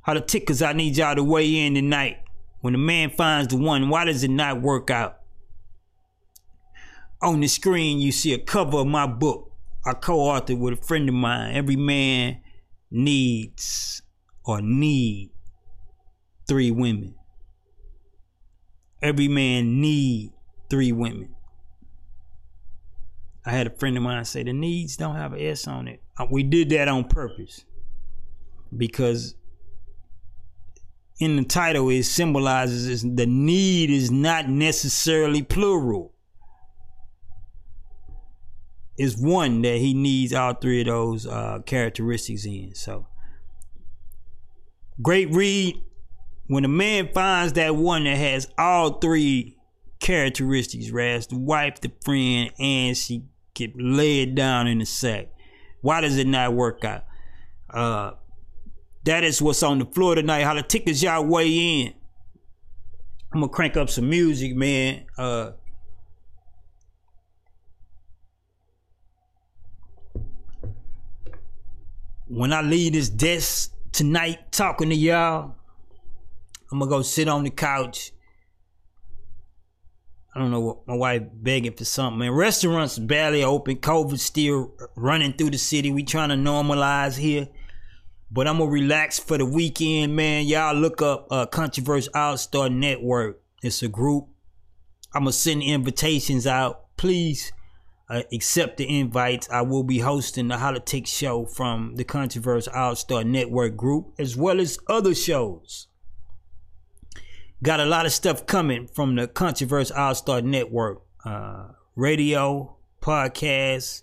how 0.03 0.13
the 0.13 0.21
tickers 0.21 0.61
I 0.61 0.73
need 0.73 0.97
y'all 0.97 1.15
to 1.15 1.23
weigh 1.23 1.65
in 1.65 1.75
tonight. 1.75 2.19
When 2.61 2.75
a 2.75 2.77
man 2.77 3.09
finds 3.09 3.49
the 3.49 3.57
one, 3.57 3.89
why 3.89 4.05
does 4.05 4.23
it 4.23 4.29
not 4.29 4.61
work 4.61 4.89
out? 4.89 5.17
On 7.21 7.39
the 7.39 7.47
screen, 7.47 7.99
you 7.99 8.11
see 8.11 8.33
a 8.33 8.37
cover 8.37 8.79
of 8.79 8.87
my 8.87 9.07
book. 9.07 9.51
I 9.85 9.93
co-authored 9.93 10.59
with 10.59 10.79
a 10.79 10.81
friend 10.81 11.09
of 11.09 11.15
mine. 11.15 11.55
Every 11.55 11.75
man 11.75 12.41
needs 12.89 14.01
or 14.45 14.61
need 14.61 15.31
three 16.47 16.71
women. 16.71 17.15
Every 19.01 19.27
man 19.27 19.81
need 19.81 20.31
three 20.73 20.91
women. 20.91 21.29
I 23.45 23.51
had 23.51 23.67
a 23.67 23.69
friend 23.69 23.95
of 23.95 24.01
mine 24.01 24.25
say 24.25 24.41
the 24.41 24.53
needs 24.53 24.97
don't 24.97 25.13
have 25.15 25.33
an 25.33 25.39
S 25.39 25.67
on 25.67 25.87
it. 25.87 26.01
Uh, 26.17 26.25
We 26.31 26.41
did 26.41 26.71
that 26.71 26.87
on 26.87 27.03
purpose 27.03 27.63
because 28.75 29.35
in 31.19 31.35
the 31.35 31.43
title 31.43 31.87
it 31.89 32.05
symbolizes 32.05 33.03
the 33.03 33.27
need 33.27 33.91
is 33.91 34.09
not 34.09 34.49
necessarily 34.49 35.43
plural. 35.43 36.15
It's 38.97 39.15
one 39.15 39.61
that 39.61 39.77
he 39.77 39.93
needs 39.93 40.33
all 40.33 40.55
three 40.55 40.81
of 40.81 40.87
those 40.87 41.27
uh, 41.27 41.59
characteristics 41.67 42.45
in. 42.45 42.73
So 42.73 43.05
great 45.03 45.31
read 45.31 45.79
when 46.47 46.65
a 46.65 46.67
man 46.67 47.09
finds 47.13 47.53
that 47.53 47.75
one 47.75 48.05
that 48.05 48.17
has 48.17 48.47
all 48.57 48.93
three 48.97 49.59
characteristics, 50.03 50.91
Raz, 50.91 51.27
the 51.27 51.37
wife, 51.39 51.81
the 51.81 51.91
friend, 52.03 52.51
and 52.59 52.95
she 52.95 53.23
get 53.55 53.71
laid 53.75 54.35
down 54.35 54.67
in 54.67 54.79
the 54.79 54.85
sack. 54.85 55.29
Why 55.81 56.01
does 56.01 56.17
it 56.17 56.27
not 56.27 56.53
work 56.53 56.83
out? 56.83 57.05
Uh, 57.69 58.11
that 59.05 59.23
is 59.23 59.41
what's 59.41 59.63
on 59.63 59.79
the 59.79 59.85
floor 59.85 60.15
tonight. 60.15 60.43
How 60.43 60.53
the 60.53 60.61
tickets 60.61 61.01
y'all 61.01 61.25
weigh 61.25 61.81
in. 61.81 61.93
I'm 63.33 63.39
gonna 63.39 63.51
crank 63.51 63.77
up 63.77 63.89
some 63.89 64.09
music, 64.09 64.55
man. 64.55 65.05
Uh, 65.17 65.51
when 72.27 72.53
I 72.53 72.61
leave 72.61 72.93
this 72.93 73.09
desk 73.09 73.73
tonight 73.91 74.51
talking 74.51 74.89
to 74.89 74.95
y'all, 74.95 75.55
I'm 76.71 76.79
gonna 76.79 76.89
go 76.89 77.01
sit 77.01 77.27
on 77.27 77.43
the 77.43 77.49
couch. 77.49 78.11
I 80.35 80.39
don't 80.39 80.49
know 80.49 80.61
what 80.61 80.87
my 80.87 80.95
wife 80.95 81.23
begging 81.31 81.73
for 81.73 81.85
something. 81.85 82.19
Man, 82.19 82.31
restaurants 82.31 82.97
barely 82.97 83.43
open. 83.43 83.77
COVID 83.77 84.17
still 84.17 84.73
running 84.95 85.33
through 85.33 85.51
the 85.51 85.59
city. 85.59 85.91
We 85.91 86.03
trying 86.03 86.29
to 86.29 86.35
normalize 86.35 87.17
here. 87.17 87.49
But 88.31 88.47
I'm 88.47 88.57
gonna 88.57 88.71
relax 88.71 89.19
for 89.19 89.37
the 89.37 89.45
weekend, 89.45 90.15
man. 90.15 90.47
Y'all 90.47 90.75
look 90.75 91.03
up 91.03 91.27
uh 91.29 91.45
Controversial 91.45 92.11
All 92.15 92.37
Star 92.37 92.67
Network. 92.67 93.41
It's 93.61 93.83
a 93.83 93.87
group. 93.87 94.27
I'm 95.13 95.23
gonna 95.23 95.33
send 95.33 95.61
invitations 95.61 96.47
out. 96.47 96.97
Please 96.97 97.53
uh, 98.09 98.23
accept 98.31 98.77
the 98.77 98.99
invites. 98.99 99.47
I 99.51 99.61
will 99.61 99.83
be 99.83 99.99
hosting 99.99 100.47
the 100.47 100.57
Politics 100.57 101.11
show 101.11 101.45
from 101.45 101.95
the 101.95 102.03
Controversial 102.03 102.73
All 102.73 102.95
Star 102.95 103.23
Network 103.23 103.77
group, 103.77 104.13
as 104.17 104.35
well 104.35 104.59
as 104.59 104.79
other 104.87 105.13
shows. 105.13 105.87
Got 107.63 107.79
a 107.79 107.85
lot 107.85 108.05
of 108.05 108.11
stuff 108.11 108.45
coming 108.45 108.87
from 108.87 109.15
the 109.15 109.25
Controversial 109.25 109.95
All 109.95 110.13
Star 110.15 110.41
Network. 110.41 111.01
Uh, 111.23 111.69
radio, 111.95 112.75
podcasts, 113.01 114.01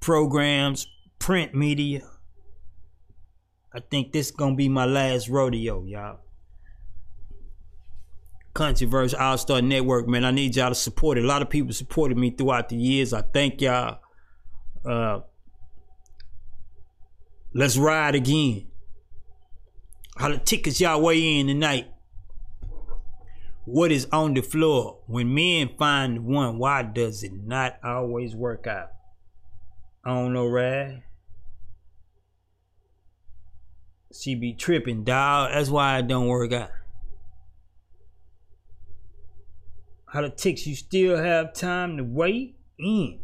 programs, 0.00 0.86
print 1.18 1.54
media. 1.54 2.02
I 3.72 3.80
think 3.80 4.12
this 4.12 4.30
gonna 4.30 4.54
be 4.54 4.68
my 4.68 4.84
last 4.84 5.30
rodeo, 5.30 5.82
y'all. 5.84 6.18
Controversial 8.52 9.18
All 9.18 9.38
Star 9.38 9.62
Network, 9.62 10.06
man. 10.06 10.26
I 10.26 10.30
need 10.30 10.54
y'all 10.54 10.68
to 10.68 10.74
support 10.74 11.16
it. 11.16 11.24
A 11.24 11.26
lot 11.26 11.40
of 11.40 11.48
people 11.48 11.72
supported 11.72 12.18
me 12.18 12.32
throughout 12.32 12.68
the 12.68 12.76
years. 12.76 13.14
I 13.14 13.22
thank 13.22 13.62
y'all. 13.62 14.00
Uh, 14.84 15.20
let's 17.54 17.78
ride 17.78 18.14
again. 18.14 18.66
How 20.18 20.28
the 20.28 20.36
tickets 20.36 20.82
y'all 20.82 21.00
weigh 21.00 21.38
in 21.38 21.46
tonight? 21.46 21.86
What 23.70 23.92
is 23.92 24.06
on 24.10 24.32
the 24.32 24.40
floor? 24.40 25.00
When 25.06 25.34
men 25.34 25.68
find 25.78 26.24
one, 26.24 26.56
why 26.56 26.82
does 26.82 27.22
it 27.22 27.32
not 27.44 27.76
always 27.84 28.34
work 28.34 28.66
out? 28.66 28.92
I 30.02 30.14
don't 30.14 30.32
know, 30.32 30.46
Raz. 30.46 31.00
She 34.10 34.34
be 34.34 34.54
tripping, 34.54 35.04
dog. 35.04 35.50
That's 35.52 35.68
why 35.68 35.98
it 35.98 36.08
don't 36.08 36.28
work 36.28 36.50
out. 36.50 36.70
How 40.06 40.22
the 40.22 40.30
ticks, 40.30 40.66
you 40.66 40.74
still 40.74 41.18
have 41.18 41.52
time 41.52 41.98
to 41.98 42.04
wait 42.04 42.56
in. 42.78 43.20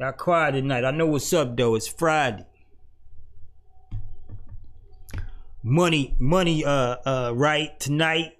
Y'all 0.00 0.12
quiet 0.12 0.52
tonight. 0.52 0.86
I 0.86 0.92
know 0.92 1.04
what's 1.04 1.30
up 1.34 1.58
though. 1.58 1.74
It's 1.74 1.86
Friday. 1.86 2.46
Money, 5.62 6.16
money, 6.18 6.64
uh, 6.64 6.96
uh, 7.04 7.32
right 7.34 7.78
tonight. 7.78 8.33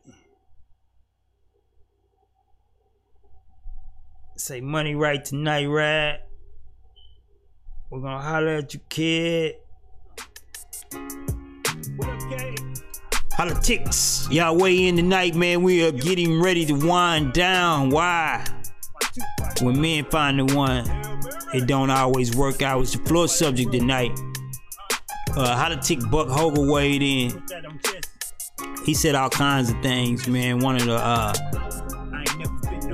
Say 4.37 4.61
money 4.61 4.97
right 4.97 5.24
tonight, 5.24 5.66
right? 5.66 6.18
We're 7.89 8.01
gonna 8.01 8.20
holler 8.20 8.57
at 8.57 8.74
you, 8.74 8.80
kid. 8.89 9.55
Politics. 13.30 14.26
Y'all 14.32 14.57
weigh 14.57 14.89
in 14.89 14.97
tonight, 14.97 15.37
man. 15.37 15.62
We 15.62 15.87
are 15.87 15.93
getting 15.93 16.43
ready 16.43 16.66
to 16.66 16.72
wind 16.72 17.32
down. 17.32 17.91
Why? 17.91 18.45
When 19.62 19.80
men 19.80 20.05
find 20.07 20.41
the 20.41 20.53
one, 20.57 20.85
it 21.55 21.68
don't 21.68 21.91
always 21.91 22.35
work 22.35 22.61
out. 22.61 22.82
It's 22.82 22.97
the 22.97 23.05
floor 23.05 23.28
subject 23.28 23.70
tonight. 23.70 24.18
Uh, 25.37 25.57
how 25.57 25.68
to 25.68 25.76
tick 25.76 26.01
Buck 26.11 26.28
Hogan 26.28 26.68
weighed 26.68 27.03
in. 27.03 27.41
He 28.85 28.95
said 28.95 29.14
all 29.14 29.30
kinds 29.30 29.70
of 29.70 29.80
things, 29.80 30.26
man. 30.26 30.59
One 30.59 30.74
of 30.74 30.87
the 30.87 30.97
uh, 30.97 31.32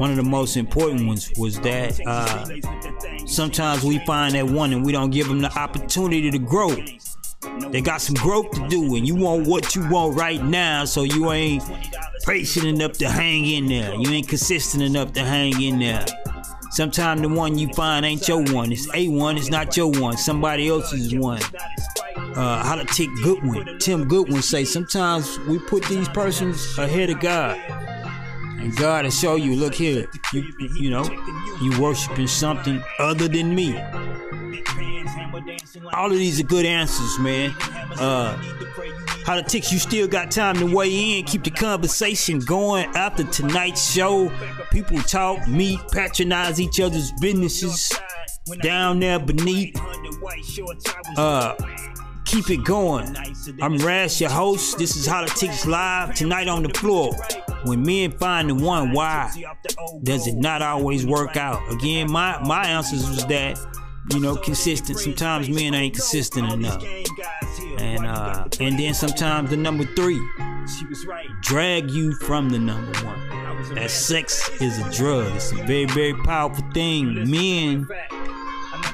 one 0.01 0.11
of 0.11 0.17
the 0.17 0.23
most 0.23 0.57
important 0.57 1.07
ones 1.07 1.31
was 1.37 1.61
that 1.61 2.01
uh, 2.07 3.27
sometimes 3.27 3.85
we 3.85 3.99
find 4.07 4.35
that 4.35 4.47
one 4.47 4.73
and 4.73 4.83
we 4.83 4.93
don't 4.93 5.11
give 5.11 5.29
them 5.29 5.41
the 5.41 5.59
opportunity 5.59 6.31
to 6.31 6.39
grow. 6.39 6.75
They 7.71 7.83
got 7.83 8.01
some 8.01 8.15
growth 8.15 8.51
to 8.53 8.67
do, 8.69 8.97
and 8.97 9.07
you 9.07 9.15
want 9.15 9.47
what 9.47 9.77
you 9.77 9.87
want 9.91 10.17
right 10.17 10.43
now, 10.43 10.87
so 10.87 11.03
you 11.03 11.31
ain't 11.33 11.63
patient 12.25 12.65
enough 12.67 12.93
to 12.93 13.11
hang 13.11 13.45
in 13.45 13.67
there. 13.67 13.95
You 13.95 14.11
ain't 14.11 14.27
consistent 14.27 14.83
enough 14.83 15.13
to 15.13 15.21
hang 15.21 15.61
in 15.61 15.79
there. 15.79 16.07
Sometimes 16.71 17.21
the 17.21 17.29
one 17.29 17.59
you 17.59 17.69
find 17.75 18.07
ain't 18.07 18.27
your 18.27 18.43
one. 18.55 18.73
It's 18.73 18.89
a 18.95 19.09
one. 19.09 19.37
It's 19.37 19.51
not 19.51 19.77
your 19.77 19.91
one. 19.91 20.17
Somebody 20.17 20.69
else's 20.69 21.15
one. 21.15 21.43
Uh, 22.17 22.63
how 22.65 22.77
to 22.77 22.85
tick 22.85 23.11
Goodwin. 23.23 23.79
Tim 23.79 24.09
Goodwin 24.09 24.41
say 24.41 24.65
sometimes 24.65 25.39
we 25.41 25.59
put 25.59 25.85
these 25.85 26.09
persons 26.09 26.79
ahead 26.79 27.11
of 27.11 27.21
God, 27.21 27.59
and 28.61 28.77
God 28.77 29.05
will 29.05 29.11
show 29.11 29.37
you. 29.37 29.57
Look 29.57 29.75
here, 29.75 30.07
you 30.33 30.53
you 30.77 30.91
know, 30.91 31.05
you 31.61 31.81
worshiping 31.81 32.27
something 32.27 32.83
other 32.99 33.29
than 33.29 33.55
me. 33.55 33.79
All 35.93 36.11
of 36.11 36.19
these 36.19 36.41
are 36.41 36.45
good 36.45 36.67
answers, 36.67 37.19
man. 37.19 37.51
Uh, 37.99 38.37
ticks, 39.47 39.73
you 39.73 39.79
still 39.79 40.09
got 40.09 40.31
time 40.31 40.57
to 40.57 40.67
weigh 40.67 41.19
in. 41.19 41.25
Keep 41.25 41.45
the 41.45 41.51
conversation 41.51 42.41
going 42.41 42.87
after 42.95 43.25
tonight's 43.25 43.93
show. 43.93 44.31
People 44.71 44.99
talk, 44.99 45.47
meet, 45.49 45.81
patronize 45.93 46.61
each 46.61 46.81
other's 46.81 47.13
businesses 47.21 47.93
down 48.63 49.01
there 49.01 49.19
beneath. 49.19 49.79
Uh, 51.17 51.55
keep 52.31 52.49
it 52.49 52.65
going. 52.65 53.17
I'm 53.61 53.77
Raz, 53.79 54.21
your 54.21 54.31
host. 54.31 54.79
This 54.79 54.95
is 54.95 55.09
Politics 55.09 55.67
Live 55.67 56.15
tonight 56.15 56.47
on 56.47 56.63
the 56.63 56.69
floor. 56.69 57.13
When 57.65 57.83
men 57.83 58.13
find 58.13 58.49
the 58.49 58.55
one, 58.55 58.93
why 58.93 59.33
does 60.05 60.29
it 60.29 60.37
not 60.37 60.63
always 60.63 61.05
work 61.05 61.37
out? 61.37 61.61
Again, 61.73 62.11
my 62.11 62.41
my 62.45 62.65
answers 62.67 63.09
was 63.09 63.27
that 63.27 63.59
you 64.13 64.21
know 64.21 64.37
consistent. 64.37 64.99
Sometimes 65.01 65.49
men 65.49 65.75
ain't 65.75 65.95
consistent 65.95 66.53
enough, 66.53 66.85
and 67.79 68.07
uh, 68.07 68.45
and 68.61 68.79
then 68.79 68.95
sometimes 68.95 69.51
the 69.51 69.57
number 69.57 69.85
three 69.97 70.21
drag 71.43 71.91
you 71.91 72.15
from 72.15 72.51
the 72.51 72.59
number 72.59 72.93
one. 73.05 73.75
That 73.75 73.91
sex 73.91 74.49
is 74.61 74.79
a 74.79 74.91
drug. 74.93 75.35
It's 75.35 75.51
a 75.51 75.57
very 75.57 75.87
very 75.87 76.15
powerful 76.15 76.65
thing. 76.73 77.29
Men 77.29 77.89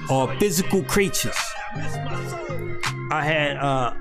are 0.09 0.34
physical 0.39 0.82
creatures. 0.84 1.37
I 3.11 3.25
had 3.25 3.57
uh 3.57 3.95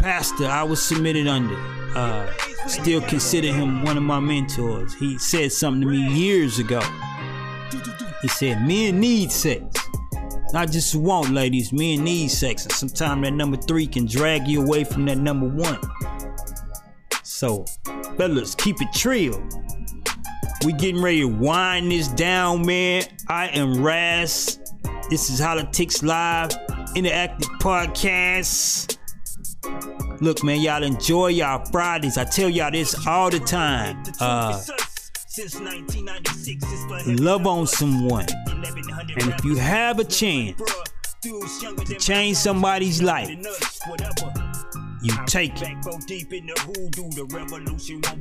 pastor 0.00 0.46
I 0.46 0.62
was 0.62 0.82
submitted 0.82 1.26
under. 1.26 1.56
Uh 1.94 2.30
still 2.66 3.00
consider 3.02 3.48
him 3.48 3.82
one 3.82 3.96
of 3.96 4.02
my 4.02 4.20
mentors. 4.20 4.94
He 4.94 5.18
said 5.18 5.52
something 5.52 5.82
to 5.82 5.86
me 5.86 6.12
years 6.12 6.58
ago. 6.58 6.80
He 8.22 8.28
said 8.28 8.66
men 8.66 9.00
need 9.00 9.32
sex. 9.32 9.62
Not 10.52 10.70
just 10.70 10.94
want 10.96 11.30
ladies, 11.30 11.72
men 11.72 12.04
need 12.04 12.28
sex. 12.28 12.64
And 12.64 12.72
sometimes 12.72 13.22
that 13.22 13.32
number 13.32 13.56
three 13.56 13.86
can 13.86 14.06
drag 14.06 14.48
you 14.48 14.62
away 14.62 14.84
from 14.84 15.06
that 15.06 15.18
number 15.18 15.46
one. 15.46 15.78
So, 17.22 17.64
fellas, 18.16 18.54
keep 18.56 18.82
it 18.82 18.92
trill. 18.92 19.42
We 20.64 20.72
getting 20.72 21.00
ready 21.00 21.20
to 21.20 21.28
wind 21.28 21.90
this 21.90 22.08
down, 22.08 22.66
man. 22.66 23.04
I 23.28 23.46
am 23.48 23.82
Raz. 23.82 24.58
This 25.08 25.30
is 25.30 25.40
Politics 25.40 26.02
Live, 26.02 26.50
interactive 26.94 27.48
podcast. 27.60 28.96
Look, 30.20 30.44
man, 30.44 30.60
y'all 30.60 30.82
enjoy 30.82 31.28
y'all 31.28 31.64
Fridays. 31.66 32.18
I 32.18 32.24
tell 32.24 32.48
y'all 32.48 32.70
this 32.70 33.06
all 33.06 33.30
the 33.30 33.40
time. 33.40 34.02
Uh, 34.20 34.60
love 37.06 37.46
on 37.46 37.66
someone. 37.66 38.26
And 38.48 39.32
if 39.32 39.44
you 39.44 39.56
have 39.56 39.98
a 39.98 40.04
chance 40.04 40.60
to 41.22 41.96
change 41.98 42.36
somebody's 42.36 43.02
life, 43.02 43.30
you 45.02 45.14
take 45.26 45.52
it. 45.62 45.68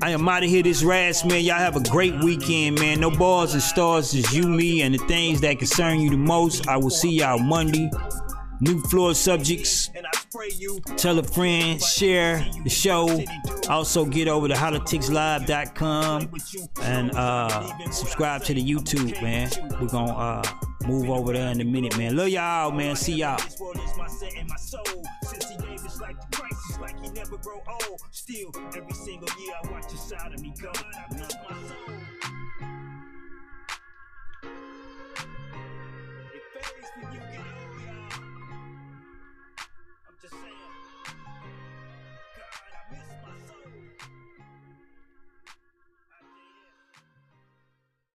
I 0.01 0.11
am 0.11 0.29
out 0.29 0.43
of 0.43 0.49
here, 0.49 0.63
this 0.63 0.83
Raz, 0.83 1.25
man. 1.25 1.43
Y'all 1.43 1.57
have 1.57 1.75
a 1.75 1.83
great 1.89 2.15
weekend, 2.23 2.79
man. 2.79 3.01
No 3.01 3.11
balls 3.11 3.53
and 3.53 3.61
stars, 3.61 4.13
just 4.13 4.33
you, 4.33 4.47
me, 4.47 4.81
and 4.81 4.93
the 4.93 4.99
things 4.99 5.41
that 5.41 5.59
concern 5.59 5.99
you 5.99 6.09
the 6.09 6.17
most. 6.17 6.67
I 6.67 6.77
will 6.77 6.89
see 6.89 7.11
y'all 7.11 7.39
Monday. 7.39 7.89
New 8.61 8.81
floor 8.81 9.13
subjects. 9.13 9.89
Tell 10.97 11.17
a 11.17 11.23
friend, 11.23 11.81
share 11.81 12.45
the 12.63 12.69
show. 12.69 13.23
Also, 13.69 14.05
get 14.05 14.27
over 14.27 14.47
to 14.47 14.53
politicslive.com 14.53 16.29
and 16.81 17.11
uh, 17.11 17.89
subscribe 17.91 18.43
to 18.43 18.53
the 18.53 18.61
YouTube, 18.61 19.21
man. 19.21 19.49
We're 19.79 19.87
gonna 19.87 20.11
uh, 20.11 20.43
move 20.85 21.09
over 21.09 21.33
there 21.33 21.51
in 21.51 21.61
a 21.61 21.65
minute, 21.65 21.97
man. 21.97 22.17
Love 22.17 22.29
y'all, 22.29 22.71
man. 22.71 22.95
See 22.95 23.15
y'all. 23.15 23.39
Still, 28.11 28.51
every 28.75 28.93
single 28.93 29.29
year 29.39 29.53
I 29.63 29.71
watch 29.71 29.93
a 29.93 29.97
side 29.97 30.33
of 30.33 30.41
me 30.41 30.53
go. 30.61 30.71